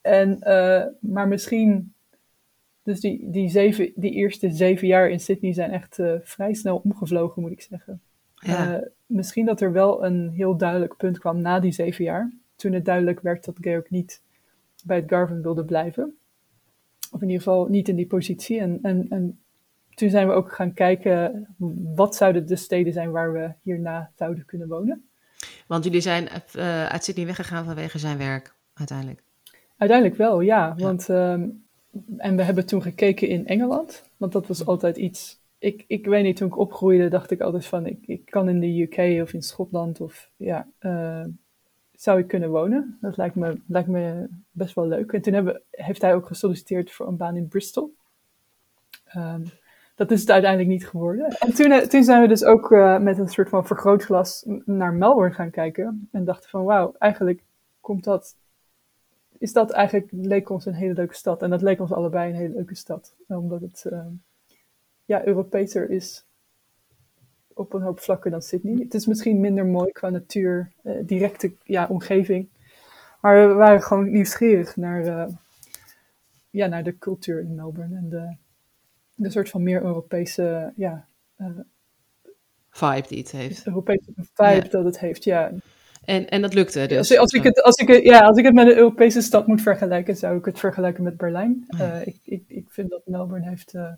en, 0.00 0.38
uh, 0.42 0.84
maar 1.00 1.28
misschien, 1.28 1.92
dus 2.82 3.00
die, 3.00 3.30
die, 3.30 3.48
zeven, 3.48 3.92
die 3.94 4.12
eerste 4.12 4.50
zeven 4.50 4.86
jaar 4.86 5.10
in 5.10 5.20
Sydney 5.20 5.52
zijn 5.52 5.70
echt 5.70 5.98
uh, 5.98 6.12
vrij 6.22 6.54
snel 6.54 6.80
omgevlogen, 6.84 7.42
moet 7.42 7.52
ik 7.52 7.62
zeggen. 7.62 8.00
Ja. 8.34 8.72
Uh, 8.72 8.82
misschien 9.06 9.46
dat 9.46 9.60
er 9.60 9.72
wel 9.72 10.04
een 10.04 10.30
heel 10.30 10.56
duidelijk 10.56 10.96
punt 10.96 11.18
kwam 11.18 11.40
na 11.40 11.60
die 11.60 11.72
zeven 11.72 12.04
jaar. 12.04 12.32
Toen 12.56 12.72
het 12.72 12.84
duidelijk 12.84 13.20
werd 13.20 13.44
dat 13.44 13.56
Georg 13.60 13.90
niet 13.90 14.22
bij 14.84 14.96
het 14.96 15.10
Garvin 15.10 15.42
wilde 15.42 15.64
blijven. 15.64 16.16
Of 17.12 17.22
in 17.22 17.28
ieder 17.28 17.42
geval 17.42 17.66
niet 17.66 17.88
in 17.88 17.96
die 17.96 18.06
positie. 18.06 18.60
En, 18.60 18.78
en, 18.82 19.06
en 19.08 19.38
toen 19.94 20.10
zijn 20.10 20.26
we 20.26 20.32
ook 20.32 20.52
gaan 20.52 20.72
kijken, 20.72 21.46
wat 21.94 22.16
zouden 22.16 22.46
de 22.46 22.56
steden 22.56 22.92
zijn 22.92 23.10
waar 23.10 23.32
we 23.32 23.52
hierna 23.62 24.10
zouden 24.16 24.44
kunnen 24.44 24.68
wonen. 24.68 25.08
Want 25.66 25.84
jullie 25.84 26.00
zijn 26.00 26.28
uh, 26.56 26.86
uit 26.86 27.04
Sydney 27.04 27.26
weggegaan 27.26 27.64
vanwege 27.64 27.98
zijn 27.98 28.18
werk, 28.18 28.54
uiteindelijk? 28.74 29.22
Uiteindelijk 29.76 30.18
wel, 30.18 30.40
ja. 30.40 30.74
Want, 30.76 31.08
um, 31.08 31.64
en 32.16 32.36
we 32.36 32.42
hebben 32.42 32.66
toen 32.66 32.82
gekeken 32.82 33.28
in 33.28 33.46
Engeland, 33.46 34.04
want 34.16 34.32
dat 34.32 34.46
was 34.46 34.66
altijd 34.66 34.96
iets... 34.96 35.40
Ik, 35.58 35.84
ik 35.86 36.06
weet 36.06 36.24
niet, 36.24 36.36
toen 36.36 36.48
ik 36.48 36.58
opgroeide 36.58 37.08
dacht 37.08 37.30
ik 37.30 37.40
altijd 37.40 37.66
van, 37.66 37.86
ik, 37.86 38.06
ik 38.06 38.24
kan 38.24 38.48
in 38.48 38.60
de 38.60 38.82
UK 38.82 39.22
of 39.22 39.32
in 39.32 39.42
Schotland 39.42 40.00
of 40.00 40.30
ja, 40.36 40.68
uh, 40.80 41.24
zou 41.98 42.18
ik 42.18 42.28
kunnen 42.28 42.50
wonen. 42.50 42.98
Dat 43.00 43.16
lijkt 43.16 43.34
me, 43.34 43.60
lijkt 43.66 43.88
me 43.88 44.28
best 44.50 44.74
wel 44.74 44.86
leuk. 44.86 45.12
En 45.12 45.22
toen 45.22 45.32
hebben, 45.32 45.62
heeft 45.70 46.02
hij 46.02 46.14
ook 46.14 46.26
gesolliciteerd 46.26 46.92
voor 46.92 47.06
een 47.06 47.16
baan 47.16 47.36
in 47.36 47.48
Bristol. 47.48 47.94
Um, 49.16 49.44
dat 49.94 50.10
is 50.10 50.20
het 50.20 50.30
uiteindelijk 50.30 50.70
niet 50.70 50.88
geworden. 50.88 51.28
En 51.28 51.54
toen, 51.54 51.72
eh, 51.72 51.86
toen 51.86 52.04
zijn 52.04 52.22
we 52.22 52.28
dus 52.28 52.44
ook 52.44 52.70
uh, 52.70 52.98
met 52.98 53.18
een 53.18 53.28
soort 53.28 53.48
van 53.48 53.66
vergrootglas 53.66 54.44
naar 54.64 54.92
Melbourne 54.92 55.34
gaan 55.34 55.50
kijken. 55.50 56.08
En 56.12 56.24
dachten 56.24 56.50
van 56.50 56.64
wauw, 56.64 56.94
eigenlijk 56.98 57.42
komt 57.80 58.04
dat. 58.04 58.36
Is 59.38 59.52
dat 59.52 59.70
eigenlijk, 59.70 60.08
leek 60.10 60.50
ons 60.50 60.66
een 60.66 60.74
hele 60.74 60.94
leuke 60.94 61.14
stad. 61.14 61.42
En 61.42 61.50
dat 61.50 61.62
leek 61.62 61.80
ons 61.80 61.92
allebei 61.92 62.30
een 62.30 62.36
hele 62.36 62.54
leuke 62.54 62.74
stad. 62.74 63.14
Omdat 63.26 63.60
het 63.60 63.84
uh, 63.92 64.06
ja, 65.04 65.26
Europeeser 65.26 65.90
is 65.90 66.27
op 67.58 67.72
een 67.72 67.82
hoop 67.82 68.00
vlakken 68.00 68.30
dan 68.30 68.42
Sydney. 68.42 68.82
Het 68.82 68.94
is 68.94 69.06
misschien 69.06 69.40
minder 69.40 69.66
mooi 69.66 69.92
qua 69.92 70.08
natuur, 70.08 70.72
uh, 70.82 70.92
directe 71.02 71.52
ja, 71.64 71.86
omgeving. 71.86 72.48
Maar 73.20 73.48
we 73.48 73.54
waren 73.54 73.82
gewoon 73.82 74.10
nieuwsgierig 74.10 74.76
naar, 74.76 75.28
ja, 76.50 76.66
naar 76.66 76.84
de 76.84 76.98
cultuur 76.98 77.40
in 77.40 77.54
Melbourne 77.54 77.96
en 77.96 78.08
de, 78.08 78.36
een 79.24 79.30
soort 79.30 79.50
van 79.50 79.62
meer 79.62 79.82
Europese 79.82 80.72
ja, 80.76 81.06
uh, 81.38 81.46
vibe 82.70 83.08
die 83.08 83.18
het 83.18 83.30
heeft. 83.30 83.66
Europese 83.66 84.12
vibe 84.14 84.68
dat 84.68 84.84
het 84.84 84.98
heeft, 84.98 85.24
ja. 85.24 85.52
En, 86.04 86.28
en 86.28 86.42
dat 86.42 86.54
lukte 86.54 86.86
dus. 86.86 86.98
Als, 86.98 87.16
als, 87.16 87.32
ik 87.32 87.42
het, 87.42 87.62
als, 87.62 87.76
ik, 87.76 88.02
ja, 88.02 88.18
als 88.18 88.38
ik 88.38 88.44
het 88.44 88.54
met 88.54 88.66
een 88.66 88.76
Europese 88.76 89.20
stad 89.20 89.46
moet 89.46 89.62
vergelijken, 89.62 90.16
zou 90.16 90.38
ik 90.38 90.44
het 90.44 90.58
vergelijken 90.58 91.02
met 91.02 91.16
Berlijn. 91.16 91.66
Uh, 91.68 92.06
ik, 92.06 92.18
ik, 92.24 92.44
ik 92.46 92.70
vind 92.70 92.90
dat 92.90 93.02
Melbourne 93.04 93.48
heeft, 93.48 93.74
uh, 93.74 93.92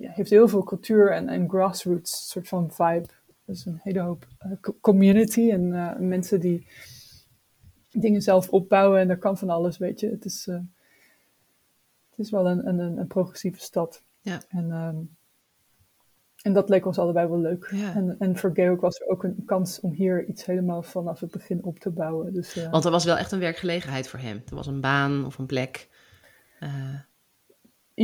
ja, 0.00 0.10
heeft 0.10 0.30
heel 0.30 0.48
veel 0.48 0.62
cultuur 0.62 1.12
en, 1.12 1.28
en 1.28 1.48
grassroots 1.48 2.30
soort 2.30 2.48
van 2.48 2.70
vibe. 2.70 3.08
Dus 3.44 3.66
een 3.66 3.80
hele 3.82 4.00
hoop 4.00 4.26
community 4.80 5.50
en 5.50 5.96
mensen 6.08 6.40
die 6.40 6.66
dingen 7.90 8.22
zelf 8.22 8.48
opbouwen 8.48 9.00
en 9.00 9.10
er 9.10 9.18
kan 9.18 9.38
van 9.38 9.50
alles, 9.50 9.78
weet 9.78 10.00
je. 10.00 10.10
Het 10.10 10.24
is 10.24 10.48
is 12.20 12.30
wel 12.30 12.48
een, 12.48 12.68
een, 12.68 12.98
een 12.98 13.06
progressieve 13.06 13.60
stad. 13.60 14.02
Ja. 14.20 14.42
En, 14.48 14.70
um, 14.70 15.16
en 16.42 16.52
dat 16.52 16.68
leek 16.68 16.86
ons 16.86 16.98
allebei 16.98 17.28
wel 17.28 17.38
leuk. 17.38 17.68
Ja. 17.70 17.94
En, 17.94 18.16
en 18.18 18.36
voor 18.36 18.50
Georg 18.54 18.80
was 18.80 19.00
er 19.00 19.06
ook 19.06 19.24
een 19.24 19.42
kans 19.46 19.80
om 19.80 19.92
hier 19.92 20.24
iets 20.24 20.44
helemaal 20.44 20.82
vanaf 20.82 21.20
het 21.20 21.30
begin 21.30 21.64
op 21.64 21.78
te 21.78 21.90
bouwen. 21.90 22.32
Dus, 22.32 22.56
uh, 22.56 22.70
Want 22.70 22.84
er 22.84 22.90
was 22.90 23.04
wel 23.04 23.16
echt 23.18 23.32
een 23.32 23.38
werkgelegenheid 23.38 24.08
voor 24.08 24.18
hem. 24.18 24.42
Er 24.48 24.54
was 24.54 24.66
een 24.66 24.80
baan 24.80 25.24
of 25.26 25.38
een 25.38 25.46
plek. 25.46 25.88
Uh, 26.60 27.00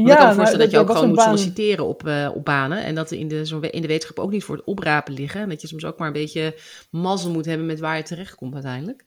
ja, 0.05 0.13
ik 0.13 0.19
kan 0.19 0.29
me 0.29 0.35
voorstellen 0.35 0.59
nou, 0.59 0.59
dat 0.59 0.71
je 0.71 0.79
ook 0.79 0.91
gewoon 0.91 1.09
moet 1.09 1.17
baan... 1.17 1.27
solliciteren 1.27 1.85
op, 1.85 2.07
uh, 2.07 2.31
op 2.35 2.45
banen. 2.45 2.85
En 2.85 2.95
dat 2.95 3.11
in 3.11 3.29
de, 3.29 3.47
zo 3.47 3.61
in 3.61 3.83
de 3.83 3.89
wetenschap 3.89 4.19
ook 4.19 4.31
niet 4.31 4.45
voor 4.45 4.57
het 4.57 4.65
oprapen 4.65 5.15
liggen. 5.15 5.41
En 5.41 5.49
dat 5.49 5.61
je 5.61 5.67
soms 5.67 5.85
ook 5.85 5.99
maar 5.99 6.07
een 6.07 6.13
beetje 6.13 6.55
mazzel 6.91 7.31
moet 7.31 7.47
hebben 7.47 7.67
met 7.67 7.81
waar 7.81 7.97
je 7.97 8.03
terechtkomt 8.03 8.55
uiteindelijk. 8.55 9.05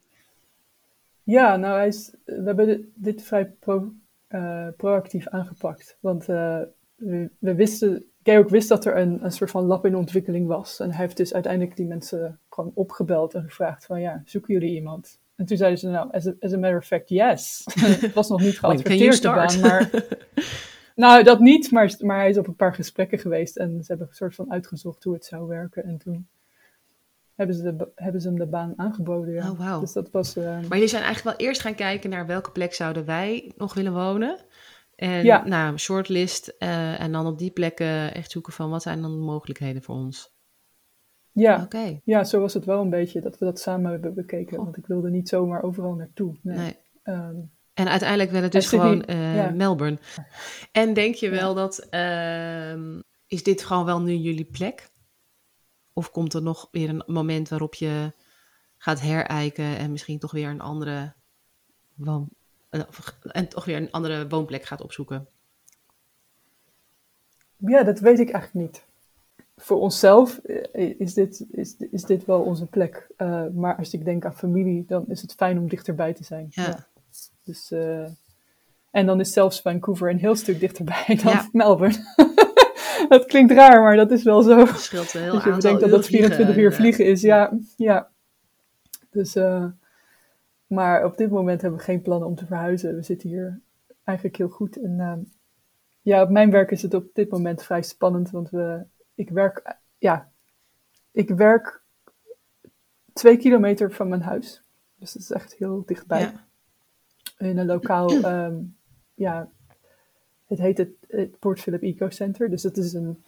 Ja, 1.23 1.55
nou, 1.55 1.77
hij 1.77 1.87
is, 1.87 2.13
we 2.25 2.41
hebben 2.45 2.65
dit, 2.65 2.81
dit 2.93 3.23
vrij 3.23 3.45
pro, 3.59 3.93
uh, 4.29 4.67
proactief 4.77 5.27
aangepakt. 5.27 5.97
Want 5.99 6.21
uh, 6.29 6.59
we, 6.95 7.29
we, 7.39 7.55
wisten, 7.55 8.05
Georg 8.23 8.49
wist 8.49 8.69
dat 8.69 8.85
er 8.85 8.97
een, 8.97 9.23
een 9.23 9.31
soort 9.31 9.51
van 9.51 9.65
lab 9.65 9.85
in 9.85 9.95
ontwikkeling 9.95 10.47
was. 10.47 10.79
En 10.79 10.91
hij 10.91 10.99
heeft 10.99 11.17
dus 11.17 11.33
uiteindelijk 11.33 11.75
die 11.75 11.85
mensen 11.85 12.39
gewoon 12.49 12.71
opgebeld 12.73 13.33
en 13.33 13.43
gevraagd 13.43 13.85
van 13.85 14.01
ja, 14.01 14.21
zoeken 14.25 14.53
jullie 14.53 14.75
iemand? 14.75 15.19
En 15.35 15.45
toen 15.45 15.57
zeiden 15.57 15.79
ze 15.79 15.87
nou, 15.87 16.11
as 16.11 16.27
a, 16.27 16.33
as 16.39 16.53
a 16.53 16.57
matter 16.57 16.77
of 16.77 16.85
fact, 16.85 17.09
yes. 17.09 17.61
het 18.01 18.13
was 18.13 18.29
nog 18.29 18.41
niet 18.41 18.59
geadverteerd 18.59 19.21
de 19.21 19.27
baan, 19.27 19.59
maar... 19.59 19.89
nou, 20.99 21.23
dat 21.23 21.39
niet, 21.39 21.71
maar, 21.71 21.95
maar 21.99 22.17
hij 22.17 22.29
is 22.29 22.37
op 22.37 22.47
een 22.47 22.55
paar 22.55 22.73
gesprekken 22.73 23.19
geweest 23.19 23.57
en 23.57 23.69
ze 23.83 23.85
hebben 23.87 24.07
een 24.07 24.15
soort 24.15 24.35
van 24.35 24.51
uitgezocht 24.51 25.03
hoe 25.03 25.13
het 25.13 25.25
zou 25.25 25.47
werken. 25.47 25.83
En 25.83 25.97
toen 25.97 26.27
hebben 27.35 27.55
ze, 27.55 27.75
de, 27.75 27.87
hebben 27.95 28.21
ze 28.21 28.27
hem 28.27 28.37
de 28.37 28.45
baan 28.45 28.73
aangeboden. 28.75 29.33
Ja. 29.33 29.51
Oh, 29.51 29.57
wauw. 29.59 29.79
Dus 29.79 29.93
dat 29.93 30.11
was. 30.11 30.35
eh, 30.35 30.43
Maar 30.43 30.67
jullie 30.69 30.87
zijn 30.87 31.03
eigenlijk 31.03 31.37
wel 31.37 31.47
eerst 31.47 31.61
gaan 31.61 31.75
kijken 31.75 32.09
naar 32.09 32.25
welke 32.25 32.51
plek 32.51 32.73
zouden 32.73 33.05
wij 33.05 33.51
nog 33.57 33.73
willen 33.73 33.93
wonen. 33.93 34.37
En 34.95 35.23
Ja. 35.23 35.47
nou, 35.47 35.77
shortlist. 35.77 36.47
eh, 36.47 37.01
en 37.01 37.11
dan 37.11 37.25
op 37.27 37.37
die 37.37 37.51
plekken 37.51 38.13
echt 38.13 38.31
zoeken 38.31 38.53
van 38.53 38.69
wat 38.69 38.81
zijn 38.81 39.01
dan 39.01 39.11
de 39.11 39.23
mogelijkheden 39.25 39.81
voor 39.83 39.95
ons. 39.95 40.33
ja, 41.31 41.61
Oké. 41.63 41.99
ja, 42.03 42.23
zo 42.23 42.39
was 42.39 42.53
het 42.53 42.65
wel 42.65 42.81
een 42.81 42.89
beetje 42.89 43.21
dat 43.21 43.37
we 43.37 43.45
dat 43.45 43.59
samen 43.59 43.91
hebben 43.91 44.13
bekeken. 44.13 44.57
Want 44.57 44.77
ik 44.77 44.85
wilde 44.85 45.09
niet 45.09 45.29
zomaar 45.29 45.63
overal 45.63 45.93
naartoe. 45.93 46.35
Nee. 46.41 46.57
Nee. 46.57 46.77
Ehm, 47.03 47.35
En 47.79 47.87
uiteindelijk 47.87 48.31
werd 48.31 48.43
het 48.43 48.51
dus 48.51 48.69
Sydney, 48.69 48.87
gewoon 48.87 49.03
eh, 49.03 49.35
ja. 49.35 49.49
Melbourne. 49.49 49.97
En 50.71 50.93
denk 50.93 51.15
je 51.15 51.29
wel 51.29 51.53
dat, 51.53 51.77
ehm, 51.89 53.01
is 53.27 53.43
dit 53.43 53.63
gewoon 53.63 53.85
wel 53.85 54.01
nu 54.01 54.13
jullie 54.13 54.45
plek? 54.45 54.89
Of 55.93 56.11
komt 56.11 56.33
er 56.33 56.41
nog 56.41 56.67
weer 56.71 56.89
een 56.89 57.03
moment 57.05 57.49
waarop 57.49 57.73
je 57.73 58.13
gaat 58.77 59.01
herijken 59.01 59.77
en 59.77 59.91
misschien 59.91 60.19
toch 60.19 60.31
weer 60.31 60.49
een 60.49 60.61
andere, 60.61 61.13
woon, 61.95 62.29
eh, 62.69 62.81
en 63.21 63.49
toch 63.49 63.65
weer 63.65 63.77
een 63.77 63.91
andere 63.91 64.27
woonplek 64.27 64.65
gaat 64.65 64.81
opzoeken? 64.81 65.27
ja, 67.57 67.83
dat 67.83 67.99
weet 67.99 68.19
ik 68.19 68.29
eigenlijk 68.29 68.65
niet. 68.65 68.83
Voor 69.57 69.79
onszelf 69.79 70.37
eh, 70.37 70.99
is 70.99 71.13
dit, 71.13 71.45
is, 71.51 71.75
is 71.77 72.03
dit 72.03 72.25
wel 72.25 72.41
onze 72.41 72.65
plek. 72.65 73.07
Maar 73.53 73.75
als 73.75 73.93
ik 73.93 74.05
denk 74.05 74.25
aan 74.25 74.35
familie, 74.35 74.85
dan 74.85 75.05
is 75.07 75.21
het 75.21 75.33
fijn 75.33 75.57
om 75.57 75.69
dichterbij 75.69 76.13
te 76.13 76.23
zijn. 76.23 76.47
Ja. 76.49 76.88
Dus, 77.49 77.71
eh, 77.71 78.07
en 78.91 79.05
dan 79.05 79.19
is 79.19 79.33
zelfs 79.33 79.61
Vancouver 79.61 80.09
een 80.09 80.19
heel 80.19 80.35
stuk 80.35 80.59
dichterbij 80.59 81.05
dan 81.23 81.33
Ja. 81.33 81.49
Melbourne. 81.51 81.97
dat 83.09 83.25
klinkt 83.25 83.51
raar, 83.51 83.81
maar 83.81 83.95
dat 83.95 84.11
is 84.11 84.23
wel 84.23 84.41
zo. 84.41 84.57
Het 84.57 84.79
scheelt 84.79 85.13
een 85.13 85.21
heel 85.21 85.33
Als 85.33 85.43
je 85.43 85.51
bedenkt 85.51 85.79
dat 85.79 85.89
dat 85.89 85.99
uur 85.99 86.05
vliegen 86.05 86.29
24 86.29 86.63
uur 86.63 86.71
eh, 86.71 86.77
vliegen 86.77 87.05
is, 87.05 87.21
ja. 87.21 87.59
ja. 87.75 88.09
Dus, 89.09 89.35
eh, 89.35 89.65
maar 90.67 91.05
op 91.05 91.17
dit 91.17 91.29
moment 91.29 91.61
hebben 91.61 91.79
we 91.79 91.85
geen 91.85 92.01
plannen 92.01 92.27
om 92.27 92.35
te 92.35 92.45
verhuizen. 92.45 92.95
We 92.95 93.03
zitten 93.03 93.29
hier 93.29 93.59
eigenlijk 94.03 94.37
heel 94.37 94.49
goed. 94.49 94.81
En 94.81 95.31
ja, 96.01 96.21
op 96.21 96.29
mijn 96.29 96.51
werk 96.51 96.71
is 96.71 96.81
het 96.81 96.93
op 96.93 97.09
dit 97.13 97.31
moment 97.31 97.63
vrij 97.63 97.81
spannend, 97.81 98.31
want 98.31 98.49
we, 98.49 98.83
ik 99.15 99.29
werk, 99.29 99.77
ja, 99.97 100.31
ik 101.11 101.29
werk 101.29 101.81
twee 103.13 103.37
kilometer 103.37 103.91
van 103.91 104.09
mijn 104.09 104.21
huis. 104.21 104.63
Dus 104.95 105.13
dat 105.13 105.21
is 105.21 105.31
echt 105.31 105.55
heel 105.55 105.83
dichtbij. 105.85 106.19
Ja. 106.21 106.47
In 107.39 107.57
een 107.57 107.65
lokaal, 107.65 108.09
ehm, 108.23 108.55
ja, 109.13 109.49
het 110.47 110.59
heet 110.59 110.77
het, 110.77 110.89
het 111.07 111.39
Port 111.39 111.59
Phillip 111.59 111.81
Eco 111.81 112.09
Center. 112.09 112.49
Dus 112.49 112.61
dat 112.61 112.77
is 112.77 112.93
een, 112.93 113.23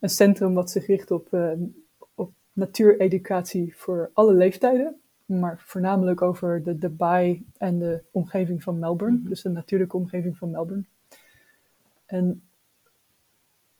een 0.00 0.08
centrum 0.08 0.54
wat 0.54 0.70
zich 0.70 0.86
richt 0.86 1.10
op, 1.10 1.32
eh, 1.32 1.52
op 2.14 2.32
natuureducatie 2.52 3.76
voor 3.76 4.10
alle 4.12 4.32
leeftijden. 4.34 5.00
Maar 5.24 5.62
voornamelijk 5.66 6.22
over 6.22 6.62
de, 6.62 6.78
de 6.78 6.88
baai 6.88 7.46
en 7.56 7.78
de 7.78 8.02
omgeving 8.10 8.62
van 8.62 8.78
Melbourne. 8.78 9.20
Dus 9.22 9.42
de 9.42 9.48
natuurlijke 9.48 9.96
omgeving 9.96 10.36
van 10.38 10.50
Melbourne. 10.50 10.84
En 12.06 12.42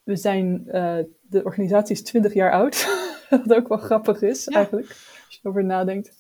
we 0.03 0.17
zijn, 0.17 0.69
eh, 0.69 0.99
de 1.21 1.45
organisatie 1.45 1.95
is 1.95 2.03
20 2.03 2.35
jaar 2.35 2.53
oud. 2.53 3.07
Wat 3.31 3.55
ook 3.55 3.69
wel 3.69 3.79
grappig 3.79 4.23
is 4.23 4.45
Ja. 4.45 4.57
eigenlijk, 4.57 4.87
als 4.89 5.27
je 5.29 5.39
erover 5.43 5.65
nadenkt. 5.65 6.17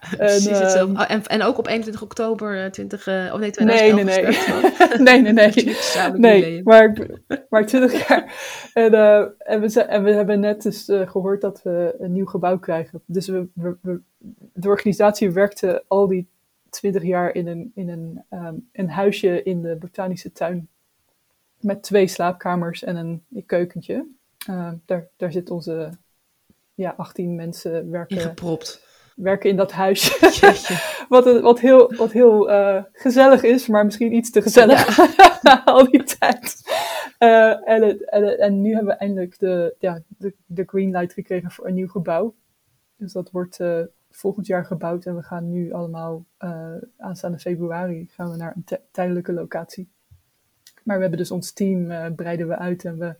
En, 0.18 0.28
ehm, 0.28 0.90
Oh, 0.96 1.10
en, 1.10 1.26
en 1.26 1.42
ook 1.42 1.58
op 1.58 1.66
21 1.66 2.02
oktober 2.02 2.64
eh, 2.64 2.70
20, 2.70 3.06
eh, 3.06 3.14
of 3.32 3.38
nee, 3.38 3.50
Nee, 3.50 3.50
2011 3.50 4.04
nee, 4.04 4.04
nee. 4.04 4.32
gestart. 4.32 4.98
nee, 5.08 5.20
nee, 5.20 5.32
nee. 5.32 5.76
Nee, 6.40 6.62
maar, 6.62 6.96
maar 7.48 7.66
20 7.66 8.08
jaar. 8.08 8.32
En, 8.74 8.94
eh, 8.94 9.24
en, 9.38 9.60
we, 9.60 9.82
en 9.82 10.04
we 10.04 10.12
hebben 10.12 10.40
net 10.40 10.62
dus 10.62 10.88
eh, 10.88 11.08
gehoord 11.10 11.40
dat 11.40 11.62
we 11.62 11.94
een 11.98 12.12
nieuw 12.12 12.26
gebouw 12.26 12.58
krijgen. 12.58 13.02
Dus 13.06 13.26
we, 13.28 13.46
we, 13.54 13.76
we- 13.82 14.00
de 14.52 14.68
organisatie 14.68 15.30
werkte 15.30 15.84
al 15.88 16.06
die 16.06 16.28
20 16.70 17.02
jaar 17.02 17.34
in 17.34 17.46
een, 17.46 17.72
in 17.74 17.88
een, 17.88 18.22
ehm, 18.28 18.54
een 18.72 18.90
huisje 18.90 19.42
in 19.42 19.62
de 19.62 19.76
botanische 19.76 20.32
tuin. 20.32 20.68
Met 21.60 21.82
twee 21.82 22.06
slaapkamers 22.06 22.84
en 22.84 22.96
een 22.96 23.22
keukentje. 23.46 24.06
Eh, 24.46 24.70
daar, 24.84 25.08
daar 25.16 25.32
zitten 25.32 25.54
onze 25.54 25.90
ja, 26.74 26.94
18 26.96 27.34
mensen 27.34 27.90
werken, 27.90 28.16
Ingepropt. 28.16 28.86
Werken 29.18 29.50
in 29.50 29.56
dat 29.56 29.72
huisje. 29.72 30.18
Jeetje. 30.40 30.74
Wat, 31.08 31.40
wat 31.40 31.60
heel, 31.60 31.94
wat 31.96 32.12
heel 32.12 32.50
eh, 32.50 32.82
gezellig 32.92 33.42
is, 33.42 33.66
maar 33.66 33.84
misschien 33.84 34.14
iets 34.14 34.30
te 34.30 34.42
gezellig 34.42 34.98
al 35.64 35.90
die 35.90 36.02
tijd. 36.04 36.62
Eh, 37.18 37.68
en, 37.68 37.82
het, 37.82 38.10
en, 38.10 38.22
het- 38.26 38.38
en 38.38 38.60
nu 38.60 38.74
hebben 38.74 38.92
we 38.92 38.98
eindelijk 38.98 39.38
de, 39.38 39.74
ja, 39.78 40.00
de, 40.08 40.34
de 40.46 40.62
green 40.66 40.90
light 40.90 41.12
gekregen 41.12 41.50
voor 41.50 41.66
een 41.66 41.74
nieuw 41.74 41.88
gebouw. 41.88 42.34
Dus 42.96 43.12
dat 43.12 43.30
wordt 43.30 43.60
eh, 43.60 43.80
volgend 44.10 44.46
jaar 44.46 44.64
gebouwd 44.64 45.04
en 45.04 45.16
we 45.16 45.22
gaan 45.22 45.50
nu 45.50 45.72
allemaal 45.72 46.24
aanstaande 46.98 47.38
februari 47.38 48.06
gaan 48.10 48.30
we 48.30 48.36
naar 48.36 48.52
een 48.56 48.64
ti- 48.64 48.76
tijdelijke 48.90 49.32
locatie. 49.32 49.88
Maar 50.82 50.94
we 50.96 51.02
hebben 51.02 51.18
dus 51.20 51.30
ons 51.30 51.52
team 51.52 52.14
breiden 52.14 52.48
we 52.48 52.56
uit 52.56 52.84
en 52.84 52.98
we, 52.98 53.14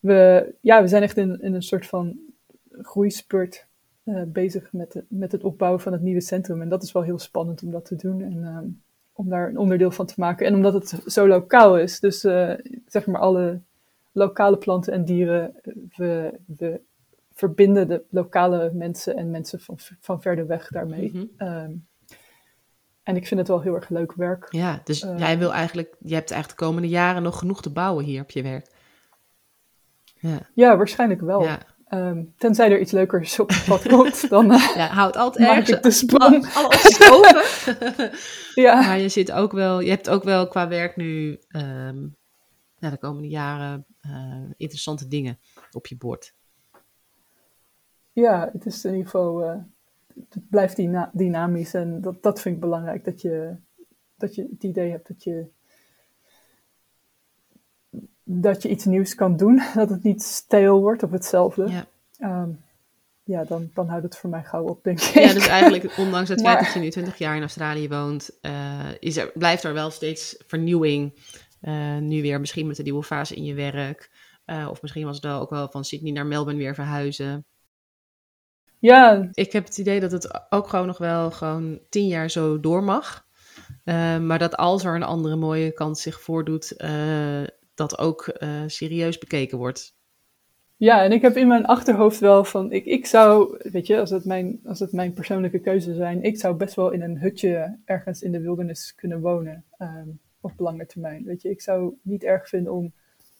we, 0.00 0.54
ja, 0.60 0.82
we 0.82 0.88
zijn 0.88 1.02
echt 1.02 1.16
in, 1.16 1.40
in 1.42 1.54
een 1.54 1.62
soort 1.62 1.86
van 1.86 2.18
groeispurt 2.70 3.66
eh, 4.08 4.22
bezig 4.26 4.72
met, 4.72 4.92
de- 4.92 5.04
met 5.08 5.32
het 5.32 5.44
opbouwen 5.44 5.80
van 5.80 5.92
het 5.92 6.02
nieuwe 6.02 6.20
centrum. 6.20 6.62
En 6.62 6.68
dat 6.68 6.82
is 6.82 6.92
wel 6.92 7.02
heel 7.02 7.18
spannend 7.18 7.62
om 7.62 7.70
dat 7.70 7.84
te 7.84 7.96
doen 7.96 8.22
en 8.22 8.44
ehm, 8.44 8.66
om 9.12 9.28
daar 9.28 9.48
een 9.48 9.58
onderdeel 9.58 9.90
van 9.90 10.06
te 10.06 10.14
maken. 10.16 10.46
En 10.46 10.54
omdat 10.54 10.72
het 10.74 11.02
zo 11.06 11.26
lokaal 11.28 11.78
is, 11.78 12.00
dus 12.00 12.24
eh, 12.24 12.52
zeg 12.86 13.06
maar 13.06 13.20
alle 13.20 13.60
lokale 14.12 14.56
planten 14.58 14.92
en 14.92 15.04
dieren, 15.04 15.54
eh, 15.62 15.72
we, 15.96 16.38
we 16.46 16.80
verbinden 17.32 17.88
de 17.88 18.02
lokale 18.10 18.70
mensen 18.72 19.16
en 19.16 19.30
mensen 19.30 19.60
van, 19.60 19.74
van 20.00 20.22
verder 20.22 20.46
weg 20.46 20.68
daarmee. 20.68 21.10
Mhm. 21.14 21.24
Ehm, 21.36 21.72
en 23.02 23.16
ik 23.16 23.26
vind 23.26 23.40
het 23.40 23.48
wel 23.48 23.60
heel 23.60 23.74
erg 23.74 23.88
leuk 23.88 24.12
werk. 24.12 24.46
Ja, 24.52 24.80
dus 24.84 25.02
Eh. 25.02 25.18
jij 25.18 25.38
wil 25.38 25.52
eigenlijk, 25.52 25.94
je 25.98 26.14
hebt 26.14 26.30
eigenlijk 26.30 26.60
de 26.60 26.66
komende 26.66 26.88
jaren 26.88 27.22
nog 27.22 27.38
genoeg 27.38 27.62
te 27.62 27.70
bouwen 27.72 28.04
hier 28.04 28.22
op 28.22 28.30
je 28.30 28.42
werk. 28.42 28.66
Ja, 30.20 30.38
Ja, 30.54 30.76
waarschijnlijk 30.76 31.20
wel. 31.20 31.42
ja. 31.42 31.58
Ehm, 31.88 32.24
tenzij 32.36 32.70
er 32.70 32.80
iets 32.80 32.92
leukers 32.92 33.40
op 33.40 33.48
het 33.48 33.64
pad 33.64 33.88
komt, 33.88 34.28
dan 34.28 34.52
eh, 34.52 34.72
ja 34.76 34.86
houd 34.86 35.16
altijd 35.16 35.48
maak 35.48 35.56
ergens 35.56 35.76
ik 35.76 35.82
de 35.82 35.90
sprong. 35.90 36.34
alle, 36.34 36.54
alle 36.54 36.66
opties 36.66 37.10
open. 37.10 38.10
Ja. 38.64 38.74
maar 38.80 38.98
je 38.98 39.08
zit 39.08 39.32
ook 39.32 39.52
wel, 39.52 39.80
je 39.80 39.90
hebt 39.90 40.08
ook 40.10 40.22
wel 40.22 40.48
qua 40.48 40.68
werk 40.68 40.96
nu 40.96 41.38
ja, 42.78 42.90
de 42.90 42.98
komende 42.98 43.28
jaren 43.28 43.86
eh, 44.00 44.50
interessante 44.56 45.08
dingen 45.08 45.38
op 45.72 45.86
je 45.86 45.96
bord. 45.96 46.34
Ja, 48.12 48.50
het 48.52 48.66
is 48.66 48.84
in 48.84 48.90
ieder 48.90 49.04
geval, 49.04 49.42
eh, 49.44 49.56
het 50.28 50.48
blijft 50.50 50.76
dyna- 50.76 51.10
dynamisch 51.12 51.74
en 51.74 52.00
dat, 52.00 52.22
dat 52.22 52.40
vind 52.40 52.54
ik 52.54 52.60
belangrijk, 52.60 53.04
dat 53.04 53.20
je, 53.20 53.56
dat 54.16 54.34
je 54.34 54.48
het 54.50 54.62
idee 54.62 54.90
hebt 54.90 55.08
dat 55.08 55.22
je, 55.22 55.46
dat 58.30 58.62
je 58.62 58.68
iets 58.68 58.84
nieuws 58.84 59.14
kan 59.14 59.36
doen, 59.36 59.62
dat 59.74 59.88
het 59.88 60.02
niet 60.02 60.22
steel 60.22 60.80
wordt 60.80 61.02
of 61.02 61.10
hetzelfde. 61.10 61.68
Ja. 61.68 61.86
Ehm, 62.18 62.50
ja, 63.24 63.44
dan, 63.44 63.70
dan 63.74 63.88
houdt 63.88 64.04
het 64.04 64.16
voor 64.16 64.30
mij 64.30 64.42
gauw 64.42 64.64
op, 64.64 64.84
denk 64.84 65.00
ik. 65.00 65.14
Ja, 65.14 65.32
dus 65.32 65.46
eigenlijk, 65.46 65.96
ondanks 65.96 66.28
het 66.28 66.40
feit 66.46 66.60
dat 66.60 66.72
je 66.72 66.80
nu 66.80 66.90
20 66.90 67.18
jaar 67.18 67.36
in 67.36 67.40
Australië 67.40 67.88
woont, 67.88 68.38
eh, 68.40 68.88
is 68.98 69.16
er, 69.16 69.30
blijft 69.34 69.64
er 69.64 69.72
wel 69.74 69.90
steeds 69.90 70.36
vernieuwing. 70.46 71.20
Eh, 71.60 71.96
nu 71.96 72.22
weer 72.22 72.40
misschien 72.40 72.66
met 72.66 72.78
een 72.78 72.84
nieuwe 72.84 73.02
fase 73.02 73.34
in 73.34 73.44
je 73.44 73.54
werk. 73.54 74.10
Eh, 74.44 74.68
of 74.70 74.82
misschien 74.82 75.04
was 75.04 75.14
het 75.14 75.24
wel 75.24 75.40
ook 75.40 75.50
wel 75.50 75.68
van 75.68 75.84
Sydney 75.84 76.12
naar 76.12 76.26
Melbourne 76.26 76.62
weer 76.62 76.74
verhuizen. 76.74 77.46
Ja, 78.78 79.28
Ik 79.32 79.52
heb 79.52 79.64
het 79.64 79.78
idee 79.78 80.00
dat 80.00 80.12
het 80.12 80.52
ook 80.52 80.68
gewoon 80.68 80.86
nog 80.86 80.98
wel 80.98 81.30
gewoon 81.30 81.80
tien 81.88 82.06
jaar 82.06 82.30
zo 82.30 82.60
door 82.60 82.82
mag. 82.82 83.26
Maar 84.20 84.38
dat 84.38 84.56
als 84.56 84.84
er 84.84 84.94
een 84.94 85.02
andere 85.02 85.36
mooie 85.36 85.72
kans 85.72 86.02
zich 86.02 86.20
voordoet, 86.20 86.74
dat 87.78 87.98
ook 87.98 88.28
eh, 88.28 88.62
serieus 88.66 89.18
bekeken 89.18 89.58
wordt. 89.58 89.96
Ja, 90.76 91.02
en 91.02 91.12
ik 91.12 91.22
heb 91.22 91.36
in 91.36 91.48
mijn 91.48 91.66
achterhoofd 91.66 92.20
wel 92.20 92.44
van, 92.44 92.72
ik, 92.72 92.84
ik 92.84 93.06
zou, 93.06 93.56
weet 93.70 93.86
je, 93.86 93.98
als 93.98 94.10
het, 94.10 94.24
mijn, 94.24 94.60
als 94.64 94.78
het 94.78 94.92
mijn 94.92 95.12
persoonlijke 95.12 95.58
keuze 95.58 95.94
zijn, 95.94 96.22
ik 96.22 96.38
zou 96.38 96.56
best 96.56 96.74
wel 96.74 96.90
in 96.90 97.02
een 97.02 97.18
hutje 97.18 97.78
ergens 97.84 98.22
in 98.22 98.32
de 98.32 98.40
wildernis 98.40 98.94
kunnen 98.94 99.20
wonen, 99.20 99.64
ehm, 99.78 100.08
op 100.40 100.52
lange 100.56 100.86
termijn. 100.86 101.24
Weet 101.24 101.42
je, 101.42 101.50
ik 101.50 101.60
zou 101.60 101.94
niet 102.02 102.22
erg 102.22 102.48
vinden 102.48 102.72
om 102.72 102.84
een 102.84 102.92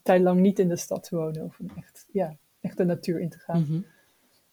tijd 0.02 0.22
lang 0.22 0.40
niet 0.40 0.58
in 0.58 0.68
de 0.68 0.76
stad 0.76 1.04
te 1.04 1.16
wonen 1.16 1.44
of 1.44 1.58
echt, 1.76 2.08
ja, 2.12 2.36
echt 2.60 2.76
de 2.76 2.84
natuur 2.84 3.20
in 3.20 3.28
te 3.28 3.38
gaan. 3.38 3.60
Mhm. 3.60 3.80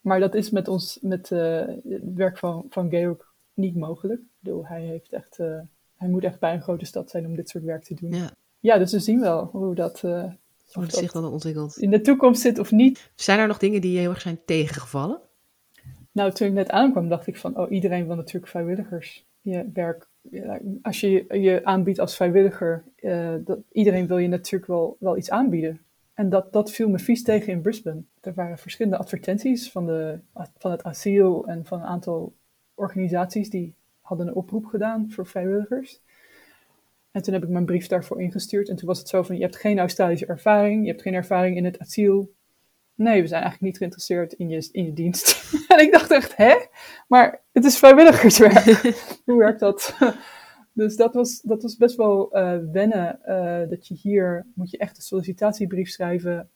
Maar 0.01 0.19
dat 0.19 0.35
is 0.35 0.49
met 0.49 0.67
ons, 0.67 0.99
met 1.01 1.31
eh, 1.31 1.67
het 1.89 2.13
werk 2.15 2.37
van, 2.37 2.65
van 2.69 2.89
Georg 2.89 3.33
niet 3.53 3.75
mogelijk. 3.75 4.19
Ik 4.19 4.27
bedoel, 4.39 4.65
hij 4.67 4.81
heeft 4.81 5.13
echt, 5.13 5.39
eh, 5.39 5.59
hij 5.95 6.09
moet 6.09 6.23
echt 6.23 6.39
bij 6.39 6.53
een 6.53 6.61
grote 6.61 6.85
stad 6.85 7.09
zijn 7.09 7.25
om 7.25 7.35
dit 7.35 7.49
soort 7.49 7.63
werk 7.63 7.83
te 7.83 7.93
doen. 7.93 8.13
Ja, 8.13 8.31
Ja, 8.65 8.77
dus 8.77 8.91
we 8.91 8.99
zien 8.99 9.19
wel 9.19 9.49
hoe 9.51 9.75
dat, 9.75 10.03
eh, 10.03 10.23
hoe 10.71 10.85
zich 10.87 11.11
dat 11.11 11.23
dan 11.23 11.31
ontwikkelt. 11.31 11.77
in 11.77 11.89
de 11.89 12.01
toekomst 12.01 12.41
zit 12.41 12.59
of 12.59 12.71
niet. 12.71 13.11
Zijn 13.15 13.39
er 13.39 13.47
nog 13.47 13.57
dingen 13.57 13.81
die 13.81 13.91
je 13.91 13.99
heel 13.99 14.09
erg 14.09 14.21
zijn 14.21 14.39
tegengevallen? 14.45 15.19
Nou, 16.11 16.31
toen 16.31 16.47
ik 16.47 16.53
net 16.53 16.69
aankwam, 16.69 17.09
dacht 17.09 17.27
ik 17.27 17.37
van, 17.37 17.57
oh, 17.57 17.71
iedereen 17.71 18.07
wil 18.07 18.15
natuurlijk 18.15 18.47
vrijwilligers. 18.47 19.25
Je 19.41 19.69
werk, 19.73 20.07
als 20.81 20.99
je 20.99 21.25
je 21.41 21.61
aanbiedt 21.63 21.99
als 21.99 22.15
vrijwilliger, 22.15 22.83
eh, 22.95 23.33
dat, 23.39 23.59
iedereen 23.71 24.07
wil 24.07 24.17
je 24.17 24.27
natuurlijk 24.27 24.71
wel, 24.71 24.97
wel 24.99 25.17
iets 25.17 25.29
aanbieden. 25.29 25.79
en 26.13 26.29
dat, 26.29 26.53
dat 26.53 26.71
viel 26.71 26.89
me 26.89 26.99
vies 26.99 27.23
tegen 27.23 27.53
in 27.53 27.61
Brisbane. 27.61 28.03
Er 28.21 28.33
waren 28.33 28.57
verschillende 28.57 28.97
advertenties 28.97 29.71
van, 29.71 29.85
de, 29.85 30.19
van 30.57 30.71
het 30.71 30.83
asiel 30.83 31.47
en 31.47 31.65
van 31.65 31.79
een 31.79 31.85
aantal 31.85 32.33
organisaties 32.73 33.49
die 33.49 33.73
hadden 34.01 34.27
een 34.27 34.35
oproep 34.35 34.65
gedaan 34.65 35.11
voor 35.11 35.27
vrijwilligers. 35.27 36.01
En 37.15 37.21
toen 37.21 37.33
heb 37.33 37.43
ik 37.43 37.49
mijn 37.49 37.65
brief 37.65 37.87
daarvoor 37.87 38.21
ingestuurd. 38.21 38.69
En 38.69 38.75
toen 38.75 38.87
was 38.87 38.99
het 38.99 39.07
zo 39.07 39.23
van, 39.23 39.35
je 39.35 39.41
hebt 39.41 39.55
geen 39.55 39.79
Australische 39.79 40.25
ervaring, 40.25 40.83
je 40.83 40.89
hebt 40.89 41.01
geen 41.01 41.13
ervaring 41.13 41.57
in 41.57 41.65
het 41.65 41.79
asiel. 41.79 42.33
Nee, 42.95 43.21
we 43.21 43.27
zijn 43.27 43.41
eigenlijk 43.41 43.61
niet 43.61 43.77
geïnteresseerd 43.77 44.33
in 44.33 44.49
je, 44.49 44.69
in 44.71 44.85
je 44.85 44.93
dienst. 44.93 45.51
en 45.71 45.79
ik 45.79 45.91
dacht 45.91 46.11
echt, 46.11 46.35
hè? 46.35 46.55
Maar 47.07 47.43
het 47.51 47.65
is 47.65 47.77
vrijwilligerswerk. 47.77 48.95
Hoe 49.25 49.37
werkt 49.37 49.59
dat? 49.59 49.97
dus 50.73 50.95
dat 50.95 51.13
was, 51.13 51.41
dat 51.41 51.61
was 51.61 51.77
best 51.77 51.95
wel 51.95 52.37
uh, 52.37 52.57
wennen. 52.71 53.19
Uh, 53.27 53.69
dat 53.69 53.87
je 53.87 53.93
hier, 53.93 54.47
moet 54.55 54.71
je 54.71 54.77
echt 54.77 54.97
een 54.97 55.03
sollicitatiebrief 55.03 55.89
schrijven. 55.89 56.49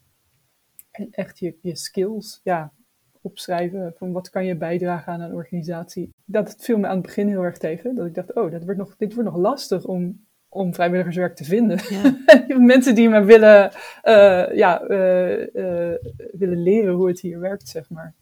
En 0.92 1.08
echt 1.12 1.40
je, 1.40 1.58
je 1.62 1.76
skills, 1.76 2.40
ja, 2.44 2.74
opschrijven. 3.22 3.94
Van 3.98 4.12
wat 4.12 4.30
kan 4.30 4.46
je 4.46 4.58
bijdragen 4.58 5.14
aan 5.14 5.22
een 5.22 5.34
organisatie. 5.34 6.14
Dat 6.26 6.56
viel 6.58 6.78
me 6.78 6.88
aan 6.88 6.98
het 6.98 7.06
begin 7.06 7.28
heel 7.28 7.44
erg 7.44 7.58
tegen. 7.58 7.96
Dat 7.96 8.06
ik 8.06 8.16
dacht, 8.16 8.34
oh, 8.34 8.52
dat 8.52 8.64
wordt 8.64 8.80
nog, 8.80 8.96
dit 8.96 9.14
wordt 9.14 9.30
nog 9.30 9.40
lastig 9.40 9.86
om 9.86 10.28
om 10.50 10.74
vrijwilligerswerk 10.74 11.36
te 11.36 11.44
vinden. 11.44 11.80
Ja. 11.90 12.58
Mensen 12.58 12.96
die 12.96 13.10
me 13.10 13.24
willen, 13.24 13.72
uh, 14.04 14.56
ja, 14.56 14.90
uh, 14.90 15.40
uh, 15.40 15.96
willen 16.32 16.64
leren 16.64 16.94
hoe 16.94 17.08
het 17.08 17.20
hier 17.20 17.40
werkt, 17.40 17.68
zeg 17.68 17.90
maar. 17.90 18.14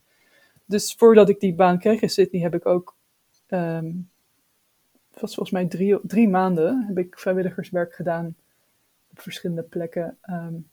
Dus 0.66 0.94
voordat 0.94 1.30
ik 1.30 1.40
die 1.40 1.56
baan 1.56 1.80
kreeg 1.80 2.02
in 2.02 2.10
Sydney, 2.10 2.42
heb 2.42 2.56
ik 2.56 2.66
ook, 2.66 2.96
um, 3.48 4.10
het 5.12 5.22
was 5.22 5.36
volgens 5.36 5.52
mij 5.52 5.66
drie, 5.66 6.00
drie 6.04 6.30
maanden, 6.30 6.86
heb 6.88 6.98
ik 6.98 7.20
vrijwilligerswerk 7.20 7.94
gedaan 7.94 8.36
op 9.12 9.22
verschillende 9.22 9.64
plekken. 9.64 10.18
Um, 10.30 10.70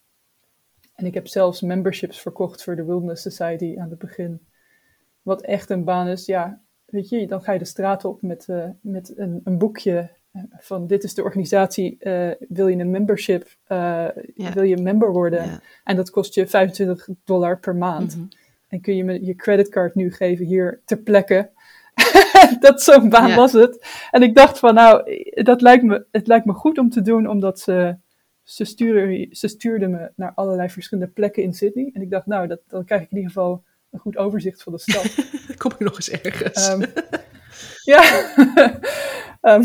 en 0.95 1.07
ik 1.07 1.15
heb 1.15 1.27
zelfs 1.27 1.61
memberships 1.61 2.21
verkocht 2.21 2.65
voor 2.65 2.77
de 2.77 2.85
Wilderness 2.85 3.23
Society 3.23 3.75
aan 3.79 3.91
het 3.91 3.99
begin. 3.99 4.47
Wat 5.23 5.43
echt 5.43 5.71
een 5.71 5.85
baan 5.85 6.09
is, 6.09 6.27
ja, 6.27 6.61
weet 6.85 7.09
je, 7.09 7.27
dan 7.27 7.43
ga 7.43 7.53
je 7.53 7.59
de 7.59 7.65
straat 7.65 8.05
op 8.05 8.23
met, 8.23 8.49
met 8.81 9.19
een, 9.19 9.41
een 9.45 9.59
boekje 9.59 10.11
van 10.59 10.87
dit 10.87 11.05
is 11.05 11.15
de 11.15 11.23
organisatie, 11.23 11.97
uh, 12.01 12.31
wil 12.49 12.69
je 12.69 12.77
een 12.77 12.91
membership, 12.91 13.57
uh, 13.69 14.09
wil 14.55 14.63
je 14.63 14.77
member 14.77 15.13
worden? 15.13 15.61
En 15.85 15.97
dat 15.97 16.11
kost 16.11 16.35
je 16.35 16.47
25 16.47 17.09
dollar 17.25 17.61
per 17.61 17.77
maand. 17.77 18.15
Mm 18.15 18.21
-hmm. 18.21 18.29
En 18.69 18.81
kun 18.81 18.97
je 18.97 19.05
me 19.05 19.25
je 19.25 19.35
creditcard 19.35 19.95
nu 19.95 20.13
geven 20.13 20.47
hier 20.47 20.81
ter 20.85 20.99
plekke. 20.99 21.51
dat 22.61 22.83
zo'n 22.83 23.09
baan 23.09 23.35
was 23.35 23.53
het. 23.53 23.87
En 24.11 24.23
ik 24.23 24.35
dacht 24.35 24.59
van 24.59 24.75
nou, 24.75 25.03
dat 25.43 25.61
lijkt 25.61 25.83
me, 25.83 26.07
het 26.11 26.27
lijkt 26.27 26.47
me 26.47 26.53
goed 26.53 26.79
om 26.79 26.91
te 26.91 27.03
doen, 27.03 27.29
omdat 27.29 27.61
ze, 27.61 27.97
ze, 28.43 28.65
sturen, 28.65 29.37
ze 29.37 29.49
stuurden 29.49 29.91
me 29.91 30.11
naar 30.17 30.33
allerlei 30.35 30.69
verschillende 30.69 31.11
plekken 31.13 31.43
in 31.43 31.55
Sydney. 31.55 31.91
En 31.93 32.03
ik 32.03 32.11
dacht 32.11 32.27
nou, 32.27 32.47
dat, 32.47 32.61
dan 32.69 32.85
krijg 32.85 33.03
ik 33.03 33.11
in 33.11 33.17
ieder 33.17 33.33
geval 33.33 33.65
een 33.91 33.99
goed 33.99 34.17
overzicht 34.17 34.63
van 34.63 34.73
de 34.73 34.79
stad. 34.79 35.27
Kom 35.59 35.73
ik 35.73 35.79
nog 35.79 35.95
eens 35.95 36.11
ergens. 36.11 36.69
Um, 36.69 36.85
ja. 37.95 38.33
um, 39.43 39.65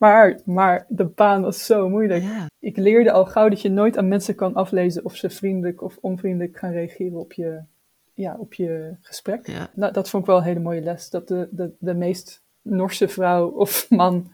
maar, 0.00 0.40
maar 0.44 0.86
de 0.88 1.04
baan 1.04 1.42
was 1.42 1.66
zo 1.66 1.88
moeilijk. 1.88 2.22
Ja. 2.22 2.46
Ik 2.58 2.76
leerde 2.76 3.12
al 3.12 3.26
gauw 3.26 3.48
dat 3.48 3.62
je 3.62 3.70
nooit 3.70 3.96
aan 3.96 4.08
mensen 4.08 4.34
kan 4.34 4.54
aflezen 4.54 5.04
of 5.04 5.16
ze 5.16 5.30
vriendelijk 5.30 5.82
of 5.82 5.98
onvriendelijk 6.00 6.58
gaan 6.58 6.72
reageren 6.72 7.18
op 7.18 7.32
je, 7.32 7.60
ja, 8.14 8.36
op 8.38 8.54
je 8.54 8.96
gesprek. 9.00 9.46
Ja. 9.46 9.70
Nou, 9.74 9.92
dat 9.92 10.10
vond 10.10 10.22
ik 10.22 10.28
wel 10.28 10.38
een 10.38 10.44
hele 10.44 10.60
mooie 10.60 10.80
les. 10.80 11.10
Dat 11.10 11.28
de, 11.28 11.48
de, 11.50 11.72
de 11.78 11.94
meest 11.94 12.44
Norse 12.62 13.08
vrouw 13.08 13.48
of 13.48 13.90
man 13.90 14.32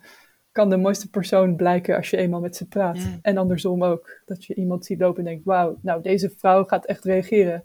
kan 0.53 0.71
de 0.71 0.77
mooiste 0.77 1.11
persoon 1.11 1.57
blijken 1.57 1.97
als 1.97 2.11
je 2.11 2.17
eenmaal 2.17 2.41
met 2.41 2.57
ze 2.57 2.69
praat. 2.69 2.99
Ja. 2.99 3.19
En 3.23 3.37
andersom 3.37 3.85
ook. 3.85 4.23
Dat 4.25 4.45
je 4.45 4.55
iemand 4.55 4.85
ziet 4.85 5.01
lopen 5.01 5.19
en 5.19 5.25
denkt, 5.25 5.45
wauw, 5.45 5.79
nou 5.83 6.03
deze 6.03 6.31
vrouw 6.31 6.64
gaat 6.64 6.87
echt 6.87 7.05
reageren. 7.05 7.64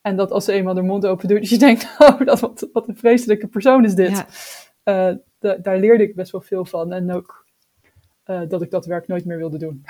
En 0.00 0.16
dat 0.16 0.30
als 0.30 0.44
ze 0.44 0.52
eenmaal 0.52 0.74
de 0.74 0.82
mond 0.82 1.06
open 1.06 1.28
doet, 1.28 1.40
dat 1.40 1.48
je 1.48 1.58
denkt, 1.58 1.94
oh, 1.98 2.20
dat, 2.24 2.40
wat, 2.40 2.68
wat 2.72 2.88
een 2.88 2.96
vreselijke 2.96 3.46
persoon 3.46 3.84
is 3.84 3.94
dit. 3.94 4.26
Ja. 4.84 5.10
Uh, 5.10 5.16
da 5.40 5.56
daar 5.56 5.78
leerde 5.78 6.02
ik 6.02 6.14
best 6.14 6.32
wel 6.32 6.40
veel 6.40 6.64
van. 6.64 6.92
En 6.92 7.12
ook 7.12 7.46
uh, 8.26 8.40
dat 8.48 8.62
ik 8.62 8.70
dat 8.70 8.86
werk 8.86 9.06
nooit 9.06 9.24
meer 9.24 9.38
wilde 9.38 9.58
doen. 9.58 9.84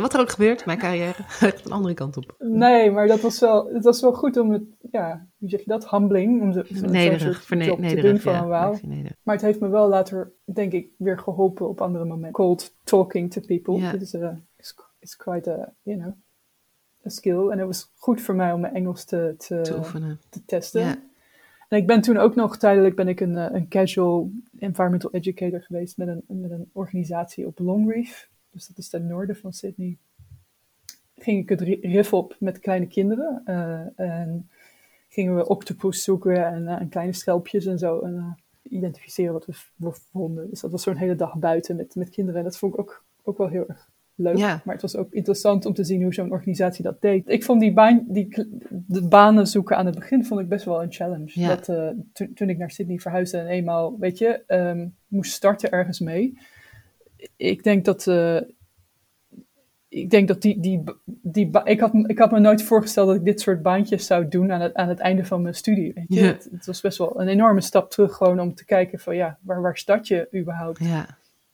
wat 0.00 0.14
er 0.14 0.20
ook 0.20 0.30
gebeurt, 0.30 0.66
mijn 0.66 0.78
carrière 0.78 1.22
gaat 1.26 1.64
de 1.64 1.70
andere 1.70 1.94
kant 1.94 2.16
op. 2.16 2.34
Nee, 2.38 2.90
maar 2.90 3.06
dat 3.06 3.20
was 3.20 3.40
wel, 3.40 3.68
het 3.72 3.84
was 3.84 4.00
wel 4.00 4.12
goed 4.12 4.36
om 4.36 4.50
het, 4.50 4.62
ja, 4.90 5.26
hoe 5.38 5.48
zeg 5.48 5.60
je 5.60 5.66
dat, 5.66 5.90
humbling, 5.90 6.40
om 6.42 6.52
zo'n 6.52 6.90
Nederig, 6.90 7.42
soort 7.42 7.64
job 7.64 7.82
te 7.82 8.00
doen 8.00 8.18
van 8.18 8.32
ja, 8.32 8.46
wauw. 8.46 8.78
Maar 9.22 9.34
het 9.34 9.44
heeft 9.44 9.60
me 9.60 9.68
wel 9.68 9.88
later, 9.88 10.32
denk 10.44 10.72
ik, 10.72 10.90
weer 10.98 11.18
geholpen 11.18 11.68
op 11.68 11.80
andere 11.80 12.04
momenten. 12.04 12.32
Cold 12.32 12.74
talking 12.84 13.32
to 13.32 13.40
people, 13.40 13.76
Ja. 13.76 13.92
is, 13.92 14.14
a, 14.14 14.40
is, 14.56 14.74
is 14.98 15.16
quite 15.16 15.50
a, 15.50 15.72
you 15.82 15.98
know, 15.98 16.12
a 17.06 17.08
skill. 17.08 17.48
En 17.48 17.58
het 17.58 17.66
was 17.66 17.92
goed 17.96 18.20
voor 18.20 18.34
mij 18.34 18.52
om 18.52 18.60
mijn 18.60 18.74
Engels 18.74 19.04
te, 19.04 19.34
te, 19.38 19.60
te 19.60 19.76
oefenen. 19.76 20.20
te 20.28 20.44
testen. 20.44 20.80
Ja. 20.80 20.96
En 21.68 21.78
ik 21.78 21.86
ben 21.86 22.00
toen 22.00 22.16
ook 22.16 22.34
nog 22.34 22.58
tijdelijk 22.58 22.96
ben 22.96 23.08
ik 23.08 23.20
een, 23.20 23.36
eh, 23.36 23.46
een 23.52 23.68
casual 23.68 24.30
environmental 24.58 25.10
educator 25.12 25.62
geweest 25.62 25.96
met 25.96 26.08
een, 26.08 26.22
met 26.26 26.50
een 26.50 26.70
organisatie 26.72 27.46
op 27.46 27.58
Longreef. 27.58 28.28
Dus 28.50 28.66
dat 28.66 28.78
is 28.78 28.88
ten 28.88 29.06
noorden 29.06 29.36
van 29.36 29.52
Sydney. 29.52 29.96
Ging 31.14 31.42
ik 31.42 31.48
het 31.48 31.60
ri- 31.60 31.78
rif 31.82 32.12
op 32.12 32.36
met 32.38 32.58
kleine 32.58 32.86
kinderen. 32.86 33.42
eh, 33.44 34.00
en 34.00 34.50
gingen 35.08 35.36
we 35.36 35.48
octopus 35.48 36.04
zoeken 36.04 36.46
en, 36.46 36.68
en 36.68 36.88
kleine 36.88 37.12
schelpjes 37.12 37.66
en 37.66 37.78
zo. 37.78 38.00
En 38.00 38.36
identificeren 38.62 39.32
wat 39.32 39.46
we 39.76 39.92
vonden. 40.12 40.50
Dus 40.50 40.60
dat 40.60 40.70
was 40.70 40.82
zo'n 40.82 40.96
hele 40.96 41.16
dag 41.16 41.36
buiten 41.38 41.76
met, 41.76 41.94
met 41.94 42.10
kinderen. 42.10 42.38
En 42.40 42.46
dat 42.46 42.58
vond 42.58 42.72
ik 42.72 42.80
ook, 42.80 43.04
ook 43.22 43.38
wel 43.38 43.48
heel 43.48 43.68
erg 43.68 43.88
leuk. 44.16 44.36
Ja. 44.36 44.60
Maar 44.64 44.74
het 44.74 44.82
was 44.82 44.96
ook 44.96 45.12
interessant 45.12 45.66
om 45.66 45.74
te 45.74 45.84
zien 45.84 46.02
hoe 46.02 46.14
zo'n 46.14 46.30
organisatie 46.30 46.84
dat 46.84 47.00
deed. 47.00 47.28
Ik 47.28 47.44
vond 47.44 47.60
die, 47.60 47.72
baan, 47.72 48.04
die 48.08 48.46
de 48.86 49.08
banen 49.08 49.46
zoeken 49.46 49.76
aan 49.76 49.86
het 49.86 49.94
begin 49.94 50.24
vond 50.24 50.40
ik 50.40 50.48
best 50.48 50.64
wel 50.64 50.82
een 50.82 50.92
challenge. 50.92 51.40
Ja. 51.40 51.48
Dat, 51.48 51.68
eh, 51.68 51.88
toen- 52.12 52.34
toen 52.34 52.48
ik 52.48 52.58
naar 52.58 52.70
Sydney 52.70 52.98
verhuisde 52.98 53.38
en 53.38 53.46
eenmaal, 53.46 53.96
weet 53.98 54.18
je, 54.18 54.42
ehm, 54.46 54.88
moest 55.08 55.32
starten 55.32 55.70
ergens 55.70 56.00
mee. 56.00 56.38
Ik 57.36 57.62
denk 57.62 57.84
dat, 57.84 58.06
eh, 58.06 58.40
ik 59.88 60.10
denk 60.10 60.28
dat 60.28 60.42
die, 60.42 60.60
die, 60.60 60.82
die 61.22 61.50
ik, 61.64 61.80
had, 61.80 61.92
ik 62.06 62.18
had 62.18 62.30
me 62.30 62.38
nooit 62.38 62.62
voorgesteld 62.62 63.06
dat 63.06 63.16
ik 63.16 63.24
dit 63.24 63.40
soort 63.40 63.62
baantjes 63.62 64.06
zou 64.06 64.28
doen 64.28 64.52
aan 64.52 64.60
het, 64.60 64.74
aan 64.74 64.88
het 64.88 64.98
einde 64.98 65.24
van 65.24 65.42
mijn 65.42 65.54
studie. 65.54 65.92
Weet 65.92 66.04
je? 66.08 66.20
Ja. 66.20 66.26
Het, 66.26 66.48
het 66.52 66.66
was 66.66 66.80
best 66.80 66.98
wel 66.98 67.20
een 67.20 67.28
enorme 67.28 67.60
stap 67.60 67.90
terug 67.90 68.14
gewoon 68.16 68.40
om 68.40 68.54
te 68.54 68.64
kijken 68.64 68.98
van 68.98 69.16
ja, 69.16 69.38
waar, 69.42 69.60
waar 69.62 69.76
start 69.76 70.08
je 70.08 70.28
überhaupt 70.34 70.78
Ja, 70.84 71.06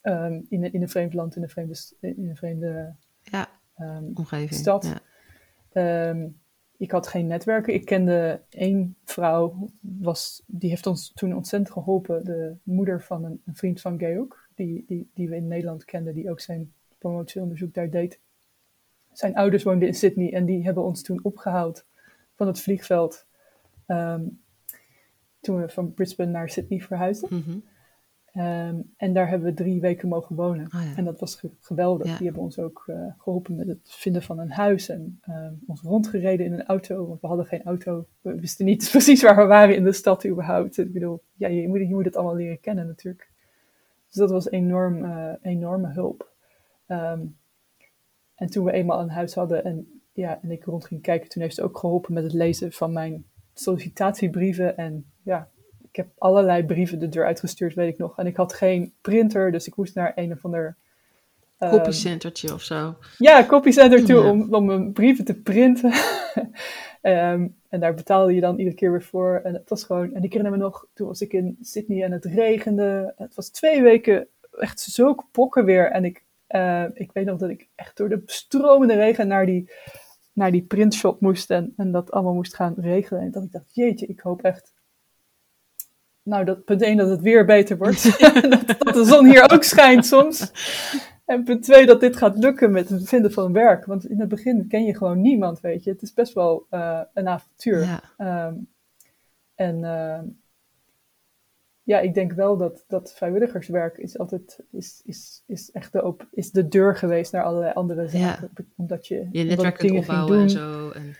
ehm, 0.02 0.40
in, 0.48 0.64
een, 0.64 0.72
in 0.72 0.82
een 0.82 0.88
vreemd 0.88 1.14
land, 1.14 1.36
in 1.36 1.42
een 1.42 1.48
vreemde, 1.48 1.76
in 2.00 2.28
een 2.28 2.36
vreemde 2.36 2.94
ja, 3.22 3.48
ehm, 3.76 4.04
omgeving. 4.14 4.60
Stad. 4.60 4.84
Ja. 4.84 5.00
Ehm, 5.72 6.28
ik 6.76 6.90
had 6.90 7.06
geen 7.06 7.26
netwerken. 7.26 7.74
Ik 7.74 7.84
kende 7.84 8.40
één 8.48 8.96
vrouw, 9.04 9.68
was, 9.80 10.42
die 10.46 10.70
heeft 10.70 10.86
ons 10.86 11.12
toen 11.14 11.34
ontzettend 11.34 11.72
geholpen. 11.72 12.24
De 12.24 12.56
moeder 12.62 13.02
van 13.02 13.24
een, 13.24 13.42
een 13.44 13.54
vriend 13.54 13.80
van 13.80 13.98
Georg, 13.98 14.48
die, 14.54 14.84
die, 14.86 15.10
die 15.14 15.28
we 15.28 15.36
in 15.36 15.48
Nederland 15.48 15.84
kenden, 15.84 16.14
die 16.14 16.30
ook 16.30 16.40
zijn 16.40 16.72
promotieonderzoek 16.98 17.74
daar 17.74 17.90
deed. 17.90 18.20
Zijn 19.12 19.34
ouders 19.34 19.62
woonden 19.62 19.88
in 19.88 19.94
Sydney 19.94 20.32
en 20.32 20.44
die 20.44 20.64
hebben 20.64 20.84
ons 20.84 21.02
toen 21.02 21.24
opgehaald 21.24 21.86
van 22.34 22.46
het 22.46 22.60
vliegveld. 22.60 23.26
toen 25.40 25.60
we 25.60 25.68
van 25.68 25.94
Brisbane 25.94 26.30
naar 26.30 26.48
Sydney 26.48 26.80
verhuisden. 26.80 27.28
Mhm. 27.34 27.58
Ehm, 28.32 28.80
en 28.96 29.12
daar 29.12 29.28
hebben 29.28 29.48
we 29.48 29.54
drie 29.54 29.80
weken 29.80 30.08
mogen 30.08 30.36
wonen. 30.36 30.66
Oh 30.66 30.82
ja. 30.82 30.96
En 30.96 31.04
dat 31.04 31.20
was 31.20 31.34
ge- 31.34 31.50
geweldig. 31.60 32.06
Ja. 32.06 32.16
Die 32.16 32.24
hebben 32.26 32.42
ons 32.42 32.58
ook 32.58 32.84
eh, 32.86 33.06
geholpen 33.18 33.56
met 33.56 33.66
het 33.66 33.78
vinden 33.82 34.22
van 34.22 34.38
een 34.38 34.50
huis 34.50 34.88
en 34.88 35.18
ehm, 35.22 35.52
ons 35.66 35.80
rondgereden 35.82 36.46
in 36.46 36.52
een 36.52 36.64
auto, 36.66 37.06
want 37.06 37.20
we 37.20 37.26
hadden 37.26 37.46
geen 37.46 37.62
auto. 37.64 38.06
We 38.20 38.34
wisten 38.40 38.64
niet 38.64 38.88
precies 38.90 39.22
waar 39.22 39.36
we 39.36 39.44
waren 39.44 39.76
in 39.76 39.84
de 39.84 39.92
stad 39.92 40.26
überhaupt. 40.26 40.78
Ik 40.78 40.92
bedoel, 40.92 41.22
ja, 41.36 41.48
je, 41.48 41.68
moet, 41.68 41.78
je 41.78 41.94
moet 41.94 42.04
het 42.04 42.16
allemaal 42.16 42.36
leren 42.36 42.60
kennen 42.60 42.86
natuurlijk. 42.86 43.30
Dus 44.06 44.14
dat 44.16 44.30
was 44.30 44.50
enorm, 44.50 45.04
eh, 45.04 45.32
enorme 45.42 45.88
hulp. 45.92 46.30
Ehm, 46.86 47.20
en 48.34 48.50
toen 48.50 48.64
we 48.64 48.72
eenmaal 48.72 49.00
een 49.00 49.10
huis 49.10 49.34
hadden 49.34 49.64
en, 49.64 50.00
ja, 50.12 50.42
en 50.42 50.50
ik 50.50 50.64
rond 50.64 50.84
ging 50.84 51.02
kijken, 51.02 51.28
toen 51.28 51.42
heeft 51.42 51.54
ze 51.54 51.62
ook 51.62 51.78
geholpen 51.78 52.14
met 52.14 52.22
het 52.22 52.32
lezen 52.32 52.72
van 52.72 52.92
mijn 52.92 53.24
sollicitatiebrieven. 53.54 54.76
En 54.76 55.04
ja, 55.22 55.48
ik 55.92 55.98
heb 55.98 56.08
allerlei 56.18 56.64
brieven 56.64 56.98
de 56.98 57.08
deur 57.08 57.24
uitgestuurd, 57.26 57.74
weet 57.74 57.92
ik 57.92 57.98
nog. 57.98 58.18
En 58.18 58.26
ik 58.26 58.36
had 58.36 58.52
geen 58.52 58.92
printer, 59.00 59.52
dus 59.52 59.66
ik 59.66 59.76
moest 59.76 59.94
naar 59.94 60.12
een 60.14 60.32
of 60.32 60.44
ander... 60.44 60.76
Copycentertje 61.58 62.52
of 62.52 62.62
zo. 62.62 62.96
ja, 63.18 63.44
copycenter 63.46 64.04
toe 64.04 64.22
Ja. 64.22 64.30
om, 64.30 64.54
om 64.54 64.64
mijn 64.64 64.92
brieven 64.92 65.24
te 65.24 65.34
printen. 65.34 65.92
Ehm, 67.02 67.48
en 67.68 67.80
daar 67.80 67.94
betaalde 67.94 68.34
je 68.34 68.40
dan 68.40 68.58
iedere 68.58 68.76
keer 68.76 68.90
weer 68.90 69.02
voor. 69.02 69.40
En 69.44 69.54
het 69.54 69.68
was 69.68 69.84
gewoon... 69.84 70.14
En 70.14 70.22
ik 70.22 70.32
herinner 70.32 70.58
me 70.58 70.64
nog, 70.64 70.86
toen 70.94 71.06
was 71.06 71.20
ik 71.20 71.32
in 71.32 71.58
Sydney 71.60 72.02
en 72.02 72.12
het 72.12 72.24
regende. 72.24 73.14
Het 73.16 73.34
was 73.34 73.48
twee 73.48 73.82
weken 73.82 74.28
echt 74.58 74.80
zulke 74.80 75.24
pokken 75.30 75.64
weer. 75.64 75.90
En 75.90 76.04
ik, 76.04 76.24
eh, 76.46 76.84
ik 76.94 77.12
weet 77.12 77.24
nog 77.26 77.38
dat 77.38 77.50
ik 77.50 77.68
echt 77.74 77.96
door 77.96 78.08
de 78.08 78.22
stromende 78.26 78.94
regen 78.94 79.28
naar 79.28 79.46
die, 79.46 79.70
naar 80.32 80.50
die 80.50 80.62
printshop 80.62 81.20
moest. 81.20 81.50
En, 81.50 81.72
en 81.76 81.92
dat 81.92 82.10
allemaal 82.10 82.34
moest 82.34 82.54
gaan 82.54 82.74
regelen. 82.76 83.22
En 83.22 83.30
dat 83.30 83.42
ik 83.42 83.52
dacht, 83.52 83.74
jeetje, 83.74 84.06
ik 84.06 84.20
hoop 84.20 84.42
echt... 84.42 84.72
Nou, 86.22 86.44
dat 86.44 86.64
punt 86.64 86.82
één 86.82 86.96
dat 86.96 87.08
het 87.08 87.20
weer 87.20 87.44
beter 87.44 87.76
wordt. 87.76 88.02
dat, 88.50 88.66
dat 88.78 88.94
de 88.94 89.04
zon 89.04 89.26
hier 89.26 89.52
ook 89.52 89.62
schijnt 89.62 90.06
soms. 90.06 90.52
En 91.24 91.44
punt 91.44 91.62
twee, 91.62 91.86
dat 91.86 92.00
dit 92.00 92.16
gaat 92.16 92.38
lukken 92.38 92.72
met 92.72 92.88
het 92.88 93.08
vinden 93.08 93.32
van 93.32 93.52
werk. 93.52 93.84
Want 93.84 94.06
in 94.06 94.20
het 94.20 94.28
begin 94.28 94.68
ken 94.68 94.84
je 94.84 94.96
gewoon 94.96 95.20
niemand, 95.20 95.60
weet 95.60 95.84
je. 95.84 95.90
Het 95.90 96.02
is 96.02 96.12
best 96.12 96.32
wel 96.32 96.66
uh, 96.70 97.00
een 97.14 97.28
avontuur. 97.28 98.00
Ja. 98.18 98.46
Um, 98.46 98.68
en 99.54 99.78
uh, 99.78 100.20
ja, 101.82 101.98
ik 101.98 102.14
denk 102.14 102.32
wel 102.32 102.56
dat, 102.56 102.84
dat 102.88 103.12
vrijwilligerswerk 103.14 103.98
is 103.98 104.18
altijd 104.18 104.64
is, 104.70 105.02
is, 105.04 105.42
is 105.46 105.70
echt 105.70 105.92
de, 105.92 106.04
op, 106.04 106.28
is 106.30 106.50
de 106.50 106.68
deur 106.68 106.96
geweest 106.96 107.32
naar 107.32 107.44
allerlei 107.44 107.72
andere 107.72 108.08
zaken. 108.08 108.50
Ja. 108.54 108.64
Omdat 108.76 109.06
je, 109.06 109.28
Je 109.30 109.44
netwerk 109.44 109.76
kunt 109.76 109.98
opbouwen 109.98 110.32
doen. 110.32 110.42
en 110.42 110.50
zo. 110.50 110.90
En, 110.90 111.16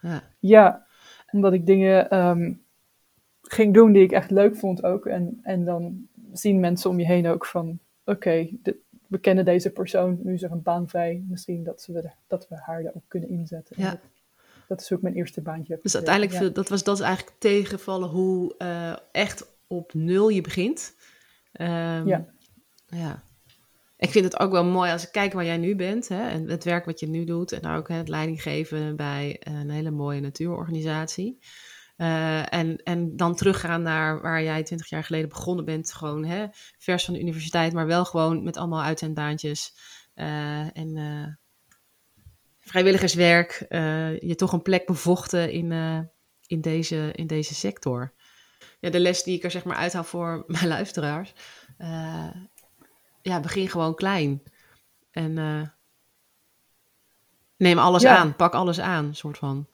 ja. 0.00 0.22
Ja, 0.38 0.86
omdat 1.30 1.52
ik 1.52 1.66
dingen 1.66 2.18
um, 2.18 2.63
ging 3.54 3.74
doen 3.74 3.92
die 3.92 4.02
ik 4.02 4.12
echt 4.12 4.30
leuk 4.30 4.56
vond 4.56 4.82
ook. 4.82 5.06
En, 5.06 5.40
en 5.42 5.64
dan 5.64 6.06
zien 6.32 6.60
mensen 6.60 6.90
om 6.90 6.98
je 6.98 7.06
heen 7.06 7.26
ook 7.26 7.46
van, 7.46 7.78
oké, 8.04 8.10
okay, 8.10 8.58
we 9.06 9.18
kennen 9.18 9.44
deze 9.44 9.70
persoon, 9.70 10.18
nu 10.22 10.34
is 10.34 10.42
er 10.42 10.50
een 10.50 10.62
baan 10.62 10.88
vrij. 10.88 11.24
Misschien 11.28 11.64
dat, 11.64 11.88
we, 11.92 12.10
dat 12.26 12.48
we 12.48 12.56
haar 12.56 12.82
daar 12.82 12.92
ook 12.94 13.08
kunnen 13.08 13.28
inzetten. 13.28 13.76
Ja. 13.78 13.90
Dat, 13.90 14.00
dat, 14.68 14.80
is 14.80 14.92
ook 14.92 15.02
mijn 15.02 15.14
eerste 15.14 15.40
baantje. 15.40 15.78
Dus 15.82 15.94
uiteindelijk, 15.94 16.42
ja. 16.42 16.48
dat, 16.48 16.68
was, 16.68 16.84
dat 16.84 17.00
eigenlijk 17.00 17.36
tegenvallen 17.38 18.08
hoe 18.08 18.54
uh, 18.58 18.96
echt 19.12 19.52
op 19.66 19.94
nul 19.94 20.28
je 20.28 20.40
begint. 20.40 20.94
Um, 21.60 21.66
ja. 22.06 22.26
ja. 22.86 23.22
Ik 23.96 24.10
vind 24.10 24.24
het 24.24 24.40
ook 24.40 24.52
wel 24.52 24.64
mooi 24.64 24.90
als 24.90 25.06
ik 25.06 25.12
kijk 25.12 25.32
waar 25.32 25.44
jij 25.44 25.56
nu 25.56 25.76
bent 25.76 26.08
hè, 26.08 26.28
en 26.28 26.48
het 26.48 26.64
werk 26.64 26.84
wat 26.84 27.00
je 27.00 27.06
nu 27.06 27.24
doet 27.24 27.52
en 27.52 27.66
ook 27.66 27.88
hè, 27.88 27.94
het 27.94 28.08
leidinggeven 28.08 28.96
bij 28.96 29.36
een 29.40 29.70
hele 29.70 29.90
mooie 29.90 30.20
natuurorganisatie. 30.20 31.38
Uh, 31.96 32.52
en, 32.52 32.76
en 32.76 33.16
dan 33.16 33.34
teruggaan 33.34 33.82
naar 33.82 34.20
waar 34.20 34.42
jij 34.42 34.62
twintig 34.62 34.88
jaar 34.88 35.04
geleden 35.04 35.28
begonnen 35.28 35.64
bent, 35.64 35.92
gewoon 35.92 36.24
hè, 36.24 36.46
vers 36.78 37.04
van 37.04 37.14
de 37.14 37.20
universiteit, 37.20 37.72
maar 37.72 37.86
wel 37.86 38.04
gewoon 38.04 38.42
met 38.42 38.56
allemaal 38.56 38.82
uitzendbaantjes 38.82 39.74
uh, 40.14 40.76
en 40.76 40.96
uh, 40.96 41.26
vrijwilligerswerk, 42.60 43.66
je 44.20 44.34
toch 44.36 44.52
een 44.52 44.62
plek 44.62 44.86
bevochten 44.86 45.52
in, 45.52 45.72
in, 46.46 46.60
deze, 46.60 47.10
in 47.12 47.26
deze 47.26 47.54
sector. 47.54 48.12
Ja, 48.80 48.90
de 48.90 49.00
les 49.00 49.22
die 49.22 49.36
ik 49.36 49.44
er 49.44 49.50
zeg 49.50 49.64
maar 49.64 49.76
uithaal 49.76 50.04
voor 50.04 50.44
mijn 50.46 50.68
luisteraars, 50.68 51.32
ja, 53.22 53.40
begin 53.40 53.68
gewoon 53.68 53.94
klein. 53.94 54.42
En 55.10 55.34
neem 57.56 57.78
alles 57.78 58.02
ja. 58.02 58.16
aan, 58.16 58.36
pak 58.36 58.54
alles 58.54 58.80
aan, 58.80 59.14
soort 59.14 59.38
van. 59.38 59.68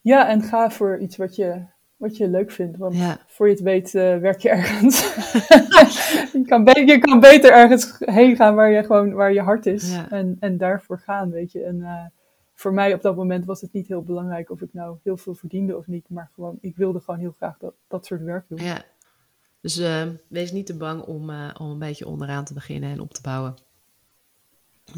Ja, 0.00 0.28
en 0.28 0.42
ga 0.42 0.70
voor 0.70 0.98
iets 0.98 1.16
wat 1.16 1.36
je, 1.36 1.62
wat 1.96 2.16
je 2.16 2.28
leuk 2.28 2.50
vindt. 2.50 2.76
Want 2.76 2.96
ja. 2.96 3.18
voor 3.26 3.46
je 3.46 3.52
het 3.52 3.62
weet 3.62 3.94
uh, 3.94 4.18
werk 4.18 4.40
je 4.40 4.48
ergens. 4.48 5.00
je, 6.32 6.42
kan 6.46 6.64
je 6.86 6.98
kan 6.98 7.20
beter 7.20 7.52
ergens 7.52 7.96
heen 7.98 8.36
gaan 8.36 8.54
waar 8.54 8.70
je, 8.70 8.84
gewoon, 8.84 9.12
waar 9.12 9.32
je 9.32 9.40
hart 9.40 9.66
is. 9.66 9.92
Ja. 9.92 10.10
En, 10.10 10.36
en 10.40 10.56
daarvoor 10.56 10.98
gaan, 10.98 11.30
weet 11.30 11.52
je. 11.52 11.62
En 11.62 11.76
uh, 11.76 12.04
voor 12.54 12.72
mij 12.72 12.94
op 12.94 13.02
dat 13.02 13.16
moment 13.16 13.44
was 13.44 13.60
het 13.60 13.72
niet 13.72 13.88
heel 13.88 14.02
belangrijk 14.02 14.50
of 14.50 14.60
ik 14.60 14.72
nou 14.72 14.96
heel 15.02 15.16
veel 15.16 15.34
verdiende 15.34 15.76
of 15.76 15.86
niet. 15.86 16.08
Maar 16.08 16.30
gewoon, 16.34 16.58
ik 16.60 16.76
wilde 16.76 17.00
gewoon 17.00 17.20
heel 17.20 17.34
graag 17.36 17.58
dat, 17.58 17.74
dat 17.88 18.06
soort 18.06 18.22
werk 18.22 18.44
doen. 18.48 18.64
Ja. 18.64 18.82
Dus 19.60 19.78
uh, 19.78 20.02
wees 20.28 20.52
niet 20.52 20.66
te 20.66 20.76
bang 20.76 21.02
om, 21.02 21.30
om 21.58 21.70
een 21.70 21.78
beetje 21.78 22.06
onderaan 22.06 22.44
te 22.44 22.54
beginnen 22.54 22.90
en 22.90 23.00
op 23.00 23.14
te 23.14 23.22
bouwen. 23.22 23.54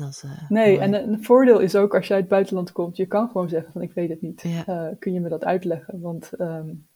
Is, 0.09 0.22
uh, 0.24 0.30
nee, 0.49 0.78
mooi. 0.78 0.93
en 0.93 0.95
een 0.95 1.24
voordeel 1.24 1.59
is 1.59 1.76
ook 1.76 1.95
als 1.95 2.07
je 2.07 2.12
uit 2.12 2.22
het 2.22 2.30
buitenland 2.30 2.72
komt, 2.72 2.97
je 2.97 3.07
kan 3.07 3.28
gewoon 3.30 3.49
zeggen 3.49 3.72
van 3.72 3.82
ik 3.82 3.93
weet 3.93 4.09
het 4.09 4.20
niet. 4.20 4.43
Ja. 4.43 4.68
Uh, 4.68 4.97
kun 4.99 5.12
je 5.12 5.20
me 5.20 5.28
dat 5.28 5.45
uitleggen? 5.45 6.01
Want 6.01 6.30
um, 6.38 6.88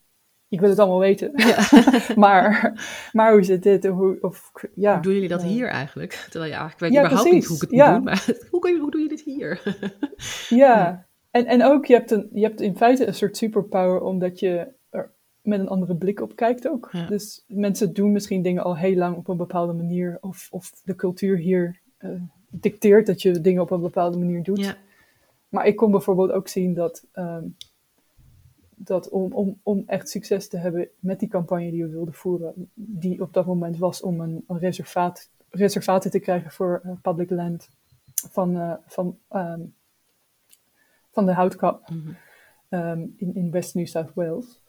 ik 0.54 0.60
wil 0.60 0.68
het 0.68 0.78
allemaal 0.78 0.98
weten. 0.98 1.32
Ja. 1.34 1.68
maar, 2.16 2.72
maar 3.12 3.32
hoe 3.32 3.42
zit 3.42 3.62
dit? 3.62 3.86
Hoe, 3.86 4.18
of, 4.20 4.52
ja, 4.74 4.92
hoe 4.92 5.02
doen 5.02 5.12
jullie 5.12 5.28
dat 5.28 5.42
uh, 5.42 5.48
hier 5.48 5.68
eigenlijk? 5.68 6.12
Terwijl 6.30 6.52
je 6.52 6.58
eigenlijk 6.58 6.80
weet 6.80 6.92
ja, 6.92 6.98
überhaupt 6.98 7.28
precies. 7.28 7.48
niet 7.48 7.58
hoe 7.58 7.68
ik 7.68 7.70
het 7.70 7.70
ja. 7.70 7.90
moet 7.90 7.96
doen. 7.96 8.04
Maar 8.04 8.26
hoe, 8.50 8.68
je, 8.68 8.78
hoe 8.78 8.90
doe 8.90 9.00
je 9.00 9.08
dit 9.08 9.20
hier? 9.20 9.76
ja, 10.62 11.06
en, 11.30 11.46
en 11.46 11.64
ook 11.64 11.86
je 11.86 11.94
hebt, 11.94 12.10
een, 12.10 12.28
je 12.32 12.42
hebt 12.42 12.60
in 12.60 12.76
feite 12.76 13.06
een 13.06 13.14
soort 13.14 13.36
superpower 13.36 14.00
omdat 14.00 14.38
je 14.38 14.68
er 14.90 15.12
met 15.42 15.60
een 15.60 15.68
andere 15.68 15.96
blik 15.96 16.20
op 16.20 16.36
kijkt 16.36 16.68
ook. 16.68 16.90
Dus 17.08 17.44
mensen 17.46 17.92
doen 17.92 18.12
misschien 18.12 18.42
dingen 18.42 18.62
al 18.62 18.76
heel 18.76 18.96
lang 18.96 19.16
op 19.16 19.28
een 19.28 19.36
bepaalde 19.36 19.72
manier. 19.72 20.18
Of, 20.20 20.48
of 20.50 20.70
de 20.84 20.94
cultuur 20.94 21.36
hier 21.36 21.80
uh, 21.98 22.10
dicteert 22.60 23.06
dat 23.06 23.22
je 23.22 23.40
dingen 23.40 23.62
op 23.62 23.70
een 23.70 23.80
bepaalde 23.80 24.18
manier 24.18 24.42
doet. 24.42 24.60
Ja. 24.60 24.76
Maar 25.48 25.66
ik 25.66 25.76
kon 25.76 25.90
bijvoorbeeld 25.90 26.30
ook 26.30 26.48
zien 26.48 26.74
dat, 26.74 27.06
um, 27.14 27.56
dat 28.74 29.08
om, 29.08 29.32
om, 29.32 29.60
om 29.62 29.82
echt 29.86 30.08
succes 30.08 30.48
te 30.48 30.56
hebben 30.56 30.88
met 30.98 31.20
die 31.20 31.28
campagne 31.28 31.70
die 31.70 31.84
we 31.84 31.90
wilden 31.90 32.14
voeren, 32.14 32.70
die 32.74 33.20
op 33.20 33.32
dat 33.32 33.46
moment 33.46 33.78
was 33.78 34.00
om 34.00 34.20
een, 34.20 34.44
een 34.46 34.58
reservaat, 34.58 35.30
reservaten 35.50 36.10
te 36.10 36.18
krijgen 36.18 36.50
voor 36.50 36.82
uh, 36.84 36.92
public 37.02 37.30
land 37.30 37.68
van, 38.30 38.56
uh, 38.56 38.74
van, 38.86 39.18
um, 39.30 39.74
van 41.10 41.26
de 41.26 41.32
houtkap 41.32 41.88
mm 41.88 42.02
-hmm. 42.68 42.80
um, 42.80 43.14
in, 43.16 43.34
in 43.34 43.50
West 43.50 43.74
New 43.74 43.86
South 43.86 44.14
Wales, 44.14 44.60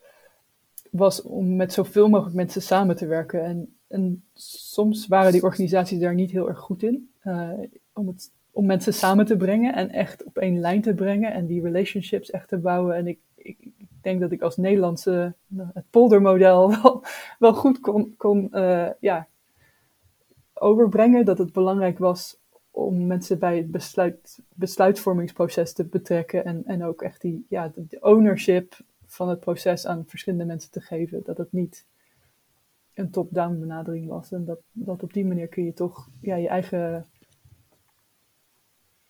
was 0.92 1.22
om 1.22 1.56
met 1.56 1.74
zoveel 1.74 2.10
mogelijk 2.10 2.36
mensen 2.36 2.62
samen 2.62 2.96
te 2.96 3.06
werken. 3.06 3.44
En, 3.44 3.76
en 3.88 4.24
soms 4.34 5.08
waren 5.08 5.32
die 5.32 5.44
organisaties 5.44 6.00
daar 6.00 6.16
niet 6.16 6.32
heel 6.32 6.48
erg 6.48 6.60
goed 6.60 6.84
in. 6.84 7.10
Uh, 7.26 7.52
om, 7.94 8.08
het, 8.08 8.32
om 8.52 8.66
mensen 8.66 8.94
samen 8.94 9.26
te 9.26 9.38
brengen 9.38 9.76
en 9.76 9.90
echt 9.90 10.24
op 10.24 10.38
één 10.38 10.60
lijn 10.60 10.82
te 10.82 10.94
brengen 10.94 11.34
en 11.34 11.46
die 11.46 11.62
relationships 11.62 12.32
echt 12.32 12.48
te 12.48 12.58
bouwen. 12.58 12.96
En 12.96 13.08
ik, 13.08 13.20
ik, 13.36 13.58
ik 13.78 13.88
denk 14.02 14.20
dat 14.20 14.32
ik 14.32 14.42
als 14.42 14.58
Nederlandse 14.58 15.34
nou, 15.48 15.70
het 15.74 15.86
poldermodel 15.90 16.74
wel, 17.40 17.54
goed 17.54 17.80
kon, 17.80 18.14
kon 18.18 18.50
uh, 18.52 18.90
ja, 19.00 19.28
overbrengen. 20.54 21.26
Dat 21.26 21.38
het 21.38 21.54
belangrijk 21.54 21.98
was 21.98 22.38
om 22.72 23.08
mensen 23.08 23.40
bij 23.40 23.58
het 23.58 23.72
besluit, 23.72 24.40
besluitvormingsproces 24.54 25.74
te 25.74 25.84
betrekken 25.84 26.46
en, 26.46 26.64
en 26.66 26.84
ook 26.84 27.02
echt 27.02 27.22
die 27.22 27.46
ja, 27.50 27.72
de 27.76 27.98
ownership 28.02 28.78
van 29.06 29.30
het 29.30 29.40
proces 29.40 29.88
aan 29.88 30.04
verschillende 30.08 30.46
mensen 30.46 30.72
te 30.72 30.82
geven. 30.82 31.22
Dat 31.24 31.38
het 31.38 31.52
niet 31.52 31.86
een 32.94 33.10
top-down 33.10 33.60
benadering 33.60 34.08
was. 34.08 34.32
En 34.32 34.46
dat, 34.46 34.60
dat 34.72 35.04
op 35.04 35.14
die 35.14 35.26
manier 35.26 35.48
kun 35.48 35.64
je 35.64 35.74
toch 35.74 36.10
ja, 36.22 36.36
je 36.36 36.48
eigen 36.48 37.06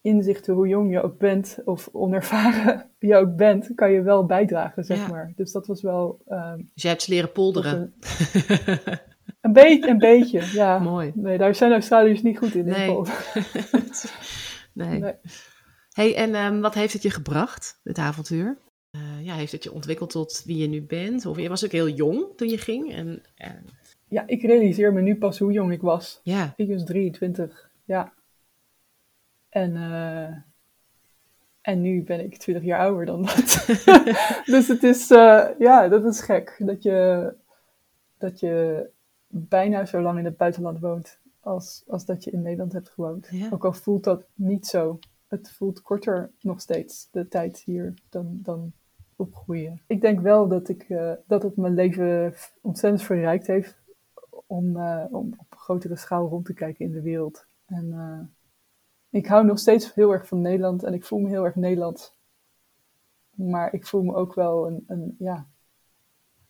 inzichten, 0.06 0.54
hoe 0.54 0.68
jong 0.68 0.92
je 0.92 1.02
ook 1.02 1.18
bent, 1.18 1.58
of 1.66 1.90
onervaren 1.92 2.90
je 3.00 3.16
ook 3.16 3.36
bent, 3.36 3.72
kan 3.76 3.92
je 3.92 4.02
wel 4.02 4.26
bijdragen, 4.26 4.84
zeg 4.84 4.98
Ja. 4.98 5.08
maar. 5.08 5.34
Dus 5.36 5.52
dat 5.52 5.68
was 5.68 5.82
wel... 5.82 6.22
Um, 6.28 6.70
Dus 6.74 6.84
jij 6.84 6.92
hebt 6.92 7.04
ze 7.04 7.12
leren 7.12 7.32
polderen. 7.32 7.94
een, 9.42 9.54
beetje, 9.54 9.90
een 9.90 9.98
beetje, 9.98 10.50
ja. 10.62 10.80
Mooi. 10.80 11.12
Nee, 11.16 11.38
daar 11.38 11.56
zijn 11.56 11.72
Australiërs 11.72 12.22
niet 12.22 12.38
goed 12.38 12.56
in. 12.56 12.66
Nee. 12.66 12.90
in 12.90 13.06
nee. 14.74 15.00
nee. 15.00 15.14
Hey, 15.90 16.16
en 16.16 16.36
um, 16.36 16.62
wat 16.62 16.74
heeft 16.74 16.94
het 16.94 17.02
je 17.02 17.10
gebracht, 17.10 17.80
dit 17.84 17.98
avontuur? 17.98 18.58
Uh, 18.92 19.26
ja, 19.26 19.36
heeft 19.36 19.52
het 19.52 19.64
je 19.64 19.74
ontwikkeld 19.74 20.10
tot 20.10 20.44
wie 20.46 20.58
je 20.58 20.68
nu 20.68 20.82
bent? 20.82 21.26
Of 21.26 21.40
je 21.40 21.50
was 21.50 21.66
ook 21.66 21.72
heel 21.72 21.90
jong 21.90 22.26
toen 22.36 22.50
je 22.50 22.58
ging? 22.58 22.94
En, 22.94 23.24
uh... 23.38 23.48
Ja, 24.08 24.24
ik 24.28 24.42
realiseer 24.42 24.94
me 24.94 25.02
nu 25.02 25.16
pas 25.16 25.40
hoe 25.40 25.52
jong 25.52 25.72
ik 25.72 25.82
was. 25.82 26.20
Ja. 26.24 26.54
Ik 26.56 26.68
was 26.68 26.84
23, 26.84 27.70
ja. 27.86 28.14
En, 29.56 29.76
uh, 29.76 30.36
en 31.62 31.82
nu 31.82 32.04
ben 32.04 32.24
ik 32.24 32.38
20 32.38 32.64
jaar 32.64 32.80
ouder 32.80 33.06
dan 33.06 33.22
dat. 33.22 33.66
dus 34.54 34.68
het 34.68 34.84
is, 34.84 35.12
uh, 35.12 35.48
ja, 35.60 35.88
dat 35.88 36.06
is 36.06 36.22
gek. 36.22 36.56
Dat 36.60 36.84
je, 36.84 37.34
dat 38.18 38.40
je 38.40 38.86
bijna 39.28 39.86
zo 39.86 40.02
lang 40.02 40.20
in 40.20 40.26
het 40.26 40.38
buitenland 40.38 40.80
woont 40.80 41.20
als, 41.40 41.84
als 41.88 42.06
dat 42.06 42.24
je 42.24 42.32
in 42.32 42.42
Nederland 42.42 42.74
hebt 42.74 42.90
gewoond. 42.90 43.28
Ja. 43.32 43.50
Ook 43.52 43.66
al 43.66 43.74
voelt 43.74 44.04
dat 44.04 44.26
niet 44.34 44.66
zo. 44.66 45.00
Het 45.28 45.52
voelt 45.52 45.82
korter 45.82 46.32
nog 46.42 46.62
steeds, 46.62 47.08
de 47.12 47.28
tijd 47.28 47.60
hier, 47.60 47.94
dan, 48.10 48.40
dan 48.42 48.72
opgroeien. 49.16 49.82
Ik 49.88 50.02
denk 50.02 50.20
wel 50.20 50.48
dat, 50.48 50.70
ik, 50.70 50.90
uh, 50.90 51.12
dat 51.28 51.44
het 51.44 51.56
mijn 51.56 51.74
leven 51.74 52.34
ontzettend 52.62 53.04
verrijkt 53.04 53.48
heeft 53.48 53.76
om, 54.46 54.78
om 55.12 55.34
op 55.38 55.56
grotere 55.58 55.96
schaal 55.96 56.28
rond 56.28 56.46
te 56.46 56.54
kijken 56.54 56.86
in 56.86 56.92
de 56.92 57.02
wereld. 57.02 57.46
En 57.66 57.94
ik 59.16 59.28
hou 59.28 59.46
nog 59.46 59.60
steeds 59.60 59.94
heel 59.94 60.12
erg 60.12 60.28
van 60.28 60.42
Nederland 60.42 60.84
en 60.84 60.94
ik 60.94 61.06
voel 61.06 61.20
me 61.20 61.30
heel 61.30 61.46
erg 61.46 61.56
Nederlands. 61.56 62.18
Maar 63.30 63.74
ik 63.74 63.88
voel 63.88 64.04
me 64.04 64.16
ook 64.16 64.34
wel 64.34 64.68
een, 64.68 64.84
een 64.88 65.16
ja, 65.20 65.46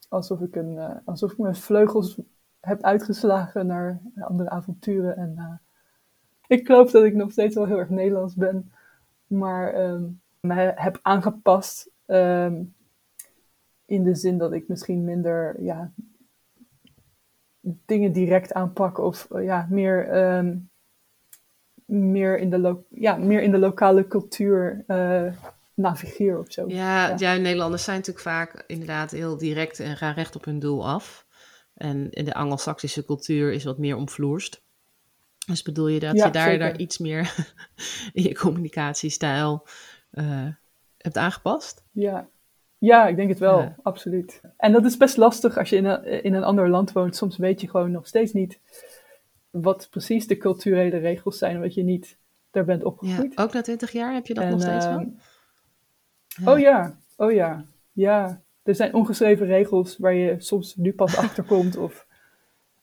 alsof 0.10 0.42
ik, 0.42 0.56
een, 0.56 0.74
uh, 0.74 0.96
alsof 1.04 1.32
ik 1.32 1.38
mijn 1.38 1.56
vleugels 1.56 2.20
heb 2.60 2.82
uitgeslagen 2.82 3.68
naar 3.68 4.02
andere 4.20 4.50
avonturen. 4.50 5.18
En 5.18 5.34
uh, 5.38 5.54
ik 6.48 6.66
geloof 6.66 6.92
dat 6.92 7.04
ik 7.04 7.14
nog 7.14 7.32
steeds 7.32 7.56
wel 7.56 7.66
heel 7.66 7.80
erg 7.80 7.90
Nederlands 7.90 8.36
ben, 8.36 8.72
maar 9.28 9.90
um, 9.90 10.22
me 10.40 10.54
heb 10.76 11.00
aangepast 11.02 11.90
um, 12.06 12.76
in 13.86 14.04
de 14.04 14.16
zin 14.16 14.38
dat 14.38 14.54
ik 14.54 14.68
misschien 14.68 15.04
minder 15.04 15.62
ja, 15.62 15.92
dingen 17.62 18.12
direct 18.12 18.54
aanpak 18.54 18.98
of 18.98 19.28
ja, 19.30 19.68
meer... 19.70 20.26
Um, 20.38 20.70
meer 21.86 22.38
in 22.40 22.50
de, 22.50 22.58
lo- 22.60 22.86
ja, 22.90 23.16
meer 23.16 23.42
in 23.42 23.52
de 23.52 23.58
lokale 23.58 24.08
cultuur 24.08 24.84
uh, 24.88 25.32
navigeer 25.74 26.40
of 26.40 26.52
zo. 26.52 26.66
Ja, 26.68 27.08
ja. 27.08 27.16
ja, 27.18 27.36
Nederlanders 27.36 27.84
zijn 27.84 27.98
natuurlijk 27.98 28.26
vaak 28.26 28.64
inderdaad 28.68 29.12
heel 29.12 29.38
direct 29.38 29.80
en 29.80 29.98
gaan 29.98 30.14
recht 30.14 30.36
op 30.36 30.46
hun 30.46 30.60
doel 30.60 30.88
af. 30.88 31.26
En 31.74 32.10
in 32.12 32.26
de 32.26 32.34
Angelsaksische 32.34 33.06
cultuur 33.06 33.52
is 33.54 33.64
wat 33.64 33.78
meer 33.78 33.96
omvloerst. 33.96 34.64
Dus 35.48 35.62
bedoel 35.62 35.88
je 35.88 36.00
dat 36.00 36.16
Ja, 36.16 36.26
je 36.26 36.32
daar, 36.32 36.44
zeker. 36.44 36.60
daar 36.60 36.78
iets 36.78 36.98
meer 36.98 37.36
in 38.14 38.24
je 38.24 38.36
communicatiestijl 38.36 39.68
eh, 40.12 40.48
hebt 40.98 41.18
aangepast? 41.18 41.84
Ja. 41.92 42.28
ja, 42.78 43.08
ik 43.08 43.16
denk 43.16 43.30
het 43.30 43.40
wel, 43.40 43.60
Ja. 43.62 43.76
absoluut. 43.84 44.42
En 44.58 44.72
dat 44.72 44.86
is 44.86 44.98
best 44.98 45.18
lastig 45.18 45.58
als 45.58 45.70
je 45.70 45.76
in 45.76 45.86
een, 45.86 46.24
in 46.24 46.34
een 46.34 46.44
ander 46.44 46.70
land 46.70 46.92
woont. 46.92 47.16
Soms 47.16 47.38
weet 47.38 47.62
je 47.62 47.70
gewoon 47.70 47.92
nog 47.92 48.08
steeds 48.08 48.34
niet 48.34 48.60
wat 49.62 49.88
precies 49.90 50.28
de 50.28 50.38
culturele 50.38 50.98
regels 50.98 51.38
zijn, 51.38 51.56
omdat 51.56 51.74
je 51.74 51.84
niet 51.84 52.18
daar 52.52 52.66
bent 52.66 52.82
Ja, 52.82 52.88
opgegroeid. 52.88 53.38
ook 53.38 53.54
na 53.54 53.62
twintig 53.62 53.92
jaar 53.92 54.14
heb 54.14 54.28
je 54.28 54.34
dat 54.34 54.44
En, 54.44 54.50
nog 54.50 54.62
steeds 54.62 54.86
ehm, 54.86 54.96
wel? 54.96 55.06
Ja. 56.28 56.52
Oh 56.54 56.60
ja, 56.60 56.98
oh 57.18 57.32
ja, 57.32 57.66
ja. 57.92 58.42
Er 58.64 58.76
zijn 58.76 58.94
ongeschreven 58.94 59.48
regels 59.48 59.98
waar 59.98 60.14
je 60.14 60.36
soms 60.38 60.76
nu 60.76 60.94
pas 60.94 61.18
achterkomt. 61.26 61.78
Of 61.78 62.08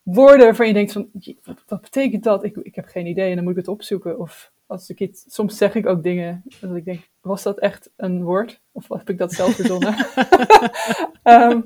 woorden 0.03 0.45
waarvan 0.47 0.67
je 0.67 0.73
denkt 0.73 0.93
van, 0.93 1.09
"Jee, 1.13 1.39
wat, 1.45 1.63
wat 1.67 1.81
betekent 1.81 2.25
dat? 2.25 2.45
Ik, 2.45 2.57
ik 2.57 2.75
heb 2.75 2.87
geen 2.87 3.07
idee 3.07 3.29
en 3.29 3.35
dan 3.35 3.45
moet 3.45 3.53
ik 3.53 3.59
het 3.59 3.69
opzoeken. 3.69 4.19
Of 4.19 4.53
als 4.67 4.91
ik 4.91 5.01
iets, 5.01 5.25
soms 5.29 5.57
zeg 5.57 5.75
ik 5.75 5.87
ook 5.87 6.03
dingen 6.03 6.43
dat 6.61 6.77
ik 6.77 6.85
denk, 6.85 7.09
was 7.21 7.43
dat 7.43 7.59
echt 7.59 7.91
een 7.97 8.23
woord? 8.23 8.61
Of 8.73 8.89
heb 8.89 9.11
ik 9.11 9.19
dat 9.19 9.33
zelf 9.33 9.55
verzonnen? 9.55 9.95
Ehm, 11.23 11.61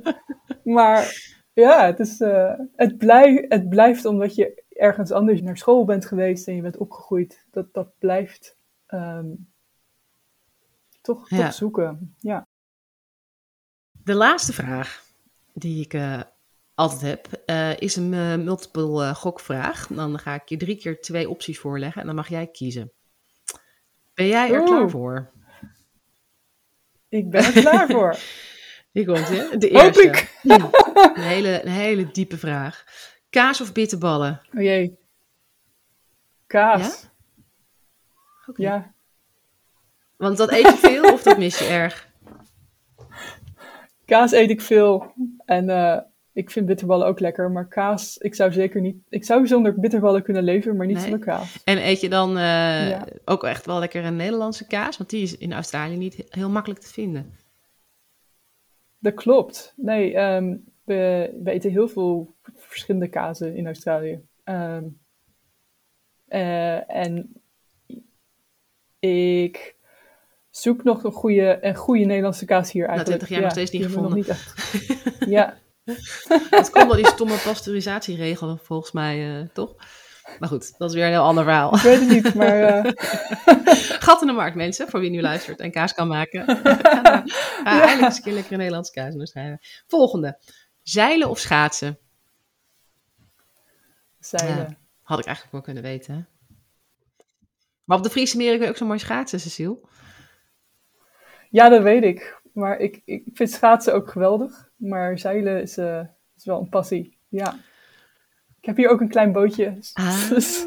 maar 0.64 1.14
ja, 1.52 1.86
het, 1.86 2.00
is, 2.00 2.20
eh, 2.20 2.52
het, 2.76 2.98
blijf, 2.98 3.44
het 3.48 3.68
blijft 3.68 4.04
omdat 4.04 4.34
je 4.34 4.62
ergens 4.78 5.10
anders 5.10 5.40
naar 5.40 5.56
school 5.56 5.84
bent 5.84 6.06
geweest 6.06 6.48
en 6.48 6.54
je 6.54 6.62
bent 6.62 6.76
opgegroeid. 6.76 7.46
Dat, 7.50 7.74
dat 7.74 7.98
blijft 7.98 8.56
ehm, 8.86 9.26
toch, 11.00 11.30
Ja. 11.30 11.44
toch 11.44 11.54
zoeken. 11.54 12.14
Ja. 12.18 12.46
De 14.04 14.14
laatste 14.14 14.52
vraag 14.52 15.04
die 15.52 15.84
ik 15.84 15.94
eh, 15.94 16.20
altijd 16.74 17.00
heb, 17.00 17.42
eh, 17.46 17.76
is 17.80 17.96
een 17.96 18.14
eh, 18.14 18.36
multiple 18.36 19.14
gokvraag. 19.14 19.86
Dan 19.86 20.18
ga 20.18 20.34
ik 20.34 20.48
je 20.48 20.56
drie 20.56 20.76
keer 20.76 21.00
twee 21.00 21.28
opties 21.28 21.58
voorleggen 21.58 22.00
en 22.00 22.06
dan 22.06 22.16
mag 22.16 22.28
jij 22.28 22.46
kiezen. 22.46 22.92
Ben 24.14 24.26
jij 24.26 24.52
er 24.52 24.62
klaar 24.62 24.90
voor? 24.90 25.30
Ik 27.08 27.30
ben 27.30 27.44
er 27.44 27.52
klaar 27.52 27.86
voor. 27.88 28.16
Hier 28.92 29.04
komt 29.04 29.28
hè? 29.28 29.58
De 29.58 29.68
Hoop 29.72 29.82
eerste. 29.82 30.02
ik. 30.02 30.38
Hmm. 30.42 30.70
Een 31.14 31.22
hele, 31.22 31.62
een 31.62 31.70
hele 31.70 32.10
diepe 32.10 32.38
vraag. 32.38 32.84
Kaas 33.36 33.60
of 33.60 33.72
bitterballen? 33.72 34.40
Oh 34.54 34.62
jee. 34.62 34.96
Kaas. 36.46 37.08
Ja? 38.46 38.52
Ja? 38.56 38.92
Want 40.16 40.36
dat 40.36 40.50
eet 40.52 40.62
je 40.66 40.76
veel 40.76 41.12
of 41.12 41.22
dat 41.22 41.38
mis 41.38 41.58
je 41.58 41.64
erg? 41.82 42.08
Kaas 44.04 44.32
eet 44.32 44.50
ik 44.50 44.60
veel. 44.60 45.12
En 45.44 45.68
eh, 45.70 45.98
ik 46.32 46.50
vind 46.50 46.66
bitterballen 46.66 47.06
ook 47.06 47.20
lekker. 47.20 47.50
Maar 47.50 47.68
kaas, 47.68 48.16
ik 48.18 48.34
zou 48.34 48.52
zeker 48.52 48.80
niet... 48.80 48.96
Ik 49.08 49.24
zou 49.24 49.46
zonder 49.46 49.80
bitterballen 49.80 50.22
kunnen 50.22 50.42
leven, 50.42 50.76
maar 50.76 50.86
niet 50.86 50.96
Nee? 50.96 51.04
zonder 51.08 51.26
kaas. 51.26 51.62
En 51.64 51.86
eet 51.86 52.00
je 52.00 52.08
dan 52.08 52.36
eh, 52.36 52.88
Ja. 52.88 53.06
ook 53.24 53.44
echt 53.44 53.66
wel 53.66 53.78
lekker 53.78 54.04
een 54.04 54.16
Nederlandse 54.16 54.66
kaas? 54.66 54.96
Want 54.96 55.10
die 55.10 55.22
is 55.22 55.36
in 55.36 55.52
Australië 55.52 55.96
niet 55.96 56.16
he- 56.16 56.24
heel 56.28 56.50
makkelijk 56.50 56.80
te 56.80 56.92
vinden. 56.92 57.34
Dat 58.98 59.14
klopt. 59.14 59.72
Nee, 59.76 60.14
ehm, 60.14 60.56
we, 60.84 61.30
we 61.42 61.50
eten 61.50 61.70
heel 61.70 61.88
veel 61.88 62.34
verschillende 62.76 63.08
kazen 63.08 63.56
in 63.56 63.66
Australië. 63.66 64.20
Ehm, 64.44 64.84
eh, 66.26 66.96
en 66.96 67.42
ik 68.98 69.76
zoek 70.50 70.84
nog 70.84 71.04
een 71.04 71.12
goede, 71.12 71.58
een 71.60 71.74
goede 71.74 72.04
Nederlandse 72.04 72.44
kaas 72.44 72.72
hier 72.72 72.86
eigenlijk. 72.88 73.18
20 73.18 73.28
jaar 73.28 73.40
nog 73.40 73.50
steeds 73.50 73.70
niet 73.70 73.82
nog 73.82 73.90
gevonden. 73.90 74.16
niet 74.16 74.28
echt. 74.28 74.54
ja, 75.26 75.56
Dat 76.50 76.70
komt 76.70 76.86
door 76.86 76.96
die 76.96 77.06
stomme 77.06 77.36
pasteurisatieregel 77.44 78.56
volgens 78.62 78.92
mij, 78.92 79.40
eh, 79.40 79.48
toch? 79.52 79.74
Maar 80.38 80.48
goed, 80.48 80.78
dat 80.78 80.88
is 80.88 80.94
weer 80.94 81.04
een 81.04 81.10
heel 81.10 81.22
ander 81.22 81.44
verhaal. 81.44 81.74
ik 81.74 81.80
weet 81.80 82.00
het 82.00 82.08
niet, 82.08 82.34
maar 82.34 82.62
eh, 82.62 82.92
Gat 84.04 84.20
in 84.20 84.26
de 84.26 84.32
markt, 84.32 84.56
mensen, 84.56 84.88
voor 84.88 85.00
wie 85.00 85.10
nu 85.10 85.20
luistert 85.20 85.60
en 85.60 85.70
kaas 85.70 85.94
kan 85.94 86.08
maken. 86.08 86.46
Eindelijk 87.64 88.00
eens 88.00 88.16
een 88.16 88.22
keer 88.22 88.32
lekker 88.32 88.52
een 88.52 88.58
Nederlandse 88.58 88.92
kaas 88.92 89.14
in. 89.34 89.58
Volgende. 89.86 90.38
Zeilen 90.82 91.28
of 91.28 91.38
schaatsen? 91.38 91.98
Zeilen. 94.28 94.56
Ja. 94.68 94.76
Had 95.02 95.18
ik 95.18 95.24
eigenlijk 95.24 95.52
wel 95.54 95.62
kunnen 95.64 95.82
weten. 95.82 96.14
hè? 96.14 96.20
Maar 97.84 97.96
op 97.98 98.02
de 98.04 98.10
Friese 98.10 98.36
meren 98.36 98.54
kun 98.56 98.64
je 98.64 98.70
ook 98.70 98.76
zo 98.78 98.86
mooi 98.86 98.98
schaatsen, 98.98 99.40
Cecile. 99.40 99.78
Ja, 101.50 101.68
dat 101.68 101.82
weet 101.82 102.02
ik. 102.02 102.40
Maar 102.52 102.78
ik, 102.78 103.02
ik 103.04 103.24
vind 103.32 103.50
schaatsen 103.50 103.94
ook 103.94 104.10
geweldig. 104.10 104.70
Maar 104.76 105.18
zeilen 105.18 105.62
is, 105.62 105.76
eh, 105.78 106.00
is 106.36 106.44
wel 106.44 106.60
een 106.60 106.68
passie. 106.68 107.18
Ja. 107.28 107.54
Ik 108.60 108.64
heb 108.64 108.76
hier 108.76 108.88
ook 108.88 109.00
een 109.00 109.08
klein 109.08 109.32
bootje. 109.32 109.78
Ah, 109.92 110.28
Dus, 110.28 110.66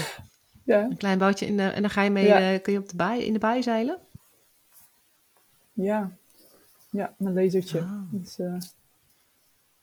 ja, 0.64 0.82
een 0.82 0.96
klein 0.96 1.18
bootje 1.18 1.46
in 1.46 1.56
de, 1.56 1.62
en 1.62 1.80
dan 1.80 1.90
ga 1.90 2.02
je 2.02 2.10
mee, 2.10 2.26
Ja. 2.26 2.52
eh, 2.52 2.62
kun 2.62 2.72
je 2.72 2.78
op 2.78 2.88
de 2.88 2.96
baai, 2.96 3.22
in 3.24 3.32
de 3.32 3.38
baai 3.38 3.62
zeilen? 3.62 3.98
ja. 5.72 6.10
Ja, 6.90 7.14
mijn 7.18 7.34
lasertje. 7.34 7.80
Ah. 7.80 8.02
Dus, 8.10 8.38
eh, 8.38 8.54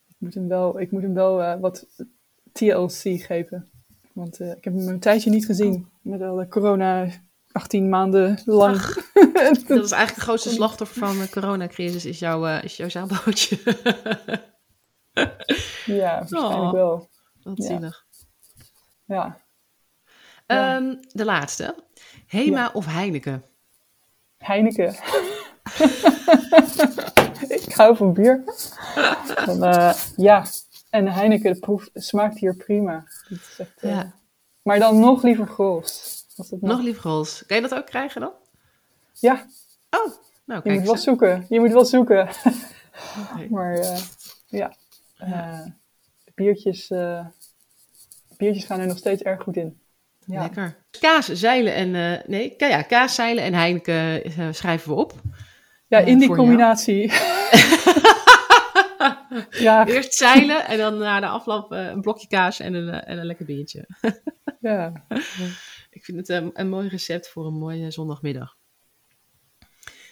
ik 0.08 0.16
moet 0.18 0.34
hem 0.34 0.48
wel, 0.48 0.80
ik 0.80 0.92
moet 0.92 1.02
hem 1.02 1.14
wel 1.14 1.60
wat 1.60 1.88
TLC 2.60 3.22
geven. 3.26 3.70
Want 4.14 4.40
eh, 4.40 4.50
ik 4.52 4.64
heb 4.64 4.74
hem 4.74 4.88
een 4.88 5.00
tijdje 5.00 5.30
niet 5.30 5.46
gezien. 5.46 5.90
Met 6.02 6.22
alle 6.22 6.48
corona 6.48 7.08
18 7.52 7.90
maanden 7.90 8.42
lang. 8.46 8.78
Dat 9.68 9.84
is 9.84 9.92
eigenlijk 9.92 10.16
de 10.16 10.22
grootste 10.22 10.50
slachtoffer 10.50 10.98
van 11.08 11.18
de 11.20 11.30
coronacrisis, 11.30 12.06
is 12.06 12.20
jouw, 12.20 12.46
eh, 12.48 12.64
is 12.64 12.78
jouw 12.78 12.90
zeilbootje. 12.90 13.58
ja, 15.86 16.18
waarschijnlijk 16.20 16.62
Oh. 16.64 16.72
wel. 16.72 17.10
Wat 17.44 17.58
Ja. 17.58 17.66
zielig. 17.66 18.06
Ja. 19.06 19.38
Ja. 20.48 20.76
Ehm, 20.76 20.96
de 21.12 21.26
laatste. 21.26 21.76
Hema 22.28 22.70
of 22.74 22.86
Heineken? 22.86 23.44
Heineken. 24.38 24.96
ik 27.66 27.74
hou 27.74 27.96
van 27.96 28.14
bier. 28.14 28.44
Dan, 29.46 29.64
eh, 29.64 29.94
ja, 30.16 30.46
en 30.96 31.08
Heineken 31.08 31.54
de 31.54 31.60
proef 31.60 31.90
smaakt 31.94 32.38
hier 32.40 32.56
prima. 32.56 33.04
Is 33.30 33.56
echt, 33.58 33.72
eh, 33.84 33.90
Ja. 33.92 34.14
Maar 34.62 34.80
dan 34.80 35.00
nog 35.00 35.24
liever 35.24 35.48
Grols. 35.48 36.24
Nog 36.60 36.82
liever 36.82 37.02
Grols. 37.02 37.44
Kan 37.48 37.56
je 37.56 37.62
dat 37.62 37.74
ook 37.76 37.86
krijgen 37.86 38.22
dan? 38.22 38.32
Ja, 39.20 39.46
Oh, 39.90 40.14
nou 40.46 40.62
je 40.64 40.70
kijk 40.70 40.78
moet 40.78 40.86
wel 40.88 40.98
zoeken. 40.98 41.46
Je 41.50 41.60
moet 41.60 41.72
wel 41.72 41.86
zoeken. 41.86 42.28
Maar 43.50 43.74
eh, 43.74 43.98
ja, 44.48 44.74
eh, 45.18 45.60
de 46.24 46.32
biertjes, 46.36 46.90
eh, 46.92 47.26
biertjes 48.38 48.66
gaan 48.66 48.80
er 48.80 48.88
nog 48.88 48.98
steeds 48.98 49.22
erg 49.22 49.42
goed 49.44 49.56
in. 49.56 49.80
Ja, 50.26 50.42
Lekker. 50.42 50.76
Kaas, 51.00 51.26
zeilen 51.26 51.74
en... 51.74 51.96
eh, 51.96 52.28
nee, 52.28 52.54
ja, 52.58 52.82
kaas, 52.82 53.16
zeilen 53.16 53.44
en 53.44 53.54
Heineken 53.54 54.24
eh, 54.24 54.48
schrijven 54.52 54.90
we 54.90 54.96
op. 54.96 55.14
ja 55.88 56.00
Eh, 56.00 56.08
in 56.08 56.18
die 56.18 56.36
combinatie. 56.36 57.12
ja, 59.50 59.86
Eerst 59.88 60.14
zeilen 60.14 60.66
en 60.66 60.78
dan 60.78 60.98
na 60.98 61.20
de 61.20 61.28
afloop 61.28 61.72
eh, 61.72 61.86
een 61.86 62.02
blokje 62.02 62.28
kaas 62.28 62.60
en 62.60 62.74
een, 62.74 62.90
eh, 62.90 63.12
en 63.12 63.18
een 63.18 63.26
lekker 63.26 63.46
biertje. 63.46 63.88
ja. 64.60 65.06
Ik 65.90 66.06
vind 66.06 66.18
het 66.18 66.30
een, 66.30 66.50
een 66.54 66.70
mooi 66.70 66.88
recept 66.88 67.30
voor 67.30 67.46
een 67.46 67.58
mooie 67.58 67.92
zondagmiddag. 67.92 68.58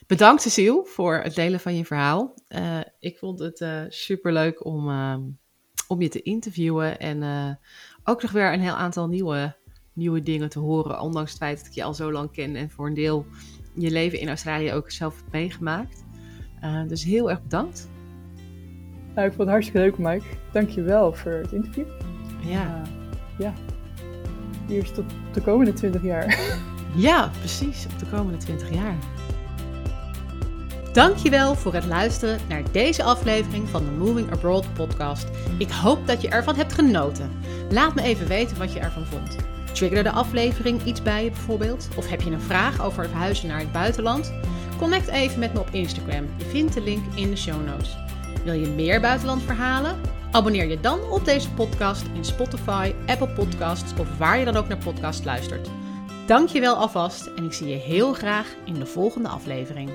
Bedankt 0.08 0.42
Cecile 0.42 0.86
voor 0.86 1.16
het 1.16 1.36
delen 1.36 1.60
van 1.60 1.76
je 1.76 1.86
verhaal. 1.86 2.34
Eh, 2.48 2.80
ik 3.00 3.18
vond 3.18 3.40
het 3.40 3.58
super 3.58 3.88
superleuk 3.90 4.66
om, 4.66 4.90
eh, 4.90 5.18
om 5.88 6.02
je 6.02 6.10
te 6.10 6.22
interviewen 6.22 7.00
en 7.00 7.24
eh, 7.24 7.52
ook 8.04 8.22
nog 8.22 8.32
weer 8.32 8.54
een 8.54 8.62
heel 8.62 8.74
aantal 8.74 9.08
nieuwe, 9.08 9.56
nieuwe 9.94 10.22
dingen 10.22 10.50
te 10.50 10.60
horen. 10.60 11.00
Ondanks 11.00 11.30
het 11.30 11.40
feit 11.40 11.58
dat 11.58 11.68
ik 11.68 11.74
je 11.74 11.84
al 11.84 11.94
zo 11.94 12.12
lang 12.12 12.32
ken 12.32 12.56
en 12.56 12.70
voor 12.70 12.88
een 12.88 12.94
deel 12.94 13.26
je 13.76 13.92
leven 13.92 14.20
in 14.20 14.28
Australië 14.28 14.72
ook 14.72 14.92
zelf 14.92 15.16
hebt 15.16 15.32
meegemaakt. 15.32 16.04
Eh, 16.62 16.88
dus 16.88 17.04
heel 17.04 17.30
erg 17.30 17.42
bedankt. 17.42 17.90
Nou, 19.16 19.28
ik 19.28 19.34
vond 19.34 19.38
het 19.38 19.50
hartstikke 19.50 19.80
leuk, 19.80 19.98
Mike. 19.98 20.26
Dankjewel 20.52 21.14
voor 21.14 21.32
het 21.32 21.52
interview. 21.52 21.86
Ja, 22.40 22.82
Uh, 22.82 22.90
ja, 23.38 23.54
hier 24.68 24.82
is 24.84 24.92
tot 24.92 25.06
de 25.34 25.42
komende 25.42 25.74
20 25.74 26.04
jaar. 26.04 26.40
ja 26.96 27.32
precies. 27.40 27.86
Op 27.94 28.00
de 28.00 28.06
komende 28.06 28.38
20 28.38 28.74
jaar. 28.74 28.96
Dankjewel 30.94 31.56
voor 31.56 31.74
het 31.74 31.86
luisteren 31.86 32.40
naar 32.50 32.64
deze 32.72 33.04
aflevering 33.04 33.70
van 33.70 33.86
de 33.86 33.92
Moving 33.92 34.32
Abroad 34.32 34.74
podcast. 34.74 35.28
Ik 35.58 35.70
hoop 35.70 36.08
dat 36.08 36.22
je 36.22 36.30
ervan 36.30 36.56
hebt 36.56 36.74
genoten. 36.74 37.32
Laat 37.70 37.96
me 37.96 38.02
even 38.02 38.28
weten 38.28 38.58
wat 38.58 38.74
je 38.74 38.80
ervan 38.80 39.06
vond. 39.06 39.36
Triggerde 39.72 40.10
de 40.10 40.16
aflevering 40.16 40.84
iets 40.84 41.02
bij 41.02 41.24
je 41.24 41.30
bijvoorbeeld? 41.30 41.88
Of 41.98 42.10
heb 42.10 42.22
je 42.22 42.32
een 42.32 42.42
vraag 42.42 42.82
over 42.82 43.02
het 43.02 43.12
verhuizen 43.12 43.48
naar 43.48 43.60
het 43.60 43.72
buitenland? 43.72 44.34
Connect 44.78 45.08
even 45.08 45.40
met 45.40 45.54
me 45.54 45.60
op 45.60 45.70
Instagram. 45.72 46.26
Je 46.38 46.46
vindt 46.46 46.74
de 46.74 46.82
link 46.82 47.04
in 47.16 47.30
de 47.30 47.38
show 47.38 47.66
notes. 47.66 48.03
Wil 48.44 48.54
je 48.54 48.68
meer 48.68 49.02
buitenlandverhalen? 49.02 50.02
Abonneer 50.32 50.66
je 50.66 50.80
dan 50.80 51.00
op 51.12 51.26
deze 51.26 51.52
podcast 51.52 52.06
in 52.14 52.26
Spotify, 52.26 52.94
Apple 53.06 53.30
Podcasts 53.30 54.00
of 54.00 54.18
waar 54.18 54.40
je 54.40 54.46
dan 54.46 54.56
ook 54.56 54.68
naar 54.68 54.78
podcast 54.78 55.26
luistert. 55.26 55.70
Dankjewel 56.28 56.76
alvast 56.76 57.26
en 57.26 57.44
ik 57.44 57.54
zie 57.54 57.68
je 57.68 57.76
heel 57.76 58.14
graag 58.14 58.48
in 58.66 58.74
de 58.74 58.86
volgende 58.86 59.30
aflevering. 59.30 59.90